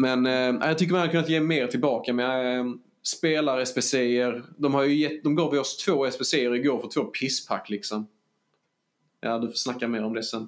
Men 0.01 0.25
eh, 0.25 0.55
jag 0.67 0.77
tycker 0.77 0.91
man 0.91 0.99
hade 1.01 1.11
kunnat 1.11 1.29
ge 1.29 1.39
mer 1.41 1.67
tillbaka 1.67 2.13
med 2.13 2.59
eh, 2.59 2.65
spelare, 3.03 3.65
SPCer. 3.65 4.43
De, 4.57 4.73
har 4.73 4.83
ju 4.83 4.95
gett, 4.95 5.23
de 5.23 5.35
gav 5.35 5.53
oss 5.53 5.77
två 5.77 6.11
SPCer 6.11 6.55
igår 6.55 6.79
för 6.79 6.87
två 6.87 7.03
pisspack 7.03 7.69
liksom. 7.69 8.07
Ja, 9.21 9.37
du 9.39 9.47
får 9.47 9.53
snacka 9.53 9.87
mer 9.87 10.03
om 10.03 10.13
det 10.13 10.23
sen. 10.23 10.47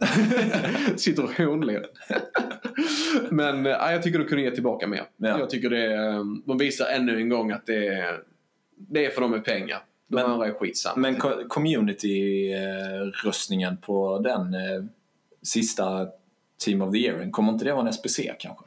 Sitter 0.98 1.24
och 1.24 1.32
hånler. 1.38 1.86
Men 3.30 3.66
eh, 3.66 3.72
jag 3.72 4.04
tycker 4.04 4.20
de 4.20 4.26
kunde 4.26 4.44
ge 4.44 4.52
tillbaka 4.52 4.88
mer. 4.88 5.04
Ja. 5.18 5.40
Jag 5.40 5.50
tycker 5.50 5.70
det 5.70 5.94
är, 5.94 6.14
de 6.48 6.58
visar 6.58 6.86
ännu 6.86 7.18
en 7.18 7.30
gång 7.30 7.52
att 7.52 7.66
det 7.66 7.88
är, 7.88 8.20
det 8.78 9.06
är 9.06 9.10
för 9.10 9.22
dem 9.22 9.32
med 9.32 9.46
pengar. 9.46 9.78
De 10.08 10.16
Men- 10.16 10.26
andra 10.26 10.48
är 10.48 10.52
skitsamma. 10.54 11.02
Men 11.02 11.16
co- 11.16 11.44
community-röstningen 11.50 13.78
på 13.78 14.20
den 14.20 14.54
eh, 14.54 14.84
sista 15.42 16.08
Team 16.66 16.82
of 16.82 16.92
the 16.94 17.00
Year, 17.00 17.32
kommer 17.32 17.52
inte 17.54 17.66
det 17.66 17.74
vara 17.74 17.88
en 17.88 17.94
SPC 17.94 18.20
kanske? 18.40 18.66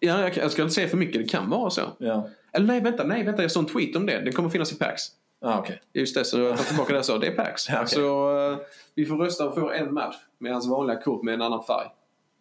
Ja, 0.00 0.20
jag, 0.20 0.36
jag 0.36 0.50
ska 0.50 0.62
inte 0.62 0.74
säga 0.74 0.88
för 0.88 0.96
mycket, 0.96 1.22
det 1.22 1.28
kan 1.28 1.50
vara 1.50 1.70
så. 1.70 1.82
Ja. 1.98 2.28
Eller 2.52 2.66
nej, 2.66 2.80
vänta, 2.80 3.04
nej, 3.04 3.24
vänta, 3.24 3.42
jag 3.42 3.50
såg 3.50 3.62
en 3.62 3.68
tweet 3.68 3.96
om 3.96 4.06
det. 4.06 4.20
Det 4.20 4.32
kommer 4.32 4.48
finnas 4.48 4.72
i 4.72 4.78
PAX. 4.78 5.02
Ah, 5.40 5.58
okej. 5.58 5.80
Just 5.92 6.14
det, 6.14 6.24
så 6.24 6.38
jag 6.38 6.56
tar 6.56 6.64
tillbaka 6.64 6.92
det 6.92 6.98
jag 6.98 7.04
sa. 7.04 7.18
Det 7.18 7.26
är 7.26 7.36
PAX. 7.36 7.68
Okej. 7.74 7.86
Så 7.86 8.38
eh, 8.52 8.58
vi 8.94 9.06
får 9.06 9.16
rösta 9.16 9.48
och 9.48 9.54
få 9.54 9.70
en 9.70 9.94
match 9.94 10.16
med 10.38 10.52
hans 10.52 10.68
vanliga 10.68 11.00
kort 11.02 11.22
med 11.22 11.34
en 11.34 11.42
annan 11.42 11.64
färg. 11.64 11.88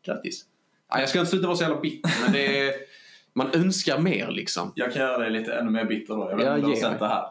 Grattis. 0.05 0.45
Nej, 0.91 1.01
jag 1.01 1.09
ska 1.09 1.19
inte 1.19 1.31
sluta 1.31 1.47
vara 1.47 1.57
så 1.57 1.63
jävla 1.63 1.79
bitter, 1.79 2.11
men 2.23 2.31
det 2.31 2.59
är, 2.59 2.73
man 3.33 3.49
önskar 3.53 3.99
mer 3.99 4.31
liksom. 4.31 4.71
Jag 4.75 4.93
kan 4.93 5.01
göra 5.01 5.17
dig 5.17 5.31
lite 5.31 5.53
ännu 5.53 5.71
mer 5.71 5.85
bitter 5.85 6.13
då. 6.13 6.29
Jag 6.29 6.37
vet 6.37 6.45
inte 6.45 6.53
om 6.53 6.61
du 6.61 6.67
har 6.67 6.75
sett 6.75 6.99
det 6.99 7.07
här. 7.07 7.25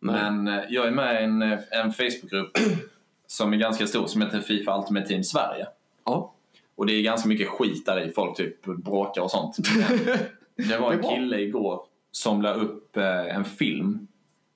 Nej. 0.00 0.14
Men 0.22 0.48
eh, 0.48 0.64
jag 0.68 0.86
är 0.86 0.90
med 0.90 1.20
i 1.20 1.24
en, 1.24 1.42
eh, 1.42 1.58
en 1.70 1.92
Facebookgrupp 1.92 2.50
som 3.26 3.52
är 3.52 3.56
ganska 3.56 3.86
stor 3.86 4.06
som 4.06 4.22
heter 4.22 4.40
Fifa 4.40 4.78
Ultimate 4.78 5.08
Team 5.08 5.24
Sverige. 5.24 5.66
Ja. 6.04 6.34
Och 6.78 6.86
det 6.86 6.92
är 6.92 7.02
ganska 7.02 7.28
mycket 7.28 7.48
skit 7.48 7.86
där 7.86 8.00
i. 8.00 8.12
Folk 8.12 8.36
typ 8.36 8.64
bråkar 8.64 9.22
och 9.22 9.30
sånt. 9.30 9.56
Men 9.76 9.98
det 10.68 10.78
var 10.78 10.92
en 10.92 11.02
kille 11.02 11.40
igår 11.40 11.82
som 12.10 12.42
la 12.42 12.52
upp 12.52 12.96
eh, 12.96 13.36
en 13.36 13.44
film 13.44 14.08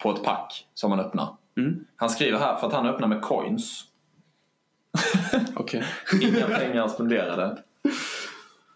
på 0.02 0.10
ett 0.10 0.22
pack 0.22 0.66
som 0.74 0.90
han 0.90 1.00
öppnar. 1.00 1.36
Mm. 1.56 1.84
Han 1.96 2.10
skriver 2.10 2.38
här 2.38 2.56
för 2.56 2.66
att 2.66 2.72
han 2.72 2.86
öppnar 2.86 3.08
med 3.08 3.22
coins. 3.22 3.84
Okej. 5.56 5.84
Inga 6.22 6.46
pengar 6.46 6.88
spenderade. 6.88 7.62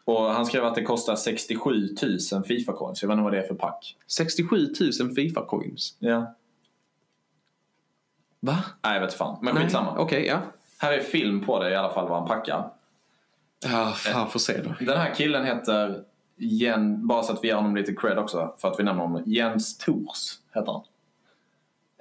Och 0.05 0.23
han 0.23 0.47
skrev 0.47 0.65
att 0.65 0.75
det 0.75 0.83
kostar 0.83 1.17
67 1.17 1.71
000 1.73 2.45
Fifa-coins. 2.45 2.99
Jag 3.03 3.09
vet 3.09 3.15
inte 3.15 3.23
vad 3.23 3.33
det 3.33 3.39
är 3.39 3.47
för 3.47 3.55
pack. 3.55 3.97
67 4.07 4.57
000 4.57 5.11
Fifa-coins. 5.15 5.97
Ja. 5.99 6.35
Va? 8.41 8.57
Nej, 8.85 8.95
jag 8.95 9.01
vet 9.01 9.15
fan. 9.15 9.39
Men 9.43 9.57
skitsamma. 9.57 9.99
Okej, 9.99 10.27
ja. 10.27 10.39
Här 10.79 10.93
är 10.93 11.01
film 11.01 11.45
på 11.45 11.63
det 11.63 11.71
i 11.71 11.77
alla 11.77 11.95
fall 11.95 12.09
vad 12.09 12.19
han 12.19 12.29
packar. 12.29 12.71
Ja, 13.65 13.93
fan 13.97 14.31
får 14.31 14.39
se 14.41 14.61
då. 14.63 14.75
Den 14.81 14.99
här 14.99 15.15
killen 15.15 15.45
heter 15.45 16.03
Jen, 16.37 17.07
bara 17.07 17.23
så 17.23 17.33
att 17.33 17.45
vi 17.45 17.49
ger 17.49 17.55
honom 17.55 17.77
lite 17.77 17.95
cred 17.95 18.19
också 18.19 18.55
för 18.59 18.69
att 18.69 18.79
vi 18.81 18.85
nämner 18.85 19.03
honom. 19.03 19.23
Jens 19.27 19.79
Tors 19.79 20.39
heter 20.55 20.73
han. 20.73 20.83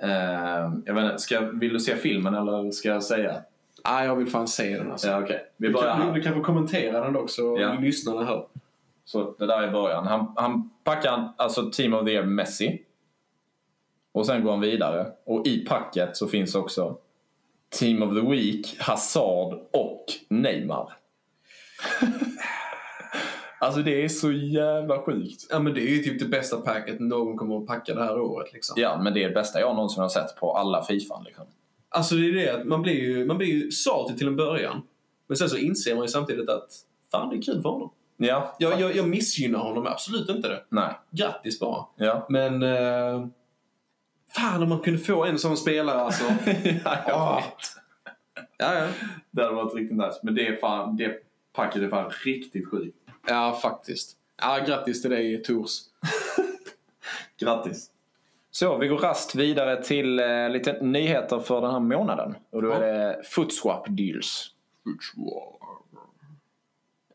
Eh, 0.10 0.74
jag 0.86 0.94
vet 0.94 1.04
inte, 1.04 1.18
ska, 1.20 1.40
vill 1.42 1.74
du 1.74 1.80
se 1.80 1.96
filmen 1.96 2.34
eller 2.36 2.72
ska 2.72 2.90
jag 2.90 3.04
säga? 3.04 3.42
Ah, 3.84 4.04
jag 4.04 4.16
vill 4.16 4.28
fan 4.28 4.48
se 4.48 4.78
den 4.78 4.92
alltså. 4.92 5.08
Ja, 5.08 5.22
okej. 5.22 5.46
Vi 5.58 5.68
Du 5.68 5.74
kan, 5.74 6.02
här. 6.02 6.14
du 6.14 6.22
kan 6.22 6.34
få 6.34 6.44
kommentera 6.44 7.06
den 7.06 7.16
också, 7.16 7.36
så 7.36 7.58
Ja. 7.62 7.74
lyssnarna 7.80 8.24
hör. 8.26 8.48
Så 9.06 9.36
det 9.40 9.46
där 9.46 9.62
är 9.64 9.72
början. 9.72 10.08
Han, 10.08 10.34
han 10.36 10.70
packar 10.84 11.34
alltså 11.38 11.70
Team 11.72 11.94
of 11.94 12.06
the 12.06 12.12
Year 12.12 12.24
Messi. 12.26 12.82
Och 14.12 14.26
sen 14.26 14.44
går 14.44 14.52
han 14.52 14.62
vidare. 14.62 15.08
Och 15.26 15.48
i 15.48 15.66
packet 15.66 16.18
så 16.18 16.28
finns 16.28 16.56
också 16.56 16.98
Team 17.70 18.04
of 18.04 18.14
the 18.16 18.30
Week, 18.30 18.78
Hazard 18.80 19.54
och 19.74 20.06
Neymar. 20.30 20.94
Alltså 23.60 23.82
det 23.82 24.04
är 24.04 24.08
så 24.08 24.32
jävla 24.32 25.02
sjukt. 25.02 25.48
Ja 25.50 25.60
men 25.60 25.74
det 25.74 25.82
är 25.82 25.90
ju 25.96 26.04
typ 26.04 26.20
det 26.20 26.26
bästa 26.26 26.58
packet 26.58 27.00
någon 27.00 27.38
kommer 27.38 27.58
att 27.58 27.68
packa 27.68 27.94
det 27.96 28.04
här 28.04 28.20
året 28.20 28.54
liksom. 28.54 28.74
Ja, 28.78 29.02
men 29.02 29.14
det 29.14 29.24
är 29.24 29.28
det 29.28 29.34
bästa 29.34 29.60
jag 29.60 29.76
någonsin 29.76 30.02
har 30.02 30.10
sett 30.10 30.36
på 30.36 30.58
alla 30.58 30.84
Fifan. 30.84 31.24
Liksom. 31.24 31.46
Alltså 31.90 32.16
det 32.16 32.28
är 32.30 32.34
det 32.34 32.50
att 32.50 32.68
man 32.68 32.82
blir 32.82 32.94
ju, 32.94 33.26
man 33.26 33.38
blir 33.38 33.48
ju 33.48 33.72
salty 33.72 34.16
till 34.18 34.28
en 34.28 34.36
början. 34.36 34.82
Men 35.28 35.38
sen 35.38 35.50
så 35.50 35.58
inser 35.58 35.96
man 35.96 36.04
ju 36.04 36.08
samtidigt 36.08 36.50
att 36.50 36.70
fan 37.12 37.30
det 37.30 37.36
är 37.36 37.42
kul 37.42 37.62
för 37.62 37.70
honom. 37.70 37.92
Ja, 38.18 38.56
Jag, 38.60 38.82
jag, 38.82 38.96
jag 38.96 39.10
missgynnar 39.10 39.60
honom 39.60 39.88
absolut 39.88 40.30
inte 40.30 40.48
det. 40.48 40.64
Nej. 40.70 40.94
Grattis 41.12 41.60
bara. 41.60 41.86
Ja. 41.96 42.26
Men... 42.30 42.64
Eh, 42.64 43.28
fan 44.36 44.64
om 44.64 44.70
man 44.70 44.80
kunde 44.80 45.00
få 45.00 45.26
en 45.26 45.40
sån 45.40 45.58
spelare 45.58 46.02
alltså. 46.02 46.24
ja, 46.86 46.98
jag 47.08 47.36
vet. 47.36 47.46
ja, 48.58 48.74
ja. 48.74 48.88
Det 49.32 49.42
hade 49.44 49.56
varit 49.56 49.76
riktigt 49.76 49.98
nice. 49.98 50.20
Men 50.24 50.36
det 50.36 50.48
är 50.48 50.56
fan, 50.56 50.98
det 50.98 51.20
packet 51.56 51.82
är 51.82 51.90
fan 51.90 52.12
riktigt 52.26 52.70
sjukt. 52.70 52.98
ja, 53.28 53.60
faktiskt. 53.62 54.18
Ja, 54.42 54.60
grattis 54.68 55.02
till 55.02 55.12
dig 55.12 55.44
Tors. 55.44 55.72
Grattis. 57.40 57.92
Så, 58.52 58.78
vi 58.78 58.88
går 58.88 58.98
rast 58.98 59.36
vidare 59.36 59.84
till 59.84 60.20
eh, 60.20 60.50
lite 60.50 60.82
nyheter 60.82 61.40
för 61.40 61.62
den 61.62 61.72
här 61.72 61.80
månaden. 61.80 62.36
Och 62.50 62.62
då 62.62 62.72
är 62.72 62.80
det 62.80 63.22
Footswap 63.24 63.86
Deals. 63.90 64.52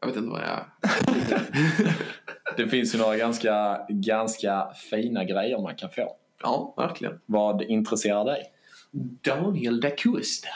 Jag 0.01 0.07
vet 0.07 0.17
inte 0.17 0.31
vad 0.31 0.41
jag. 0.41 0.65
Det 2.57 2.69
finns 2.69 2.95
ju 2.95 2.99
några 2.99 3.17
ganska, 3.17 3.87
ganska 3.89 4.73
fina 4.91 5.25
grejer 5.25 5.59
man 5.59 5.77
kan 5.77 5.91
få. 5.91 6.17
Ja, 6.43 6.75
verkligen. 6.77 7.21
Vad 7.27 7.63
intresserar 7.63 8.25
dig? 8.25 8.43
Daniel 9.23 9.81
da 9.81 9.91
Costa. 9.91 10.49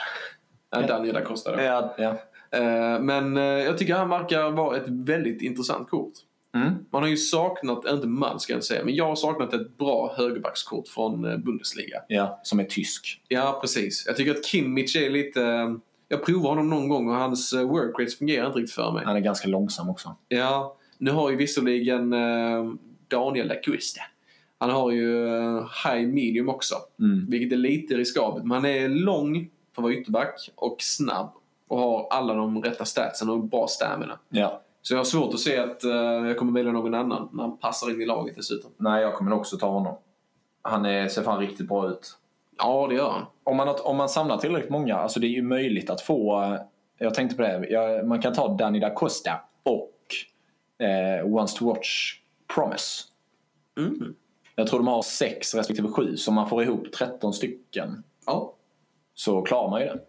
Ja, 0.69 0.81
Daniel 0.81 1.13
da 1.13 1.21
Costa 1.21 1.55
då. 1.55 1.61
Ja, 1.61 1.95
ja. 1.97 2.17
Eh, 2.55 3.01
Men 3.01 3.37
eh, 3.37 3.43
jag 3.43 3.77
tycker 3.77 3.95
han 3.95 4.09
verkar 4.09 4.51
vara 4.51 4.77
ett 4.77 4.87
väldigt 4.87 5.41
intressant 5.41 5.89
kort. 5.89 6.13
Mm. 6.55 6.73
Man 6.91 7.01
har 7.01 7.09
ju 7.09 7.17
saknat, 7.17 7.85
inte 7.89 8.07
man 8.07 8.39
ska 8.39 8.53
jag 8.53 8.57
inte 8.57 8.67
säga, 8.67 8.85
men 8.85 8.95
jag 8.95 9.05
har 9.05 9.15
saknat 9.15 9.53
ett 9.53 9.77
bra 9.77 10.13
högerbackskort 10.17 10.87
från 10.87 11.25
eh, 11.25 11.37
Bundesliga. 11.37 12.01
ja, 12.07 12.39
som 12.43 12.59
är 12.59 12.63
tysk. 12.63 13.21
Ja, 13.27 13.57
precis. 13.61 14.03
Jag 14.07 14.17
tycker 14.17 14.31
att 14.31 14.45
Kimmich 14.45 14.95
är 14.95 15.09
lite... 15.09 15.75
Jag 16.07 16.25
provar 16.25 16.49
honom 16.49 16.69
någon 16.69 16.89
gång 16.89 17.09
och 17.09 17.15
hans 17.15 17.53
eh, 17.53 17.67
work 17.67 17.99
rates 17.99 18.17
fungerar 18.17 18.47
inte 18.47 18.59
riktigt 18.59 18.75
för 18.75 18.91
mig. 18.91 19.03
Han 19.05 19.15
är 19.15 19.19
ganska 19.19 19.47
långsam 19.47 19.89
också. 19.89 20.15
Ja, 20.27 20.77
nu 20.97 21.11
har 21.11 21.29
ju 21.29 21.35
visserligen 21.35 22.09
Daniel 23.07 23.47
da 23.47 23.55
Costa. 23.65 24.01
Han 24.57 24.69
har 24.69 24.91
ju 24.91 25.27
high 25.83 26.07
medium 26.07 26.49
också. 26.49 26.75
Mm. 26.99 27.25
Vilket 27.29 27.51
är 27.51 27.57
lite 27.57 27.97
riskabelt. 27.97 28.45
Men 28.45 28.51
han 28.51 28.65
är 28.65 28.89
lång 28.89 29.49
för 29.75 29.81
att 29.81 29.83
vara 29.83 29.93
ytterback 29.93 30.49
och 30.55 30.77
snabb. 30.79 31.33
Och 31.67 31.77
har 31.79 32.07
alla 32.09 32.33
de 32.33 32.63
rätta 32.63 32.85
statsen 32.85 33.29
och 33.29 33.39
bra 33.43 33.67
stamina. 33.67 34.19
Ja. 34.29 34.61
Så 34.81 34.93
jag 34.93 34.99
har 34.99 35.03
svårt 35.05 35.33
att 35.33 35.39
se 35.39 35.57
att 35.57 35.83
eh, 35.83 35.91
jag 36.27 36.37
kommer 36.37 36.51
välja 36.51 36.71
någon 36.71 36.93
annan 36.93 37.29
när 37.33 37.43
han 37.43 37.57
passar 37.57 37.91
in 37.91 38.01
i 38.01 38.05
laget 38.05 38.35
dessutom. 38.35 38.71
Nej, 38.77 39.01
jag 39.01 39.13
kommer 39.15 39.33
också 39.33 39.57
ta 39.57 39.67
honom. 39.67 39.95
Han 40.61 40.85
är, 40.85 41.07
ser 41.07 41.21
fan 41.21 41.39
riktigt 41.39 41.67
bra 41.67 41.89
ut. 41.89 42.17
Ja, 42.57 42.87
det 42.89 42.95
gör 42.95 43.09
han. 43.09 43.25
Om 43.43 43.57
man, 43.57 43.75
om 43.83 43.97
man 43.97 44.09
samlar 44.09 44.37
tillräckligt 44.37 44.71
många, 44.71 44.95
alltså 44.95 45.19
det 45.19 45.27
är 45.27 45.29
ju 45.29 45.41
möjligt 45.41 45.89
att 45.89 46.01
få... 46.01 46.41
eh, 46.43 46.55
Jag 46.97 47.13
tänkte 47.13 47.35
på 47.35 47.41
det, 47.41 47.67
jag, 47.69 48.07
man 48.07 48.21
kan 48.21 48.33
ta 48.33 48.47
Danny 48.47 48.79
da 48.79 48.89
Costa 48.93 49.31
och 49.63 49.91
eh, 50.85 51.25
Once 51.35 51.57
to 51.59 51.65
Watch 51.65 52.19
Promise. 52.55 53.03
Mm. 53.77 54.15
Jag 54.55 54.67
tror 54.67 54.79
de 54.79 54.87
har 54.87 55.01
sex 55.01 55.55
respektive 55.55 55.87
sju, 55.87 56.17
så 56.17 56.31
man 56.31 56.49
får 56.49 56.63
ihop 56.63 56.91
13 56.91 57.33
stycken. 57.33 58.03
Ja. 58.25 58.53
Så 59.13 59.41
klarar 59.41 59.69
man 59.69 59.81
ju 59.81 59.87
det. 59.87 59.99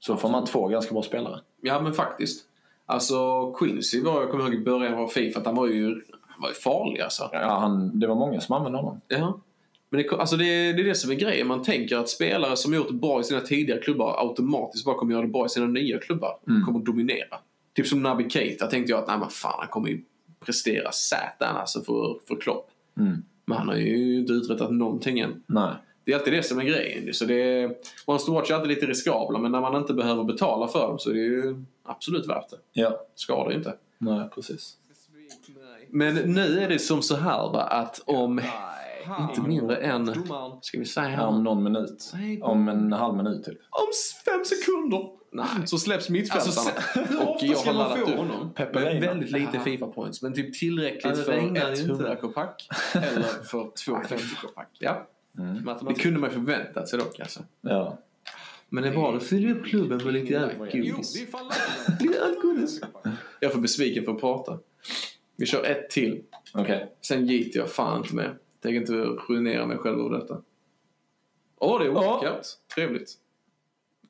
Så 0.00 0.16
får 0.16 0.28
man 0.28 0.44
två 0.44 0.68
ganska 0.68 0.92
bra 0.92 1.02
spelare. 1.02 1.40
ja, 1.60 1.80
men 1.80 1.92
faktiskt. 1.92 2.46
Alltså, 2.86 3.50
Quincy 3.52 4.02
var, 4.02 4.20
jag 4.20 4.30
kommer 4.30 4.44
ihåg 4.44 4.54
i 4.54 4.64
början 4.64 4.94
av 4.94 5.08
Fifa, 5.08 5.40
att 5.40 5.46
han 5.46 5.54
var 5.54 5.66
ju, 5.66 6.02
han 6.26 6.42
var 6.42 6.48
ju 6.48 6.54
farlig 6.54 7.00
alltså. 7.00 7.28
Ja, 7.32 7.58
han, 7.60 8.00
det 8.00 8.06
var 8.06 8.14
många 8.14 8.40
som 8.40 8.56
använde 8.56 8.78
honom. 8.78 9.00
Ja. 9.08 9.40
Men 9.90 10.02
det, 10.02 10.10
alltså 10.10 10.36
det, 10.36 10.72
det 10.72 10.82
är 10.82 10.84
det 10.84 10.94
som 10.94 11.10
är 11.10 11.14
grejen. 11.14 11.46
Man 11.46 11.62
tänker 11.62 11.96
att 11.96 12.08
spelare 12.08 12.56
som 12.56 12.74
gjort 12.74 12.90
bra 12.90 13.20
i 13.20 13.24
sina 13.24 13.40
tidigare 13.40 13.80
klubbar 13.80 14.28
automatiskt 14.28 14.84
bara 14.84 14.96
kommer 14.96 15.12
göra 15.12 15.22
det 15.22 15.28
bra 15.28 15.46
i 15.46 15.48
sina 15.48 15.66
nya 15.66 15.98
klubbar. 15.98 16.38
Kommer 16.66 16.78
att 16.78 16.86
dominera. 16.86 17.36
Typ 17.74 17.86
som 17.86 18.02
Naby 18.02 18.30
Keita 18.30 18.66
tänkte 18.66 18.92
jag 18.92 19.00
att 19.00 19.08
nej 19.08 19.18
men 19.18 19.28
fan 19.28 19.54
han 19.58 19.68
kommer 19.68 19.88
ju 19.88 20.02
prestera 20.44 20.92
sätan 20.92 21.56
alltså 21.56 21.80
för, 21.80 22.18
för 22.28 22.36
Klopp. 22.40 22.70
Mm. 22.98 23.22
Men 23.44 23.58
han 23.58 23.68
har 23.68 23.76
ju 23.76 24.20
inte 24.20 24.32
uträttat 24.32 24.70
någonting 24.70 25.18
än. 25.18 25.42
Nej. 25.46 25.74
Det 26.10 26.14
är 26.14 26.18
alltid 26.18 26.32
det 26.32 26.42
som 26.42 26.58
är 26.58 26.64
grejen. 26.64 27.14
Så 27.14 27.24
det 27.24 27.34
är, 27.34 27.76
Once 28.06 28.26
to 28.26 28.32
Watch 28.32 28.50
är 28.50 28.54
alltid 28.54 28.68
lite 28.68 28.86
riskabla 28.86 29.38
men 29.38 29.52
när 29.52 29.60
man 29.60 29.76
inte 29.76 29.94
behöver 29.94 30.24
betala 30.24 30.68
för 30.68 30.88
dem 30.88 30.98
så 30.98 31.10
är 31.10 31.14
det 31.14 31.20
ju 31.20 31.64
absolut 31.84 32.28
värt 32.28 32.50
det. 32.50 32.56
Ja. 32.72 33.00
Skadar 33.14 33.50
ju 33.50 33.56
inte. 33.56 33.74
Nej, 33.98 34.28
precis. 34.34 34.76
Men 35.88 36.14
nu 36.14 36.60
är 36.60 36.68
det 36.68 36.78
som 36.78 37.02
så 37.02 37.16
här 37.16 37.52
va, 37.52 37.62
att 37.62 38.02
om 38.06 38.40
inte 39.20 39.40
mindre 39.40 39.76
än, 39.76 40.14
ska 40.60 40.78
vi 40.78 40.84
säga 40.84 41.08
här, 41.08 41.26
Om 41.26 41.44
någon 41.44 41.62
minut. 41.62 42.12
Om 42.42 42.68
en 42.68 42.92
halv 42.92 43.16
minut 43.16 43.44
typ. 43.44 43.58
om 43.70 43.86
fem 44.24 44.44
sekunder 44.44 45.08
nej. 45.32 45.46
så 45.66 45.78
släpps 45.78 46.08
mittfältarna. 46.08 46.70
Alltså, 46.70 47.26
och 47.26 47.38
jag 47.42 47.58
har 47.58 47.72
laddat 47.72 47.98
upp 47.98 48.16
honom? 48.16 48.50
väldigt 49.00 49.30
lite 49.30 49.58
Fifa-points. 49.58 50.22
Men 50.22 50.34
typ 50.34 50.58
tillräckligt 50.58 51.16
det 51.16 51.22
för 51.22 51.32
ett 51.32 51.78
ju 51.78 51.92
inte. 51.92 52.04
100k-pack 52.04 52.68
eller 52.94 53.44
för 53.44 53.70
två 53.84 53.92
50k-pack. 53.92 54.76
Ja. 54.78 55.06
Det 55.88 55.94
kunde 55.94 56.20
man 56.20 56.30
ju 56.30 56.34
förväntat 56.34 56.88
sig 56.88 56.98
dock 56.98 57.20
alltså. 57.20 57.40
Ja. 57.60 57.98
Men 58.68 58.82
det 58.82 58.90
då 58.90 59.20
fyller 59.20 59.50
upp 59.58 59.66
klubben 59.66 60.04
med 60.04 60.12
lite 60.14 60.32
jävla 60.32 60.54
godis. 60.66 61.26
Lite 62.00 62.24
alkoholis. 62.24 62.80
Jag 63.40 63.48
är 63.50 63.54
för 63.54 63.60
besviken 63.60 64.04
för 64.04 64.12
att 64.12 64.20
prata. 64.20 64.58
Vi 65.36 65.46
kör 65.46 65.64
ett 65.64 65.90
till. 65.90 66.22
Okej. 66.54 66.94
Sen 67.00 67.26
gick 67.26 67.56
jag 67.56 67.70
fan 67.70 67.98
inte 68.02 68.14
med. 68.14 68.38
Tänker 68.60 68.80
inte 68.80 68.92
ruinera 68.92 69.66
mig 69.66 69.78
själv 69.78 70.00
av 70.00 70.10
detta. 70.10 70.42
Åh, 71.56 71.78
det 71.80 71.86
är 71.86 71.90
walkout. 71.90 72.58
Trevligt. 72.74 73.14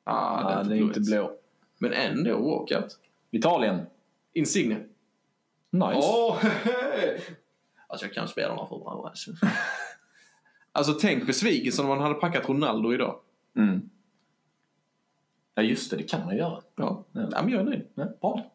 Ah, 0.03 0.13
Ah, 0.59 0.63
det 0.63 0.75
är 0.75 0.79
inte 0.79 0.99
blå. 0.99 1.33
Men 1.77 1.93
ändå 1.93 2.37
walkout. 2.37 2.99
Italien. 3.31 3.85
Insigne. 4.33 4.77
Nice. 5.69 5.93
Åh, 5.95 6.45
Alltså 7.87 8.05
jag 8.05 8.13
kan 8.13 8.27
spelarna 8.27 8.67
för 8.67 8.77
bra 8.77 9.05
alltså. 9.09 9.31
Alltså 10.71 10.93
tänk 10.93 11.27
besvikelsen 11.27 11.85
om 11.85 11.89
man 11.89 11.99
hade 12.01 12.15
packat 12.15 12.49
Ronaldo 12.49 12.93
idag. 12.93 13.19
Mm. 13.57 13.89
Ja, 15.55 15.61
just 15.63 15.91
det. 15.91 15.97
Det 15.97 16.03
kan 16.03 16.25
man 16.25 16.37
göra. 16.37 16.61
Ja, 16.75 17.05
Ja. 17.11 17.29
ja 17.31 17.41
men 17.43 17.49
jag 17.49 17.59
är 17.61 17.65
nöjd. 17.65 17.87
Ja, 17.95 18.05
bra. 18.21 18.51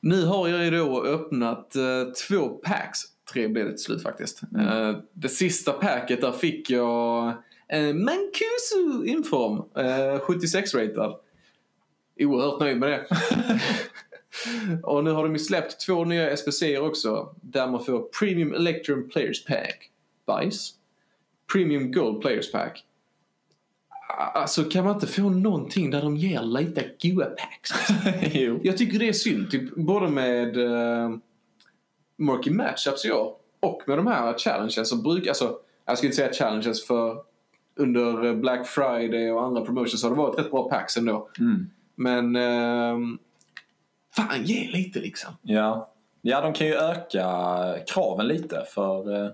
Nu 0.00 0.24
har 0.24 0.48
jag 0.48 0.64
ju 0.64 0.70
då 0.70 1.04
öppnat 1.04 1.76
eh, 1.76 2.04
två 2.28 2.48
packs. 2.48 3.00
Tre 3.32 3.48
blev 3.48 3.64
det 3.64 3.70
till 3.72 3.82
slut 3.84 4.02
faktiskt. 4.02 4.42
Eh, 4.58 4.96
det 5.12 5.28
sista 5.28 5.72
packet 5.72 6.20
där 6.20 6.32
fick 6.32 6.70
jag 6.70 7.28
eh, 7.68 7.94
Mancuso 7.94 9.04
inform. 9.04 9.56
Eh, 9.76 10.20
76-ratad. 10.20 11.16
Oerhört 12.20 12.60
nöjd 12.60 12.78
med 12.78 12.88
det. 12.90 13.06
Och 14.82 15.04
nu 15.04 15.10
har 15.10 15.22
de 15.22 15.32
ju 15.32 15.38
släppt 15.38 15.80
två 15.86 16.04
nya 16.04 16.36
SPC 16.36 16.62
också. 16.78 17.34
Där 17.40 17.66
man 17.68 17.84
får 17.84 18.02
Premium 18.18 18.54
Electrum 18.54 19.08
Players 19.08 19.44
Pack. 19.44 19.90
Vice. 20.26 20.74
Premium 21.52 21.92
Gold 21.92 22.20
Players 22.20 22.52
Pack. 22.52 22.84
Alltså 24.34 24.64
kan 24.64 24.84
man 24.84 24.94
inte 24.94 25.06
få 25.06 25.22
någonting 25.22 25.90
där 25.90 26.02
de 26.02 26.16
ger 26.16 26.42
lite 26.42 26.90
goa 27.02 27.24
packs? 27.26 27.70
jo. 28.32 28.60
Jag 28.62 28.76
tycker 28.76 28.98
det 28.98 29.08
är 29.08 29.12
synd, 29.12 29.50
typ, 29.50 29.74
både 29.76 30.08
med 30.08 30.56
uh, 30.56 31.16
Murky 32.16 32.50
Matchups 32.50 33.04
i 33.04 33.12
år 33.12 33.34
och 33.60 33.82
med 33.86 33.98
de 33.98 34.06
här 34.06 34.38
challenges 34.38 34.88
som 34.88 35.02
brukar, 35.02 35.30
alltså 35.30 35.58
jag 35.86 35.98
ska 35.98 36.06
inte 36.06 36.16
säga 36.16 36.32
challenges 36.32 36.86
för 36.86 37.16
under 37.76 38.24
eh, 38.26 38.34
Black 38.34 38.66
Friday 38.66 39.30
och 39.30 39.44
andra 39.44 39.60
promotions 39.60 40.02
har 40.02 40.10
det 40.10 40.16
varit 40.16 40.38
rätt 40.38 40.50
bra 40.50 40.68
packs 40.68 40.96
ändå. 40.96 41.28
Mm. 41.38 41.70
Men 41.94 42.36
ehm, 42.36 43.18
fan 44.16 44.44
ge 44.44 44.70
lite 44.70 44.98
liksom. 44.98 45.30
Ja. 45.42 45.92
ja, 46.22 46.40
de 46.40 46.52
kan 46.52 46.66
ju 46.66 46.74
öka 46.74 47.26
kraven 47.86 48.28
lite 48.28 48.64
för... 48.74 49.24
eh, 49.24 49.30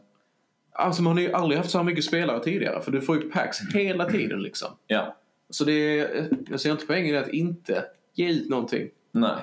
Alltså 0.79 1.03
man 1.03 1.13
har 1.13 1.21
ju 1.21 1.33
aldrig 1.33 1.59
haft 1.59 1.71
så 1.71 1.79
här 1.79 1.85
mycket 1.85 2.05
spelare 2.05 2.45
tidigare 2.45 2.83
för 2.83 2.93
du 2.93 3.01
får 3.01 3.17
ju 3.17 3.31
packs 3.31 3.59
hela 3.75 4.11
tiden 4.11 4.43
liksom. 4.43 4.69
Ja. 4.87 5.17
Så 5.51 5.65
det 5.65 5.73
är, 5.73 6.29
jag 6.51 6.61
ser 6.61 6.71
inte 6.71 6.87
poängen 6.87 7.15
i 7.15 7.19
att 7.19 7.29
inte 7.29 7.85
ge 8.15 8.31
ut 8.31 8.49
någonting. 8.49 8.91
Nej. 9.11 9.37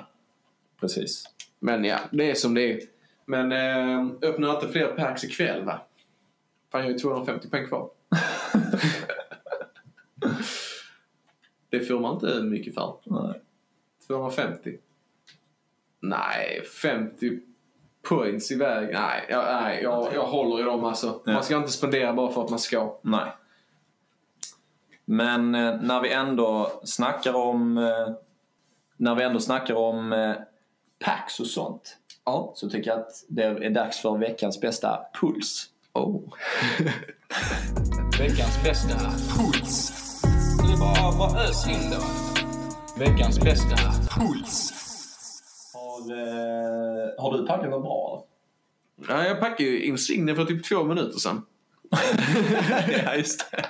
Precis. 0.79 1.23
Men 1.59 1.83
ja, 1.83 1.99
det 2.11 2.31
är 2.31 2.35
som 2.35 2.53
det 2.53 2.73
är. 2.73 2.79
Men 3.25 3.51
eh, 3.51 4.05
öppnar 4.21 4.55
inte 4.55 4.67
fler 4.67 4.87
packs 4.87 5.23
ikväll 5.23 5.63
va? 5.63 5.81
Fan, 6.71 6.81
jag 6.81 6.87
har 6.87 6.91
ju 6.91 6.99
250 6.99 7.49
poäng 7.49 7.67
kvar. 7.67 7.89
det 11.69 11.79
får 11.79 11.99
man 11.99 12.15
inte 12.15 12.41
mycket 12.41 12.73
för. 12.73 12.97
Nej. 13.03 13.41
250. 14.07 14.77
Nej, 15.99 16.61
50 16.81 17.39
points 18.09 18.51
iväg. 18.51 18.89
Nej, 18.93 19.25
jag, 19.29 19.45
nej 19.61 19.83
jag, 19.83 20.13
jag 20.13 20.25
håller 20.25 20.59
i 20.59 20.63
dem 20.63 20.83
alltså. 20.83 21.21
Man 21.25 21.43
ska 21.43 21.57
inte 21.57 21.71
spendera 21.71 22.13
bara 22.13 22.31
för 22.31 22.43
att 22.43 22.49
man 22.49 22.59
ska. 22.59 22.97
Nej. 23.01 23.31
Men 25.05 25.55
eh, 25.55 25.75
när 25.81 26.01
vi 26.01 26.11
ändå 26.11 26.81
snackar 26.83 27.33
om 27.33 27.77
eh, 27.77 28.13
när 28.97 29.15
vi 29.15 29.23
ändå 29.23 29.39
snackar 29.39 29.75
om 29.75 30.13
eh, 30.13 30.33
packs 30.99 31.39
och 31.39 31.47
sånt 31.47 31.97
Ja. 32.25 32.51
så 32.55 32.69
tycker 32.69 32.89
jag 32.89 32.99
att 32.99 33.25
det 33.27 33.43
är 33.43 33.69
dags 33.69 34.01
för 34.01 34.17
veckans 34.17 34.61
bästa 34.61 34.99
puls. 35.21 35.65
Oh. 35.93 36.21
Veckans 38.19 38.63
bästa 38.63 38.97
puls. 39.37 39.91
Det 40.61 40.73
är 40.73 40.79
bara, 40.79 41.17
bara 41.17 41.43
ös 41.43 41.67
in 41.67 41.91
då. 41.91 42.03
Veckans 42.99 43.39
bästa 43.39 43.75
puls. 44.09 44.84
Har, 46.09 46.17
eh, 46.17 47.23
har 47.23 47.37
du 47.37 47.47
packat 47.47 47.69
något 47.69 47.83
bra 47.83 48.25
Ja, 49.07 49.23
jag 49.23 49.39
packade 49.39 49.69
ju 49.69 49.83
Insigne 49.83 50.35
för 50.35 50.45
typ 50.45 50.63
två 50.63 50.83
minuter 50.83 51.19
sedan. 51.19 51.45
ja, 53.05 53.15
just 53.15 53.51
det. 53.51 53.65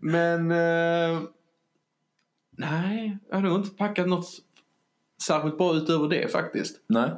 Men... 0.00 0.50
Eh, 0.50 1.20
nej, 2.50 3.18
jag 3.28 3.36
har 3.36 3.42
nog 3.42 3.58
inte 3.58 3.76
packat 3.76 4.08
något 4.08 4.26
särskilt 5.22 5.58
bra 5.58 5.74
utöver 5.74 6.08
det 6.08 6.32
faktiskt. 6.32 6.80
Nej. 6.86 7.10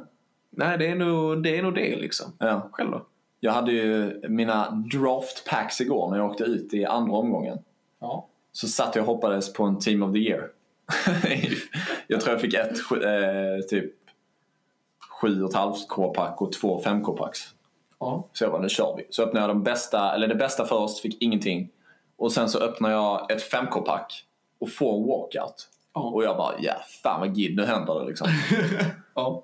Nej, 0.49 0.77
det 0.77 0.87
är 0.87 0.95
nog 0.95 1.43
det, 1.43 1.57
är 1.57 1.63
nog 1.63 1.75
det 1.75 1.95
liksom. 1.95 2.33
Ja. 2.37 2.69
Själv 2.71 2.91
då? 2.91 3.05
Jag 3.39 3.51
hade 3.51 3.71
ju 3.71 4.21
mina 4.29 4.71
draft 4.71 5.45
packs 5.49 5.81
igår 5.81 6.09
när 6.09 6.17
jag 6.17 6.31
åkte 6.31 6.43
ut 6.43 6.73
i 6.73 6.85
andra 6.85 7.13
omgången. 7.13 7.57
Ja. 7.99 8.27
Så 8.51 8.67
satt 8.67 8.95
jag 8.95 9.09
och 9.09 9.15
hoppades 9.15 9.53
på 9.53 9.63
en 9.63 9.79
Team 9.79 10.03
of 10.03 10.13
the 10.13 10.19
Year. 10.19 10.49
jag 12.07 12.21
tror 12.21 12.33
jag 12.33 12.41
fick 12.41 12.53
ett 12.53 12.77
eh, 12.91 13.65
typ 13.69 13.93
7,5 15.21 15.73
K-pack 15.89 16.41
och 16.41 16.51
två 16.51 16.81
5 16.81 17.03
K-packs. 17.03 17.39
Ja. 17.99 18.29
Så 18.33 18.43
jag 18.43 18.51
bara, 18.51 18.61
nu 18.61 18.69
kör 18.69 18.95
vi. 18.97 19.07
Så 19.09 19.23
öppnade 19.23 19.43
jag 19.43 19.49
de 19.49 19.63
bästa, 19.63 20.15
eller 20.15 20.27
det 20.27 20.35
bästa 20.35 20.65
först, 20.65 20.99
fick 20.99 21.21
ingenting. 21.21 21.69
Och 22.15 22.31
sen 22.31 22.49
så 22.49 22.59
öppnade 22.59 22.93
jag 22.93 23.31
ett 23.31 23.41
5 23.41 23.67
K-pack 23.67 24.25
och 24.59 24.69
får 24.71 24.95
en 25.01 25.07
walkout. 25.07 25.69
Ja. 25.93 26.01
Och 26.01 26.23
jag 26.23 26.37
bara, 26.37 26.55
ja 26.59 26.73
fan 27.03 27.19
vad 27.19 27.37
gid, 27.37 27.55
nu 27.55 27.65
händer 27.65 27.99
det 27.99 28.05
liksom. 28.05 28.27
Ja. 29.15 29.43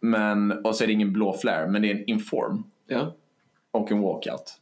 men, 0.00 0.64
och 0.64 0.76
så 0.76 0.84
är 0.84 0.86
det 0.86 0.92
ingen 0.92 1.12
blå 1.12 1.32
flare, 1.32 1.66
men 1.68 1.82
det 1.82 1.90
är 1.90 1.94
en 1.94 2.04
inform 2.10 2.64
Ja. 2.86 3.14
och 3.70 3.90
en 3.92 4.00
walkout. 4.00 4.60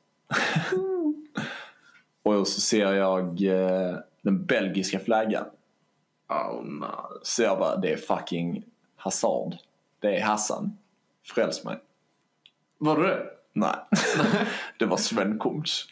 och 2.22 2.48
så 2.48 2.60
ser 2.60 2.92
jag 2.92 3.42
eh, 3.42 3.96
den 4.22 4.44
belgiska 4.46 4.98
flaggan. 4.98 5.44
Oh, 6.32 6.64
nej. 6.64 6.90
Så 7.22 7.42
jag 7.42 7.58
bara, 7.58 7.76
det 7.76 7.92
är 7.92 7.96
fucking 7.96 8.64
Hazard. 8.96 9.56
Det 10.00 10.16
är 10.16 10.22
Hassan. 10.22 10.78
Fräls 11.24 11.64
mig. 11.64 11.78
Var 12.78 13.00
det 13.00 13.06
det? 13.08 13.22
Nej, 13.52 13.76
det 14.78 14.86
var 14.86 14.96
Sven 14.96 15.38
Kuntz. 15.38 15.86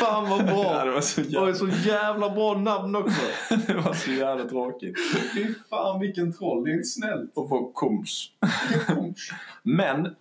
Fan 0.00 0.30
vad 0.30 0.46
bra! 0.46 0.64
Ja, 0.64 0.84
det 0.84 0.90
var 0.90 1.00
så 1.00 1.20
Och 1.20 1.26
jävla, 1.26 1.50
ett 1.50 1.56
så 1.56 1.68
jävla 1.68 2.30
bra 2.30 2.54
namn 2.54 2.96
också. 2.96 3.20
det 3.66 3.74
var 3.74 3.94
så 3.94 4.10
jävla 4.10 4.44
tråkigt. 4.44 4.96
Fy 5.34 5.54
fan 5.70 6.00
vilken 6.00 6.32
troll, 6.32 6.64
det 6.64 6.70
är 6.70 6.74
inte 6.74 6.88
snällt. 6.88 7.30
Och 7.34 7.48
få 7.48 7.72
Kuntz. 7.72 8.30
Men 9.62 10.16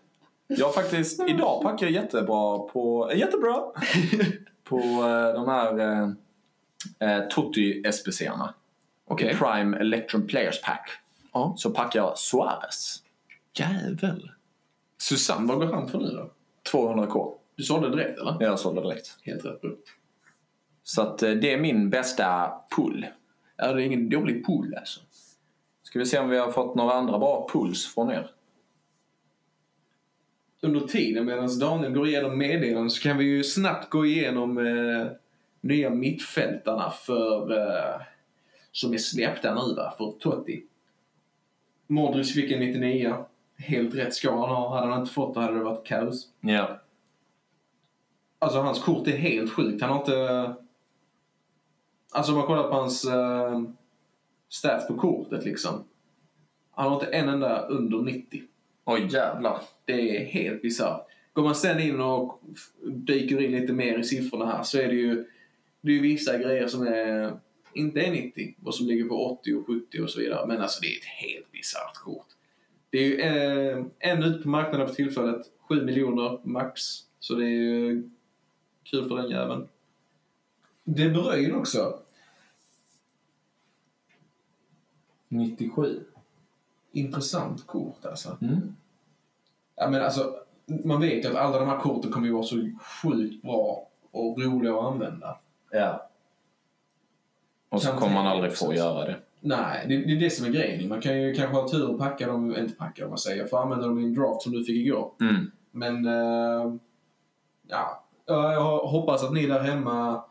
jag 0.48 0.74
faktiskt, 0.74 1.30
idag 1.30 1.64
packar 1.64 1.86
jag 1.86 1.94
jättebra 1.94 2.60
på, 2.60 3.12
jättebra 3.16 3.62
på 4.64 4.78
eh, 4.78 5.34
de 5.34 5.48
här 5.48 5.80
eh, 5.80 6.10
eh, 7.00 7.28
Tutti 7.28 7.84
SPC-arna. 7.92 8.54
Okej. 9.08 9.36
Prime 9.36 9.78
Electron 9.78 10.28
Players 10.28 10.62
Pack. 10.62 10.90
Ja. 11.34 11.54
Så 11.58 11.72
packar 11.72 12.00
jag 12.00 12.18
Suarez. 12.18 13.04
Jävel. 13.54 14.32
Susanne, 14.98 15.48
vad 15.48 15.58
går 15.58 15.74
han 15.74 15.88
för 15.88 16.00
nu 16.00 16.08
då? 16.08 16.32
200k. 16.72 17.34
Du 17.56 17.64
sålde 17.64 17.90
direkt 17.90 18.20
eller? 18.20 18.38
Jag 18.40 18.60
sålde 18.60 18.82
direkt. 18.82 19.18
Helt 19.24 19.46
rätt 19.46 19.62
bro. 19.62 19.78
Så 20.84 21.02
att 21.02 21.24
eh, 21.24 21.32
det 21.32 21.54
är 21.54 21.58
min 21.58 21.90
bästa 21.90 22.54
pull. 22.76 23.06
Ja, 23.58 23.74
det 23.74 23.84
är 23.84 23.86
ingen 23.86 24.10
dålig 24.10 24.46
pool 24.46 24.76
alltså. 24.78 25.00
Ska 25.84 26.00
vi 26.00 26.06
se 26.06 26.20
om 26.20 26.30
vi 26.30 26.38
har 26.38 26.52
fått 26.52 26.76
några 26.76 26.94
andra 26.94 27.20
bra 27.20 27.48
pulls 27.54 27.94
från 27.94 28.12
er. 28.12 28.32
Under 30.62 30.80
tiden 30.80 31.26
medan 31.26 31.60
Daniel 31.60 31.94
går 31.94 32.08
igenom 32.08 32.38
meddelanden 32.38 32.90
så 32.90 33.02
kan 33.02 33.18
vi 33.18 33.26
ju 33.26 33.44
snabbt 33.44 33.90
gå 33.90 34.06
igenom 34.06 34.58
eh, 34.58 35.08
nya 35.62 35.90
mittfältarna 35.90 36.90
för 36.90 37.58
eh, 37.58 38.02
som 38.72 38.94
är 38.94 38.98
släppta 38.98 39.54
nu 39.54 39.76
va, 39.76 39.94
för 39.98 40.12
Totti. 40.20 40.64
Modric 41.88 42.34
fick 42.34 42.52
en 42.52 42.60
99. 42.60 43.16
Helt 43.58 43.96
rätt 43.96 44.14
ska 44.14 44.32
han 44.32 44.50
ha. 44.50 44.76
Hade 44.76 44.92
han 44.92 45.02
inte 45.02 45.14
fått 45.14 45.34
det 45.34 45.40
hade 45.40 45.58
det 45.58 45.64
varit 45.64 45.88
kaos. 45.88 46.28
Ja. 46.42 46.82
Alltså 48.40 48.60
hans 48.60 48.84
kort 48.84 49.08
är 49.08 49.18
helt 49.18 49.52
sjukt. 49.52 49.82
Han 49.82 49.92
har 49.92 50.00
inte... 50.00 50.56
Alltså 52.12 52.32
om 52.32 52.38
man 52.38 52.48
kollar 52.48 52.64
på 52.64 52.76
hans 52.76 53.06
uh, 53.06 53.64
stats 54.50 54.88
på 54.88 54.98
kortet 54.98 55.46
liksom. 55.46 55.84
Han 56.72 56.88
har 56.88 56.94
inte 56.94 57.06
en 57.06 57.30
enda 57.30 57.62
under 57.62 57.98
90. 57.98 58.42
Oj 58.94 59.08
jävlar. 59.10 59.62
Det 59.86 60.18
är 60.18 60.26
helt 60.26 60.62
bisarrt. 60.62 61.08
Går 61.34 61.44
man 61.44 61.56
sen 61.56 61.80
in 61.80 62.02
och 62.02 62.42
dyker 62.86 63.42
in 63.42 63.52
lite 63.52 63.74
mer 63.74 64.00
i 64.00 64.04
siffrorna 64.04 64.46
här 64.46 64.64
så 64.64 64.78
är 64.78 64.88
det 64.88 64.94
ju, 64.96 65.26
det 65.82 65.92
är 65.92 65.96
ju 65.96 66.02
vissa 66.02 66.38
grejer 66.38 66.68
som 66.68 66.88
är, 66.88 67.40
inte 67.74 68.02
är 68.02 68.12
90 68.12 68.56
och 68.64 68.76
som 68.76 68.88
ligger 68.88 69.06
på 69.06 69.26
80 69.26 69.54
och 69.54 69.68
70 69.68 70.02
och 70.02 70.10
så 70.10 70.20
vidare. 70.20 70.48
Men 70.48 70.62
alltså 70.62 70.82
det 70.82 70.88
är 70.88 70.98
ett 70.98 71.06
helt 71.06 71.52
bisarrt 71.52 71.96
kort. 71.96 72.28
Det 72.90 72.98
är 72.98 73.04
ju 73.04 73.20
eh, 73.20 73.86
en 74.00 74.24
ute 74.24 74.44
på 74.44 74.50
marknaden 74.50 74.88
för 74.88 74.96
tillfället. 74.96 75.42
7 75.60 75.86
miljoner 75.86 76.40
max. 76.44 76.82
Så 77.20 77.36
det 77.36 77.46
är 77.46 77.50
ju 77.50 78.10
kul 78.84 79.08
för 79.08 79.18
den 79.18 79.30
jäveln. 79.30 79.68
De 80.84 81.10
Bruyne 81.10 81.54
också. 81.54 82.00
97. 85.28 86.04
Intressant 86.92 87.68
kort 87.68 88.06
alltså. 88.06 88.38
Mm. 88.42 88.76
Ja, 89.82 89.90
men 89.90 90.02
alltså, 90.04 90.36
man 90.84 91.02
vet 91.02 91.26
ju 91.26 91.30
att 91.30 91.36
alla 91.36 91.60
de 91.60 91.68
här 91.68 91.80
korten 91.80 92.12
kommer 92.12 92.28
ju 92.28 92.34
vara 92.34 92.44
så 92.44 92.56
sjukt 93.04 93.44
bra 93.44 93.88
och 94.12 94.38
roliga 94.44 94.74
att 94.74 94.84
använda. 94.86 95.38
Ja. 95.72 96.10
Och 97.70 97.82
så 97.82 97.92
kommer 97.92 98.14
man 98.14 98.28
aldrig 98.28 98.58
få 98.58 98.74
göra 98.74 99.06
det. 99.06 99.16
Nej, 99.40 99.86
det, 99.88 99.98
det 99.98 100.12
är 100.12 100.20
det 100.20 100.30
som 100.30 100.46
är 100.46 100.50
grejen. 100.50 100.90
Man 100.90 101.02
kan 101.02 101.22
ju 101.22 101.34
kanske 101.34 101.56
ha 101.56 101.70
tur 101.70 101.90
och 101.90 102.00
packa 102.00 102.28
dem, 102.28 102.56
inte 102.58 102.74
packa 102.76 103.02
dem, 103.02 103.10
man 103.10 103.18
säger, 103.18 103.46
få 103.48 103.58
använda 103.58 103.88
dem 103.88 104.00
i 104.00 104.04
en 104.04 104.14
draft 104.14 104.42
som 104.42 104.52
du 104.52 104.64
fick 104.64 104.86
igår. 104.86 105.12
Mm. 105.22 105.52
Men, 105.72 106.06
eh, 106.06 106.74
ja. 107.68 108.04
Ja, 108.26 108.54
Jag 108.54 108.78
hoppas 108.80 109.24
att 109.24 109.34
ni 109.34 109.48
där 109.48 109.60
hemma 109.60 110.24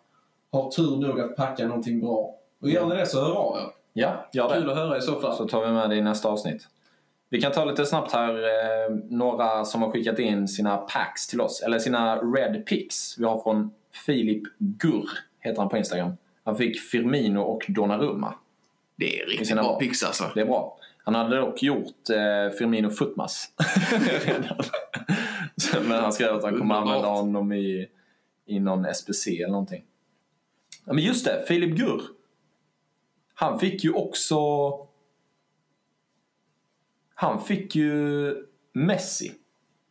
har 0.53 0.71
tur 0.71 0.97
nog 0.97 1.21
att 1.21 1.37
packa 1.37 1.67
någonting 1.67 2.01
bra. 2.01 2.35
Och 2.63 2.71
gör 2.71 2.87
ni 2.87 2.95
det 2.97 3.07
så 3.07 3.21
hör 3.21 3.33
av 3.37 3.57
er. 3.59 3.67
Ja, 3.93 4.29
gör 4.33 4.49
Kul 4.55 4.65
det. 4.67 4.71
att 4.73 4.79
höra 4.79 4.99
i 4.99 5.01
så 5.01 5.21
fall. 5.21 5.37
Så 5.37 5.49
tar 5.49 5.67
vi 5.67 5.73
med 5.73 5.91
det 5.91 5.97
i 5.97 6.03
nästa 6.03 6.29
avsnitt. 6.29 6.69
Vi 7.31 7.41
kan 7.41 7.53
ta 7.53 7.65
lite 7.65 7.87
snabbt 7.87 8.13
här. 8.13 8.35
Eh, 8.35 8.95
några 9.11 9.65
som 9.65 9.83
har 9.83 9.91
skickat 9.91 10.19
in 10.19 10.49
sina 10.49 10.77
packs 10.77 11.27
till 11.27 11.41
oss. 11.41 11.63
Eller 11.63 11.79
sina 11.79 12.17
red 12.17 12.67
picks. 12.67 13.19
Vi 13.19 13.25
har 13.25 13.43
från 13.43 13.71
Filip 14.07 14.43
Gurr, 14.59 15.09
heter 15.41 15.61
han 15.61 15.69
på 15.69 15.77
Instagram. 15.77 16.13
Han 16.45 16.57
fick 16.57 16.81
Firmino 16.81 17.41
och 17.41 17.65
Donnarumma. 17.69 18.35
Det 18.97 19.21
är 19.21 19.27
riktigt 19.27 19.49
sina 19.49 19.63
bra 19.63 19.79
pix 19.79 20.03
alltså. 20.03 20.25
Det 20.35 20.41
är 20.41 20.45
bra. 20.45 20.77
Han 21.05 21.15
hade 21.15 21.37
dock 21.37 21.63
gjort 21.63 22.11
eh, 22.11 22.57
Firmino 22.59 22.91
Futmas 22.91 23.49
Men 25.89 26.01
han 26.03 26.13
skrev 26.13 26.35
att 26.35 26.43
han 26.43 26.59
kommer 26.59 26.75
använda 26.75 27.09
honom 27.09 27.53
i, 27.53 27.89
i 28.47 28.61
någon 28.61 28.95
SPC 28.95 29.27
eller 29.27 29.53
någonting. 29.53 29.85
Ja, 30.85 30.93
men 30.93 31.05
just 31.05 31.25
det, 31.25 31.45
Filip 31.49 31.77
Gurr. 31.77 32.03
Han 33.35 33.59
fick 33.59 33.85
ju 33.85 33.93
också... 33.93 34.39
Han 37.21 37.41
fick 37.41 37.77
ju 37.77 38.35
Messi 38.73 39.33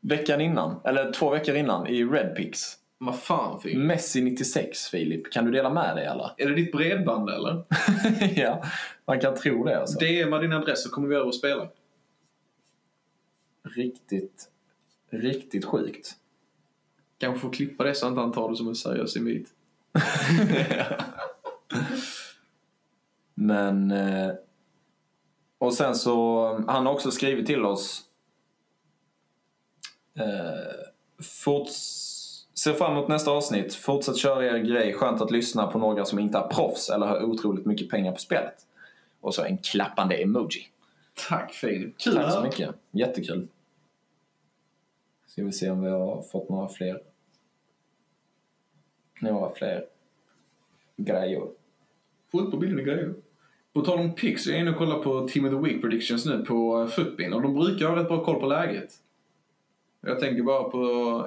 veckan 0.01 0.41
innan, 0.41 0.79
eller 0.83 1.11
två 1.11 1.29
veckor 1.29 1.55
innan 1.55 1.87
i 1.87 2.05
Red 2.05 2.35
Pix. 2.35 2.59
Vad 2.97 3.19
fan 3.19 3.61
Filip? 3.61 3.77
Messi 3.77 4.21
96 4.21 4.87
Filip, 4.87 5.31
kan 5.31 5.45
du 5.45 5.51
dela 5.51 5.69
med 5.69 5.95
dig 5.95 6.05
eller? 6.05 6.31
Är 6.37 6.49
det 6.49 6.55
ditt 6.55 6.71
bredband 6.71 7.29
eller? 7.29 7.63
ja, 8.35 8.63
man 9.05 9.19
kan 9.19 9.35
tro 9.35 9.63
det 9.63 9.79
alltså. 9.79 9.99
DMa 9.99 10.39
din 10.39 10.53
adress 10.53 10.83
så 10.83 10.89
kommer 10.89 11.07
vi 11.07 11.15
över 11.15 11.27
och 11.27 11.35
spela. 11.35 11.69
Riktigt, 13.63 14.49
riktigt 15.09 15.65
sjukt. 15.65 16.15
Kanske 17.17 17.39
får 17.39 17.53
klippa 17.53 17.83
det 17.83 17.95
så 17.95 18.07
att 18.07 18.15
han 18.15 18.31
tar 18.31 18.49
det 18.49 18.55
som 18.55 18.67
en 18.67 18.75
seriös 18.75 19.17
invit. 19.17 19.49
Men... 23.33 23.91
Eh, 23.91 24.31
och 25.59 25.73
sen 25.73 25.95
så, 25.95 26.45
han 26.67 26.85
har 26.85 26.93
också 26.93 27.11
skrivit 27.11 27.47
till 27.47 27.65
oss. 27.65 28.03
Eh, 30.19 31.23
forts, 31.23 31.75
ser 32.63 32.73
fram 32.73 32.91
emot 32.91 33.07
nästa 33.07 33.31
avsnitt. 33.31 33.73
Fortsätt 33.75 34.17
köra 34.17 34.45
er 34.45 34.57
grej. 34.57 34.93
Skönt 34.93 35.21
att 35.21 35.31
lyssna 35.31 35.67
på 35.67 35.79
några 35.79 36.05
som 36.05 36.19
inte 36.19 36.37
är 36.37 36.47
proffs 36.47 36.89
eller 36.89 37.05
har 37.05 37.23
otroligt 37.23 37.65
mycket 37.65 37.89
pengar 37.89 38.11
på 38.11 38.19
spelet. 38.19 38.55
Och 39.21 39.35
så 39.35 39.43
en 39.43 39.57
klappande 39.57 40.15
emoji. 40.15 40.61
Tack 41.29 41.53
Filip. 41.53 41.97
Kul 41.97 42.15
Tack 42.15 42.33
så 42.33 42.41
mycket. 42.41 42.75
Jättekul. 42.91 43.47
Ska 45.27 45.43
vi 45.43 45.51
se 45.51 45.69
om 45.69 45.81
vi 45.81 45.89
har 45.89 46.21
fått 46.21 46.49
några 46.49 46.69
fler. 46.69 47.01
Några 49.21 49.55
fler 49.55 49.85
grejer. 50.97 51.47
Fullt 52.31 52.51
på 52.51 52.57
bilden 52.57 52.85
grejer. 52.85 53.13
På 53.73 53.81
tal 53.81 53.99
om 53.99 54.15
picks, 54.15 54.47
jag 54.47 54.55
är 54.55 54.61
inne 54.61 54.71
och 54.71 54.77
kollar 54.77 54.99
på 54.99 55.27
Team 55.27 55.45
of 55.45 55.51
the 55.51 55.69
Week 55.69 55.81
predictions 55.81 56.25
nu 56.25 56.45
på 56.45 56.87
Footbin 56.87 57.33
och 57.33 57.41
de 57.41 57.53
brukar 57.53 57.87
ha 57.87 57.95
rätt 57.95 58.07
bra 58.07 58.23
koll 58.23 58.39
på 58.39 58.47
läget. 58.47 58.89
Jag 60.01 60.19
tänker 60.19 60.43
bara 60.43 60.63
på 60.63 60.79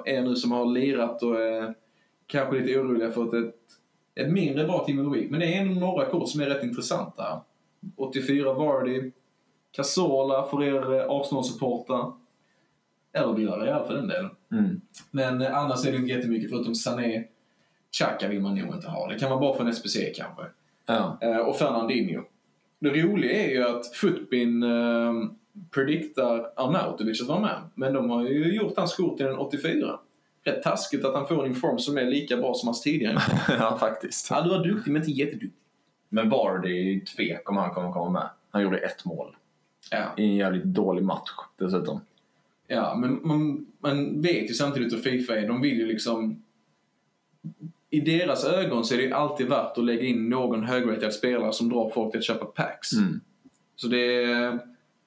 er 0.06 0.22
nu 0.22 0.36
som 0.36 0.52
har 0.52 0.66
lirat 0.66 1.22
och 1.22 1.40
är 1.40 1.74
kanske 2.26 2.58
lite 2.58 2.80
oroliga 2.80 3.10
för 3.10 3.44
ett, 3.46 3.54
ett 4.14 4.32
mindre 4.32 4.64
bra 4.64 4.84
Team 4.84 4.98
of 4.98 5.12
the 5.12 5.20
Week. 5.20 5.30
Men 5.30 5.40
det 5.40 5.54
är 5.54 5.60
ändå 5.60 5.80
några 5.80 6.06
kort 6.06 6.28
som 6.28 6.40
är 6.40 6.46
rätt 6.46 6.64
intressanta. 6.64 7.42
84 7.96 8.52
Vardy, 8.54 9.10
Casola 9.72 10.46
för 10.46 10.62
er 10.62 10.94
eh, 10.94 11.10
Arsenal-supportrar. 11.10 12.12
Eller 13.12 13.32
Villarreal 13.32 13.86
för 13.86 13.94
den 13.94 14.08
delen. 14.08 14.30
Mm. 14.52 14.80
Men 15.10 15.42
eh, 15.42 15.58
annars 15.58 15.86
är 15.86 15.92
det 15.92 15.98
inte 15.98 16.12
jättemycket 16.12 16.50
förutom 16.50 16.74
Sané. 16.74 17.24
Xhaka 17.98 18.28
vill 18.28 18.40
man 18.40 18.54
nog 18.54 18.74
inte 18.74 18.88
ha. 18.88 19.08
Det 19.08 19.18
kan 19.18 19.30
vara 19.30 19.40
bra 19.40 19.54
för 19.54 19.64
en 19.64 19.74
SPC 19.74 19.96
kanske. 20.16 20.42
Ja. 20.86 21.18
Eh, 21.20 21.36
och 21.36 21.56
Fernandinho. 21.56 22.22
Det 22.82 23.02
roliga 23.02 23.32
är 23.32 23.50
ju 23.50 23.64
att 23.64 23.94
Footbin 23.94 24.62
eh, 24.62 25.12
prediktar 25.70 26.52
Arnautovic 26.56 27.22
att 27.22 27.28
vara 27.28 27.40
med. 27.40 27.60
Men 27.74 27.92
de 27.92 28.10
har 28.10 28.22
ju 28.28 28.54
gjort 28.54 28.76
hans 28.76 28.90
skor 28.90 29.16
till 29.16 29.26
en 29.26 29.38
84. 29.38 29.98
Rätt 30.44 30.62
taskigt 30.62 31.04
att 31.04 31.14
han 31.14 31.26
får 31.26 31.44
en 31.44 31.50
inform 31.50 31.78
som 31.78 31.98
är 31.98 32.04
lika 32.04 32.36
bra 32.36 32.54
som 32.54 32.66
hans 32.66 32.82
tidigare. 32.82 33.18
ja, 33.48 33.78
faktiskt. 33.80 34.30
ja, 34.30 34.40
du 34.42 34.50
var 34.50 34.64
duktig 34.64 34.92
men 34.92 35.02
inte 35.02 35.12
jätteduktig. 35.12 35.52
Men 36.08 36.28
Vardy 36.28 37.00
tvek 37.00 37.50
om 37.50 37.56
han 37.56 37.70
kommer 37.70 37.92
komma 37.92 38.10
med. 38.10 38.28
Han 38.50 38.62
gjorde 38.62 38.78
ett 38.78 39.04
mål. 39.04 39.36
Ja. 39.90 40.14
I 40.16 40.24
en 40.24 40.36
jävligt 40.36 40.64
dålig 40.64 41.04
match 41.04 41.30
dessutom. 41.56 42.00
Ja, 42.66 42.94
men 42.94 43.20
man, 43.22 43.66
man 43.78 44.20
vet 44.20 44.50
ju 44.50 44.54
samtidigt 44.54 44.92
hur 44.92 44.98
Fifa 44.98 45.36
är. 45.36 45.48
De 45.48 45.60
vill 45.60 45.78
ju 45.78 45.86
liksom... 45.86 46.42
I 47.94 48.00
deras 48.00 48.44
ögon 48.44 48.84
så 48.84 48.94
är 48.94 48.98
det 48.98 49.04
ju 49.04 49.12
alltid 49.12 49.48
värt 49.48 49.78
att 49.78 49.84
lägga 49.84 50.02
in 50.02 50.28
någon 50.28 50.64
högratad 50.64 51.12
spelare 51.12 51.52
som 51.52 51.68
drar 51.68 51.90
folk 51.90 52.10
till 52.10 52.18
att 52.18 52.24
köpa 52.24 52.44
packs. 52.44 52.92
Mm. 52.92 53.20
Så 53.76 53.88
det 53.88 54.24
är, 54.24 54.58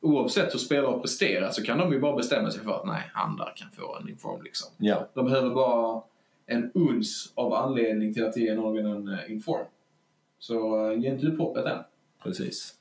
oavsett 0.02 0.54
hur 0.54 0.60
spelare 0.60 1.00
presterar 1.00 1.52
så 1.52 1.64
kan 1.64 1.78
de 1.78 1.94
ju 1.94 2.00
bara 2.00 2.16
bestämma 2.16 2.52
sig 2.52 2.64
för 2.64 2.72
att 2.72 2.86
nej, 2.86 3.12
han 3.14 3.38
där 3.38 3.54
kan 3.56 3.72
få 3.72 3.98
en 4.02 4.10
inform 4.10 4.42
liksom. 4.44 4.70
Ja. 4.78 5.08
De 5.14 5.26
behöver 5.26 5.50
bara 5.50 6.02
en 6.46 6.72
uns 6.74 7.34
av 7.36 7.54
anledning 7.54 8.14
till 8.14 8.26
att 8.26 8.38
ge 8.38 8.56
någon 8.56 8.86
en 8.86 9.08
eh, 9.08 9.32
inform. 9.32 9.66
Så 10.40 10.88
uh, 10.90 11.00
ge 11.00 11.10
inte 11.10 11.28
upp 11.28 11.38
hoppet 11.38 11.66
än. 11.66 11.80
Precis. 12.24 12.76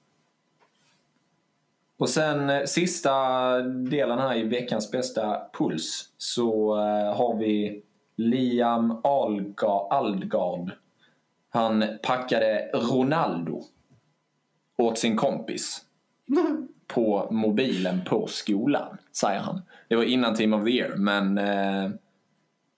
Och 1.97 2.09
sen 2.09 2.51
eh, 2.51 2.65
sista 2.65 3.59
delen 3.63 4.19
här 4.19 4.37
i 4.37 4.43
veckans 4.43 4.91
bästa 4.91 5.41
puls 5.59 6.09
så 6.19 6.77
eh, 6.79 7.17
har 7.17 7.39
vi 7.39 7.83
Liam 8.17 9.01
Alga, 9.05 9.69
Aldgard. 9.91 10.71
Han 11.51 11.85
packade 12.03 12.71
Ronaldo 12.75 13.63
åt 14.77 14.99
sin 14.99 15.17
kompis 15.17 15.85
på 16.87 17.29
mobilen 17.31 18.05
på 18.05 18.27
skolan, 18.27 18.97
säger 19.13 19.41
han. 19.41 19.63
Det 19.89 19.97
var 19.97 20.05
innan 20.05 20.35
Team 20.35 20.55
of 20.55 20.65
the 20.65 20.71
Year, 20.71 20.97
men 20.97 21.39
eh, 21.39 21.91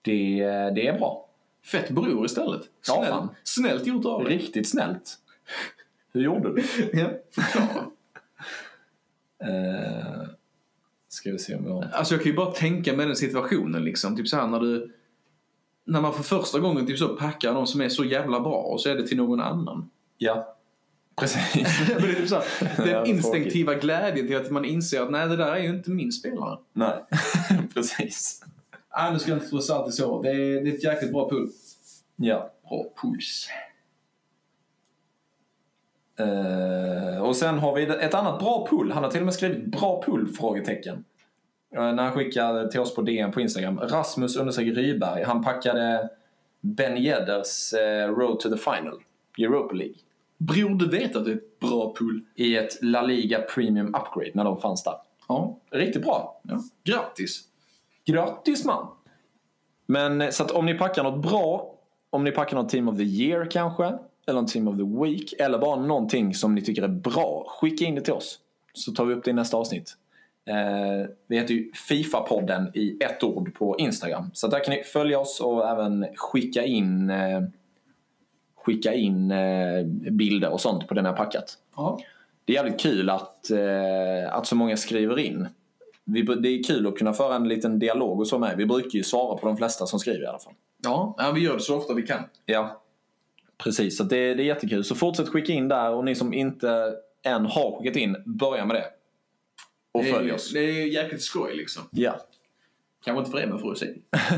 det, 0.03 0.45
det 0.75 0.87
är 0.87 0.99
bra. 0.99 1.29
Fett 1.65 1.91
bror 1.91 2.27
istället. 2.27 2.63
Ja, 2.87 2.95
Snäll, 2.95 3.11
fan. 3.11 3.29
snällt 3.45 3.87
gjort 3.87 4.05
av 4.05 4.25
dig. 4.25 4.39
Riktigt 4.39 4.69
snällt. 4.69 5.19
Hur 6.13 6.21
gjorde 6.23 6.55
du? 6.55 6.63
Ja, 6.93 7.09
förklara. 7.31 7.87
Eh, 9.39 10.29
ska 11.09 11.33
vi 11.33 11.39
se 11.39 11.55
om 11.55 11.67
har... 11.67 11.85
Alltså 11.93 12.15
jag 12.15 12.23
kan 12.23 12.31
ju 12.31 12.37
bara 12.37 12.51
tänka 12.51 12.93
mig 12.97 13.07
den 13.07 13.17
situationen 13.17 13.85
liksom. 13.85 14.17
Typ 14.17 14.29
så 14.29 14.37
här 14.37 14.47
när 14.47 14.61
du... 14.61 14.93
När 15.87 16.01
man 16.01 16.15
för 16.15 16.23
första 16.23 16.59
gången 16.59 16.87
typ 16.87 16.99
så 16.99 17.09
packar 17.09 17.53
någon 17.53 17.67
som 17.67 17.81
är 17.81 17.89
så 17.89 18.05
jävla 18.05 18.41
bra 18.41 18.57
och 18.57 18.81
så 18.81 18.89
är 18.89 18.95
det 18.95 19.07
till 19.07 19.17
någon 19.17 19.41
annan. 19.41 19.91
Ja, 20.19 20.57
precis. 21.21 21.89
Men 21.89 22.03
det 22.03 22.09
är 22.09 22.15
typ 22.15 22.29
så 22.29 22.35
här, 22.35 22.85
den 22.87 23.07
instinktiva 23.07 23.75
glädjen 23.75 24.27
till 24.27 24.37
att 24.37 24.51
man 24.51 24.65
inser 24.65 25.03
att 25.03 25.11
nej, 25.11 25.29
det 25.29 25.37
där 25.37 25.53
är 25.53 25.63
ju 25.63 25.69
inte 25.69 25.91
min 25.91 26.13
spelare. 26.13 26.59
Nej, 26.73 27.05
precis. 27.75 28.45
Nej, 28.97 29.13
nu 29.13 29.19
ska 29.19 29.31
jag 29.31 29.39
inte 29.39 29.49
tro 29.49 29.61
så. 29.61 30.23
Det 30.23 30.31
är, 30.31 30.65
det 30.65 30.71
är 30.71 30.75
ett 30.75 30.85
jäkligt 30.85 31.13
bra 31.13 31.31
pull. 31.31 31.49
Ja. 32.17 32.51
Bra 32.69 32.85
puls. 33.03 33.49
Eh, 36.19 37.23
och 37.23 37.37
sen 37.37 37.59
har 37.59 37.75
vi 37.75 37.83
ett 37.83 38.15
annat 38.15 38.39
bra 38.39 38.67
pull. 38.71 38.93
Han 38.93 39.05
har 39.05 39.11
till 39.11 39.21
och 39.21 39.25
med 39.25 39.35
skrivit 39.35 39.67
bra 39.67 40.03
pull? 40.03 40.29
Frågetecken. 40.29 41.05
Eh, 41.77 41.95
när 41.95 42.03
han 42.03 42.13
skickade 42.13 42.71
till 42.71 42.81
oss 42.81 42.95
på 42.95 43.03
DM 43.03 43.33
på 43.33 43.41
Instagram. 43.41 43.79
Rasmus 43.79 44.37
Ryberg. 44.59 45.23
Han 45.23 45.45
packade 45.45 46.09
Ben 46.61 46.97
Yedders 46.97 47.73
eh, 47.73 48.09
Road 48.09 48.41
to 48.41 48.49
the 48.51 48.57
Final. 48.57 49.03
Europa 49.39 49.75
League. 49.75 49.95
Bror, 50.39 50.75
du 50.75 50.89
vet 50.89 51.17
att 51.17 51.25
det 51.25 51.31
är 51.31 51.37
ett 51.37 51.59
bra 51.61 51.95
pull. 51.99 52.25
I 52.35 52.57
ett 52.57 52.83
La 52.83 53.03
Liga 53.03 53.41
Premium 53.41 53.87
Upgrade 53.87 54.31
när 54.35 54.45
de 54.45 54.61
fanns 54.61 54.85
där. 54.85 54.95
Ja. 55.29 55.59
Riktigt 55.71 56.03
bra. 56.03 56.41
ja. 56.43 56.61
Grattis! 56.85 57.43
Grattis 58.05 58.65
man! 58.65 58.87
Men 59.87 60.21
eh, 60.21 60.31
så 60.31 60.43
att 60.43 60.51
om 60.51 60.67
ni 60.67 60.75
packar 60.75 61.03
något 61.05 61.23
bra, 61.23 61.75
om 62.11 62.25
ni 62.25 62.31
packar 62.31 62.57
något 62.57 62.69
Team 62.69 62.89
of 62.89 62.97
the 62.97 63.03
Year 63.03 63.51
kanske, 63.51 63.99
eller 64.27 64.39
en 64.39 64.47
Team 64.47 64.69
of 64.69 64.77
the 64.77 65.05
Week, 65.05 65.35
eller 65.39 65.59
bara 65.59 65.81
någonting 65.81 66.35
som 66.35 66.55
ni 66.55 66.63
tycker 66.63 66.83
är 66.83 66.89
bra, 66.89 67.45
skicka 67.49 67.85
in 67.85 67.95
det 67.95 68.01
till 68.01 68.13
oss. 68.13 68.39
Så 68.73 68.93
tar 68.93 69.05
vi 69.05 69.15
upp 69.15 69.25
det 69.25 69.31
i 69.31 69.35
nästa 69.35 69.57
avsnitt. 69.57 69.97
Eh, 70.47 71.09
vi 71.27 71.39
heter 71.39 71.55
ju 71.55 71.73
Fifa-podden 71.73 72.71
i 72.75 72.99
ett 73.01 73.23
ord 73.23 73.55
på 73.55 73.79
Instagram. 73.79 74.31
Så 74.33 74.47
där 74.47 74.65
kan 74.65 74.75
ni 74.75 74.83
följa 74.83 75.19
oss 75.19 75.41
och 75.41 75.69
även 75.69 76.07
skicka 76.17 76.65
in, 76.65 77.11
eh, 77.11 77.43
skicka 78.57 78.95
in 78.95 79.31
eh, 79.31 79.85
bilder 80.11 80.53
och 80.53 80.61
sånt 80.61 80.89
på 80.89 80.95
den 80.95 81.07
här 81.07 81.13
packat. 81.13 81.59
Ja. 81.77 81.99
Det 82.45 82.53
är 82.53 82.55
jävligt 82.55 82.81
kul 82.81 83.11
att, 83.11 83.51
eh, 83.51 84.35
att 84.35 84.47
så 84.47 84.57
många 84.57 84.77
skriver 84.77 85.19
in. 85.19 85.49
Vi, 86.05 86.23
det 86.23 86.49
är 86.49 86.63
kul 86.63 86.87
att 86.87 86.99
kunna 86.99 87.13
föra 87.13 87.37
en 87.37 87.49
liten 87.49 87.79
dialog 87.79 88.21
och 88.21 88.27
så 88.27 88.39
med. 88.39 88.57
Vi 88.57 88.67
brukar 88.67 88.91
ju 88.91 89.03
svara 89.03 89.37
på 89.37 89.47
de 89.47 89.57
flesta 89.57 89.87
som 89.87 89.99
skriver 89.99 90.23
i 90.23 90.27
alla 90.27 90.39
fall. 90.39 90.53
Ja, 90.85 91.15
ja 91.19 91.33
vi 91.33 91.41
gör 91.41 91.55
det 91.55 91.61
så 91.61 91.77
ofta 91.77 91.95
vi 91.95 92.03
kan. 92.03 92.21
Ja, 92.47 92.83
precis. 93.59 93.97
Så 93.97 94.05
det, 94.05 94.35
det 94.35 94.43
är 94.43 94.47
jättekul. 94.47 94.85
Så 94.85 94.95
fortsätt 94.95 95.29
skicka 95.29 95.53
in 95.53 95.69
där 95.69 95.91
och 95.91 96.05
ni 96.05 96.15
som 96.15 96.35
inte 96.35 96.93
än 97.23 97.47
har 97.47 97.79
skickat 97.79 97.97
in, 97.97 98.17
börja 98.25 98.67
med 98.67 98.77
det. 98.77 98.85
Och 99.97 100.05
Det 100.05 100.13
följ 100.13 100.31
är, 100.31 100.35
oss. 100.35 100.53
det 100.53 100.61
är 100.61 100.87
jäkligt 100.87 101.23
skoj 101.23 101.57
liksom. 101.57 101.83
Ja, 101.91 102.21
Kanske 103.05 103.19
inte 103.19 103.31
för 103.31 103.41
er, 103.41 103.47
men 103.47 103.59
för 103.59 103.71
oss. 103.71 103.83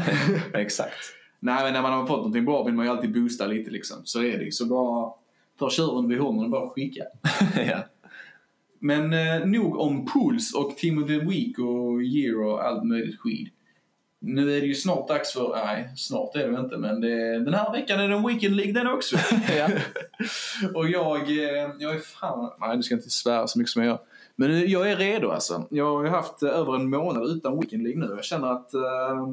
exakt. 0.54 0.96
Nej, 1.40 1.64
men 1.64 1.72
när 1.72 1.82
man 1.82 1.92
har 1.92 2.06
fått 2.06 2.16
någonting 2.16 2.44
bra 2.44 2.64
vill 2.64 2.74
man 2.74 2.84
ju 2.86 2.90
alltid 2.90 3.12
boosta 3.12 3.46
lite 3.46 3.70
liksom. 3.70 3.96
Så 4.04 4.22
är 4.22 4.38
det 4.38 4.44
ju. 4.44 4.50
Så 4.50 4.66
bara 4.66 5.12
ta 5.58 5.70
tjuren 5.70 6.08
vid 6.08 6.18
hornen 6.18 6.44
och 6.44 6.50
bara 6.50 6.68
skicka. 6.68 7.04
ja. 7.56 7.78
Men 8.78 9.12
eh, 9.12 9.46
nog 9.46 9.78
om 9.78 10.06
Pools 10.06 10.54
och 10.54 10.76
Team 10.76 11.02
of 11.02 11.08
the 11.08 11.18
Week 11.18 11.58
och 11.58 12.02
Year 12.02 12.42
och 12.42 12.64
allt 12.64 12.84
möjligt 12.84 13.20
skit. 13.20 13.52
Nu 14.20 14.56
är 14.56 14.60
det 14.60 14.66
ju 14.66 14.74
snart 14.74 15.08
dags 15.08 15.32
för, 15.32 15.56
nej 15.66 15.92
snart 15.96 16.36
är 16.36 16.38
det 16.38 16.48
väl 16.48 16.64
inte 16.64 16.76
men 16.76 17.00
det, 17.00 17.38
den 17.44 17.54
här 17.54 17.72
veckan 17.72 18.00
är 18.00 18.08
det 18.08 18.14
en 18.14 18.26
Weekend 18.26 18.56
League 18.56 18.72
den 18.72 18.86
också. 18.86 19.16
och 20.74 20.88
jag, 20.88 21.20
eh, 21.20 21.70
jag 21.78 21.94
är 21.94 21.98
fan, 21.98 22.50
nej 22.60 22.76
du 22.76 22.82
ska 22.82 22.94
inte 22.94 23.10
svära 23.10 23.46
så 23.46 23.58
mycket 23.58 23.70
som 23.70 23.82
jag 23.82 23.90
gör. 23.90 23.98
Men 24.40 24.70
jag 24.70 24.90
är 24.90 24.96
redo 24.96 25.30
alltså. 25.30 25.66
Jag 25.70 25.96
har 25.96 26.04
ju 26.04 26.08
haft 26.08 26.42
eh, 26.42 26.50
över 26.50 26.74
en 26.74 26.90
månad 26.90 27.30
utan 27.30 27.60
Weekend 27.60 27.82
League 27.82 28.00
nu. 28.00 28.14
Jag 28.16 28.24
känner 28.24 28.48
att 28.48 28.74
eh, 28.74 29.32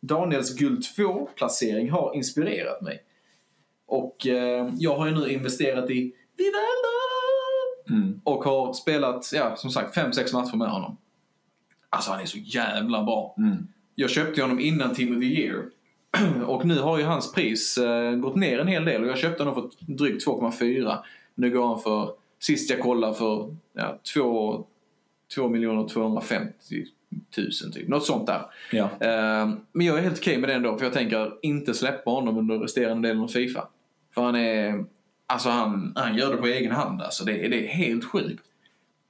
Daniels 0.00 0.54
Guld 0.54 0.82
2-placering 0.82 1.90
har 1.90 2.16
inspirerat 2.16 2.82
mig. 2.82 3.02
Och 3.86 4.26
eh, 4.26 4.70
jag 4.74 4.96
har 4.96 5.06
ju 5.06 5.14
nu 5.14 5.28
investerat 5.28 5.90
i 5.90 6.12
Vivaldo! 6.36 6.94
Mm. 7.90 8.20
Och 8.24 8.44
har 8.44 8.72
spelat, 8.72 9.30
ja 9.34 9.56
som 9.56 9.70
sagt, 9.70 9.96
5-6 9.96 10.32
matcher 10.32 10.56
med 10.56 10.70
honom. 10.70 10.96
Alltså 11.90 12.10
han 12.10 12.20
är 12.20 12.26
så 12.26 12.38
jävla 12.38 13.04
bra. 13.04 13.34
Mm. 13.38 13.68
Jag 13.94 14.10
köpte 14.10 14.42
honom 14.42 14.60
innan 14.60 14.94
Team 14.94 15.16
of 15.16 15.20
the 15.20 15.26
Year. 15.26 15.64
Och 16.46 16.64
nu 16.64 16.78
har 16.78 16.98
ju 16.98 17.04
hans 17.04 17.32
pris 17.32 17.78
eh, 17.78 18.12
gått 18.12 18.36
ner 18.36 18.58
en 18.58 18.68
hel 18.68 18.84
del 18.84 19.02
och 19.02 19.08
jag 19.08 19.18
köpte 19.18 19.44
honom 19.44 19.54
för 19.54 19.94
drygt 19.94 20.26
2,4. 20.26 20.98
Nu 21.34 21.50
går 21.50 21.66
han 21.66 21.80
för, 21.80 22.10
sist 22.46 22.70
jag 22.70 22.80
kollade, 22.80 23.14
för 23.14 23.56
ja, 23.72 23.98
2, 24.14 24.66
2 25.34 25.48
250 25.88 26.52
000 27.36 27.72
typ. 27.72 27.88
Något 27.88 28.04
sånt 28.06 28.26
där. 28.26 28.42
Ja. 28.72 28.84
Eh, 29.00 29.48
men 29.72 29.86
jag 29.86 29.98
är 29.98 30.02
helt 30.02 30.18
okej 30.18 30.38
med 30.38 30.48
det 30.48 30.54
ändå 30.54 30.78
för 30.78 30.84
jag 30.84 30.92
tänker 30.92 31.32
inte 31.42 31.74
släppa 31.74 32.10
honom 32.10 32.38
under 32.38 32.58
resterande 32.58 33.08
delen 33.08 33.22
av 33.22 33.28
Fifa. 33.28 33.68
För 34.14 34.22
han 34.22 34.34
är, 34.36 34.84
alltså 35.26 35.48
han, 35.48 35.92
han 35.96 36.16
gör 36.16 36.30
det 36.30 36.36
på 36.36 36.46
egen 36.46 36.72
hand 36.72 37.02
alltså. 37.02 37.24
Det, 37.24 37.44
är- 37.46 37.48
det 37.50 37.64
är 37.64 37.68
helt 37.68 38.04
sjukt. 38.04 38.44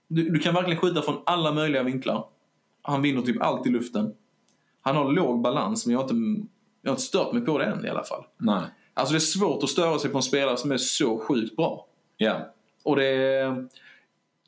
Du, 0.09 0.29
du 0.29 0.39
kan 0.39 0.55
verkligen 0.55 0.81
skjuta 0.81 1.03
från 1.03 1.23
alla 1.27 1.53
möjliga 1.53 1.83
vinklar. 1.83 2.25
Han 2.83 3.03
vinner 3.03 3.23
typ 3.23 3.43
allt 3.43 3.67
i 3.67 3.71
luften. 3.71 4.15
Han 4.83 4.97
har 4.97 5.13
låg 5.13 5.41
balans 5.43 5.87
men 5.87 5.93
jag 5.93 6.03
har 6.03 6.15
inte, 6.15 6.49
jag 6.83 6.91
har 6.91 6.95
inte 6.95 7.03
stört 7.03 7.33
mig 7.33 7.43
på 7.45 7.59
det 7.59 7.65
än 7.65 7.87
i 7.87 7.89
alla 7.89 8.05
fall. 8.05 8.25
Nej. 8.39 8.63
Alltså 8.95 9.13
det 9.13 9.19
är 9.19 9.21
svårt 9.21 9.63
att 9.63 9.69
störa 9.69 9.99
sig 9.99 10.11
på 10.11 10.19
en 10.19 10.23
spelare 10.23 10.57
som 10.57 10.73
är 10.73 10.77
så 10.77 11.19
sjukt 11.19 11.57
bra. 11.57 11.87
Ja. 12.17 12.54
Och 12.85 12.97
det 12.97 13.69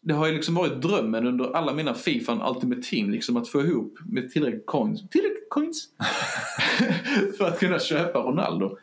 det 0.06 0.14
har 0.14 0.26
ju 0.26 0.34
liksom 0.34 0.54
varit 0.54 0.82
drömmen 0.82 1.26
under 1.26 1.56
alla 1.56 1.72
mina 1.72 1.94
Fifa 1.94 2.50
Ultimate 2.50 2.82
Team 2.82 3.10
liksom 3.10 3.36
att 3.36 3.48
få 3.48 3.60
ihop 3.60 3.98
med 4.06 4.30
tillräckligt 4.30 4.66
coins, 4.66 5.08
tillräckligt 5.08 5.48
coins 5.48 5.88
för 7.38 7.48
att 7.48 7.58
kunna 7.58 7.78
köpa 7.78 8.18
Ronaldo. 8.18 8.78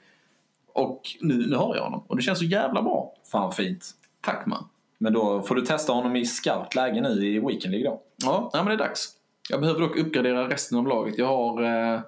Och 0.73 1.01
nu, 1.21 1.47
nu 1.47 1.55
har 1.55 1.75
jag 1.75 1.83
honom 1.83 2.03
och 2.07 2.15
det 2.15 2.21
känns 2.21 2.39
så 2.39 2.45
jävla 2.45 2.81
bra. 2.81 3.13
Fan 3.31 3.51
fint. 3.51 3.85
Tack 4.21 4.45
man. 4.45 4.69
Men 4.97 5.13
då 5.13 5.41
får 5.41 5.55
du 5.55 5.61
testa 5.61 5.93
honom 5.93 6.15
i 6.15 6.25
skarpt 6.25 6.75
läge 6.75 7.01
nu 7.01 7.25
i 7.25 7.39
Weekend 7.39 7.71
League 7.71 7.89
då. 7.89 8.01
Ja, 8.23 8.49
ja, 8.53 8.63
men 8.63 8.65
det 8.65 8.83
är 8.83 8.87
dags. 8.87 9.09
Jag 9.49 9.61
behöver 9.61 9.79
dock 9.79 9.97
uppgradera 9.97 10.49
resten 10.49 10.77
av 10.77 10.87
laget. 10.87 11.17
Jag 11.17 11.27
har, 11.27 11.63
eh, 11.63 12.01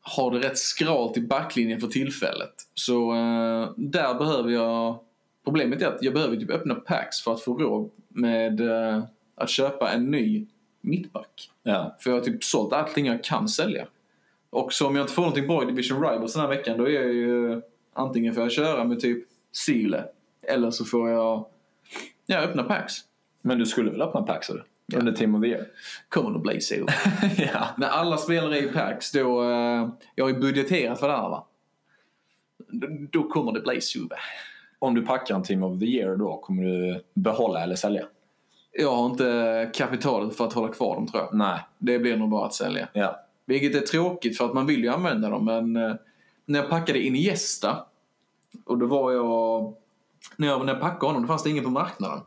har 0.00 0.30
det 0.30 0.38
rätt 0.38 0.58
skralt 0.58 1.16
i 1.16 1.20
backlinjen 1.20 1.80
för 1.80 1.88
tillfället. 1.88 2.54
Så 2.74 3.14
eh, 3.14 3.70
där 3.76 4.14
behöver 4.14 4.50
jag... 4.50 4.98
Problemet 5.44 5.82
är 5.82 5.86
att 5.86 6.02
jag 6.02 6.14
behöver 6.14 6.36
typ 6.36 6.50
öppna 6.50 6.74
packs 6.74 7.20
för 7.20 7.32
att 7.32 7.40
få 7.40 7.58
råd 7.58 7.90
med 8.08 8.60
eh, 8.60 9.04
att 9.34 9.50
köpa 9.50 9.90
en 9.92 10.10
ny 10.10 10.46
mittback. 10.80 11.50
Ja. 11.62 11.96
För 12.00 12.10
jag 12.10 12.16
har 12.16 12.24
typ 12.24 12.44
sålt 12.44 12.72
allting 12.72 13.06
jag 13.06 13.24
kan 13.24 13.48
sälja. 13.48 13.86
Och 14.50 14.72
så 14.72 14.86
om 14.86 14.96
jag 14.96 15.02
inte 15.02 15.12
får 15.12 15.22
någonting 15.22 15.46
bra 15.46 15.62
i 15.62 15.66
Division 15.66 16.02
Rivals 16.02 16.32
den 16.32 16.42
här 16.42 16.48
veckan 16.48 16.78
då 16.78 16.88
är 16.88 16.92
jag 16.92 17.12
ju 17.12 17.62
antingen 17.92 18.34
får 18.34 18.42
jag 18.42 18.52
köra 18.52 18.84
med 18.84 19.00
typ 19.00 19.24
Sile 19.52 20.04
eller 20.42 20.70
så 20.70 20.84
får 20.84 21.10
jag 21.10 21.46
ja, 22.26 22.38
öppna 22.38 22.62
packs. 22.62 22.94
Men 23.42 23.58
du 23.58 23.66
skulle 23.66 23.90
väl 23.90 24.02
öppna 24.02 24.22
packs 24.22 24.50
eller? 24.50 24.64
Under 24.94 25.12
Team 25.12 25.34
of 25.34 25.42
the 25.42 25.48
Year? 25.48 25.66
Kommer 26.08 26.30
nog 26.30 26.42
bli 26.42 26.60
så. 26.60 26.74
ja. 27.36 27.68
När 27.76 27.88
alla 27.88 28.16
spelare 28.16 28.58
är 28.58 28.62
i 28.62 28.72
packs 28.72 29.12
då, 29.12 29.42
eh, 29.42 29.88
jag 30.14 30.24
har 30.24 30.28
ju 30.28 30.40
budgeterat 30.40 31.00
för 31.00 31.08
det 31.08 31.16
här 31.16 31.28
va. 31.28 31.46
Då, 32.68 32.86
då 33.10 33.28
kommer 33.28 33.52
det 33.52 33.60
bli 33.60 33.80
så. 33.80 34.08
Om 34.78 34.94
du 34.94 35.02
packar 35.06 35.34
en 35.34 35.42
Team 35.42 35.62
of 35.62 35.78
the 35.80 35.84
Year 35.86 36.16
då, 36.16 36.36
kommer 36.36 36.62
du 36.62 37.04
behålla 37.14 37.62
eller 37.62 37.76
sälja? 37.76 38.04
Jag 38.72 38.94
har 38.96 39.06
inte 39.06 39.70
kapitalet 39.74 40.36
för 40.36 40.44
att 40.44 40.52
hålla 40.52 40.72
kvar 40.72 40.94
dem 40.94 41.06
tror 41.06 41.22
jag. 41.22 41.34
Nej. 41.34 41.58
Det 41.78 41.98
blir 41.98 42.16
nog 42.16 42.30
bara 42.30 42.46
att 42.46 42.54
sälja. 42.54 42.88
Ja. 42.92 43.20
Vilket 43.46 43.82
är 43.82 43.86
tråkigt 43.86 44.38
för 44.38 44.44
att 44.44 44.54
man 44.54 44.66
vill 44.66 44.82
ju 44.84 44.88
använda 44.88 45.28
dem 45.30 45.44
men 45.44 45.76
eh, 45.76 45.94
när 46.46 46.58
jag 46.58 46.70
packade 46.70 46.98
Iniesta 47.06 47.84
och 48.64 48.78
då 48.78 48.86
var 48.86 49.12
jag... 49.12 49.74
När 50.36 50.48
jag, 50.48 50.66
när 50.66 50.72
jag 50.72 50.82
packade 50.82 51.06
honom 51.06 51.22
då 51.22 51.28
fanns 51.28 51.42
det 51.42 51.50
ingen 51.50 51.64
på 51.64 51.70
marknaden. 51.70 52.20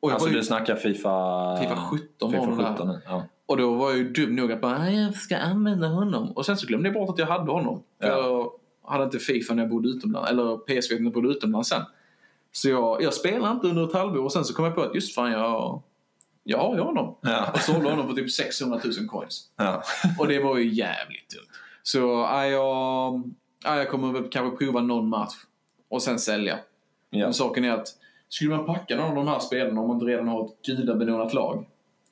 Och, 0.00 0.12
Alltså 0.12 0.28
ju, 0.28 0.34
du 0.34 0.42
snackar 0.44 0.76
Fifa... 0.76 1.56
FIFA 1.56 1.76
17 1.76 2.32
var 2.32 2.40
FIFA 2.40 2.50
det 2.50 2.62
där. 2.62 2.72
17 2.72 2.88
nu. 2.88 3.00
Ja. 3.06 3.22
och 3.46 3.56
då 3.56 3.74
var 3.74 3.88
jag 3.90 3.98
ju 3.98 4.12
dum 4.12 4.36
nog 4.36 4.52
att 4.52 4.60
bara 4.60 4.78
"Nej, 4.78 5.02
jag 5.02 5.14
ska 5.14 5.36
använda 5.36 5.88
honom. 5.88 6.32
Och 6.32 6.46
sen 6.46 6.56
så 6.56 6.66
glömde 6.66 6.88
jag 6.88 6.94
bort 6.94 7.10
att 7.10 7.18
jag 7.18 7.26
hade 7.26 7.52
honom. 7.52 7.82
Ja. 7.98 8.06
Jag 8.08 8.50
hade 8.90 9.04
inte 9.04 9.18
Fifa 9.18 9.54
när 9.54 9.62
jag 9.62 9.70
bodde 9.70 9.88
utomlands, 9.88 10.30
eller 10.30 10.56
PSV 10.56 10.94
när 10.94 11.04
jag 11.04 11.12
bodde 11.12 11.28
utomlands 11.28 11.68
sen. 11.68 11.82
Så 12.52 12.68
jag, 12.68 13.02
jag 13.02 13.14
spelade 13.14 13.52
inte 13.52 13.66
under 13.66 13.86
ett 13.86 13.92
halvår 13.92 14.24
och 14.24 14.32
sen 14.32 14.44
så 14.44 14.54
kom 14.54 14.64
jag 14.64 14.74
på 14.74 14.82
att 14.82 14.94
just 14.94 15.14
fan 15.14 15.32
jag, 15.32 15.82
jag 16.44 16.58
har 16.58 16.74
ju 16.74 16.80
honom. 16.80 17.16
Ja. 17.20 17.50
Och 17.54 17.60
sålde 17.60 17.90
honom 17.90 18.08
för 18.08 18.14
typ 18.14 18.30
600 18.30 18.80
000 18.84 19.08
coins. 19.08 19.50
Ja. 19.56 19.82
Och 20.18 20.28
det 20.28 20.38
var 20.38 20.58
ju 20.58 20.68
jävligt 20.68 21.30
dumt. 21.30 21.48
Så 21.82 21.98
ja, 21.98 22.46
jag, 22.46 23.22
ja, 23.64 23.76
jag 23.76 23.90
kommer 23.90 24.12
väl 24.12 24.30
kanske 24.30 24.56
prova 24.56 24.80
någon 24.80 25.08
match 25.08 25.34
och 25.88 26.02
sen 26.02 26.18
sälja. 26.18 26.58
Ja. 27.10 27.24
Men 27.24 27.34
saken 27.34 27.64
är 27.64 27.72
att 27.72 27.88
skulle 28.28 28.56
man 28.56 28.66
packa 28.66 28.96
någon 28.96 29.08
av 29.08 29.14
de 29.14 29.28
här 29.28 29.38
spelarna 29.38 29.80
om 29.80 29.88
man 29.88 29.96
inte 29.96 30.06
redan 30.06 30.28
har 30.28 30.44
ett 30.44 30.66
gudabenådat 30.66 31.34
lag 31.34 31.66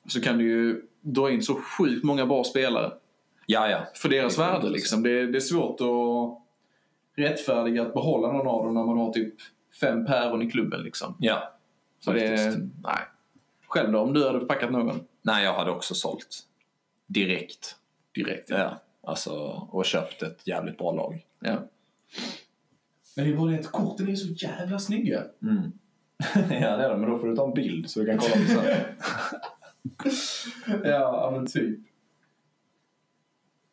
så 0.07 0.21
kan 0.21 0.37
du 0.37 0.43
ju 0.43 0.81
dra 1.01 1.31
in 1.31 1.43
så 1.43 1.55
sjukt 1.55 2.03
många 2.03 2.25
bra 2.25 2.43
spelare 2.43 2.91
ja, 3.45 3.69
ja. 3.69 3.79
för 3.95 4.09
deras 4.09 4.39
värde. 4.39 4.69
Liksom. 4.69 5.03
Det, 5.03 5.27
det 5.27 5.37
är 5.37 5.39
svårt 5.39 5.81
att 5.81 6.48
rättfärdiga 7.19 7.81
att 7.81 7.93
behålla 7.93 8.31
någon 8.31 8.47
av 8.47 8.65
dem 8.65 8.73
när 8.73 8.83
man 8.83 8.97
har 8.97 9.13
typ 9.13 9.33
fem 9.81 10.05
päron 10.05 10.41
i 10.41 10.51
klubben. 10.51 10.81
Liksom. 10.81 11.15
Ja. 11.19 11.53
Så 11.99 12.11
det, 12.11 12.57
nej. 12.83 12.99
Själv 13.67 13.91
då, 13.91 13.99
om 13.99 14.13
du 14.13 14.27
hade 14.27 14.39
packat 14.39 14.71
någon 14.71 14.99
Nej, 15.21 15.43
jag 15.43 15.53
hade 15.53 15.71
också 15.71 15.95
sålt. 15.95 16.39
Direkt. 17.07 17.75
direkt? 18.15 18.49
Ja. 18.49 18.81
Alltså, 19.03 19.33
och 19.69 19.85
köpt 19.85 20.21
ett 20.21 20.47
jävligt 20.47 20.77
bra 20.77 20.91
lag. 20.91 21.25
Ja. 21.39 21.57
Men 23.15 23.25
det 23.25 23.31
är 23.31 23.37
bara 23.37 23.51
det 23.51 23.59
att 23.59 23.71
korten 23.71 24.09
är 24.09 24.15
så 24.15 24.27
jävla 24.27 24.79
snygga. 24.79 25.23
Mm. 25.41 25.71
ja, 26.33 26.77
det 26.77 26.83
är 26.83 26.89
det. 26.89 26.97
Men 26.97 27.09
då 27.09 27.19
får 27.19 27.27
du 27.27 27.35
ta 27.35 27.47
en 27.47 27.53
bild 27.53 27.89
så 27.89 27.99
du 27.99 28.05
kan 28.05 28.17
kolla 28.17 28.33
på 28.33 28.47
sen. 28.47 28.85
Ja, 30.83 31.29
men 31.33 31.47
typ. 31.47 31.79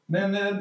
Men 0.07 0.35
eh, 0.35 0.57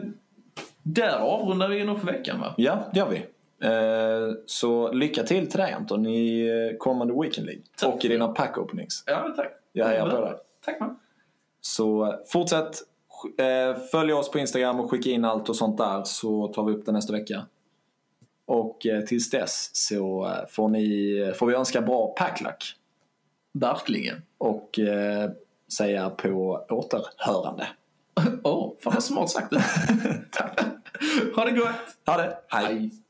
där 0.86 1.20
avrundar 1.20 1.70
vi 1.70 1.84
nog 1.84 2.00
för 2.00 2.08
veckan 2.08 2.40
va? 2.40 2.54
ja, 2.58 2.90
det 2.94 3.00
gör 3.00 3.10
vi. 3.10 3.26
Eh, 3.62 4.36
så 4.46 4.92
lycka 4.92 5.24
till 5.24 5.48
till 5.52 5.60
dig 5.60 5.74
Anton 5.74 6.06
i 6.06 6.48
eh, 6.48 6.78
kommande 6.78 7.14
Weekend 7.22 7.48
League. 7.48 7.64
Tack. 7.78 7.94
Och 7.94 8.06
i 8.06 8.08
dina 8.08 8.28
pack 8.28 8.58
openings. 8.58 9.04
Ja, 9.06 9.34
tack. 9.36 9.52
Jag 9.72 9.86
hejar 9.86 10.10
på 10.10 10.22
dig. 10.22 10.34
Tack 10.66 10.80
man. 10.80 11.00
Så 11.62 12.06
eh, 12.06 12.16
fortsätt 12.28 12.78
följ 13.92 14.14
oss 14.14 14.32
på 14.32 14.40
Instagram 14.40 14.80
och 14.80 14.92
skicka 14.92 15.10
in 15.10 15.26
allt 15.26 15.50
och 15.50 15.56
sånt 15.56 15.78
där 15.78 16.04
så 16.04 16.48
tar 16.48 16.64
vi 16.64 16.74
upp 16.74 16.86
det 16.86 16.92
nästa 16.92 17.14
vecka. 17.14 17.46
Och 18.46 18.86
tills 19.08 19.30
dess 19.30 19.70
så 19.74 20.34
får, 20.50 20.68
ni, 20.68 21.34
får 21.36 21.48
vi 21.48 21.54
önska 21.56 21.82
bra 21.82 22.08
packluck 22.08 22.76
Verkligen. 23.54 24.22
och 24.38 24.80
säga 25.78 26.10
på 26.10 26.66
återhörande. 26.70 27.68
Åh, 28.44 28.54
oh, 28.54 28.80
fan 28.84 28.94
vad 28.94 29.04
smart 29.04 29.30
sagt. 29.30 29.54
Tack. 30.32 30.60
ha 31.36 31.46
det 31.46 31.52
gott! 31.52 31.98
Ha 32.06 32.18
det! 32.18 32.38
Hej. 32.50 32.66
Hej. 32.66 33.05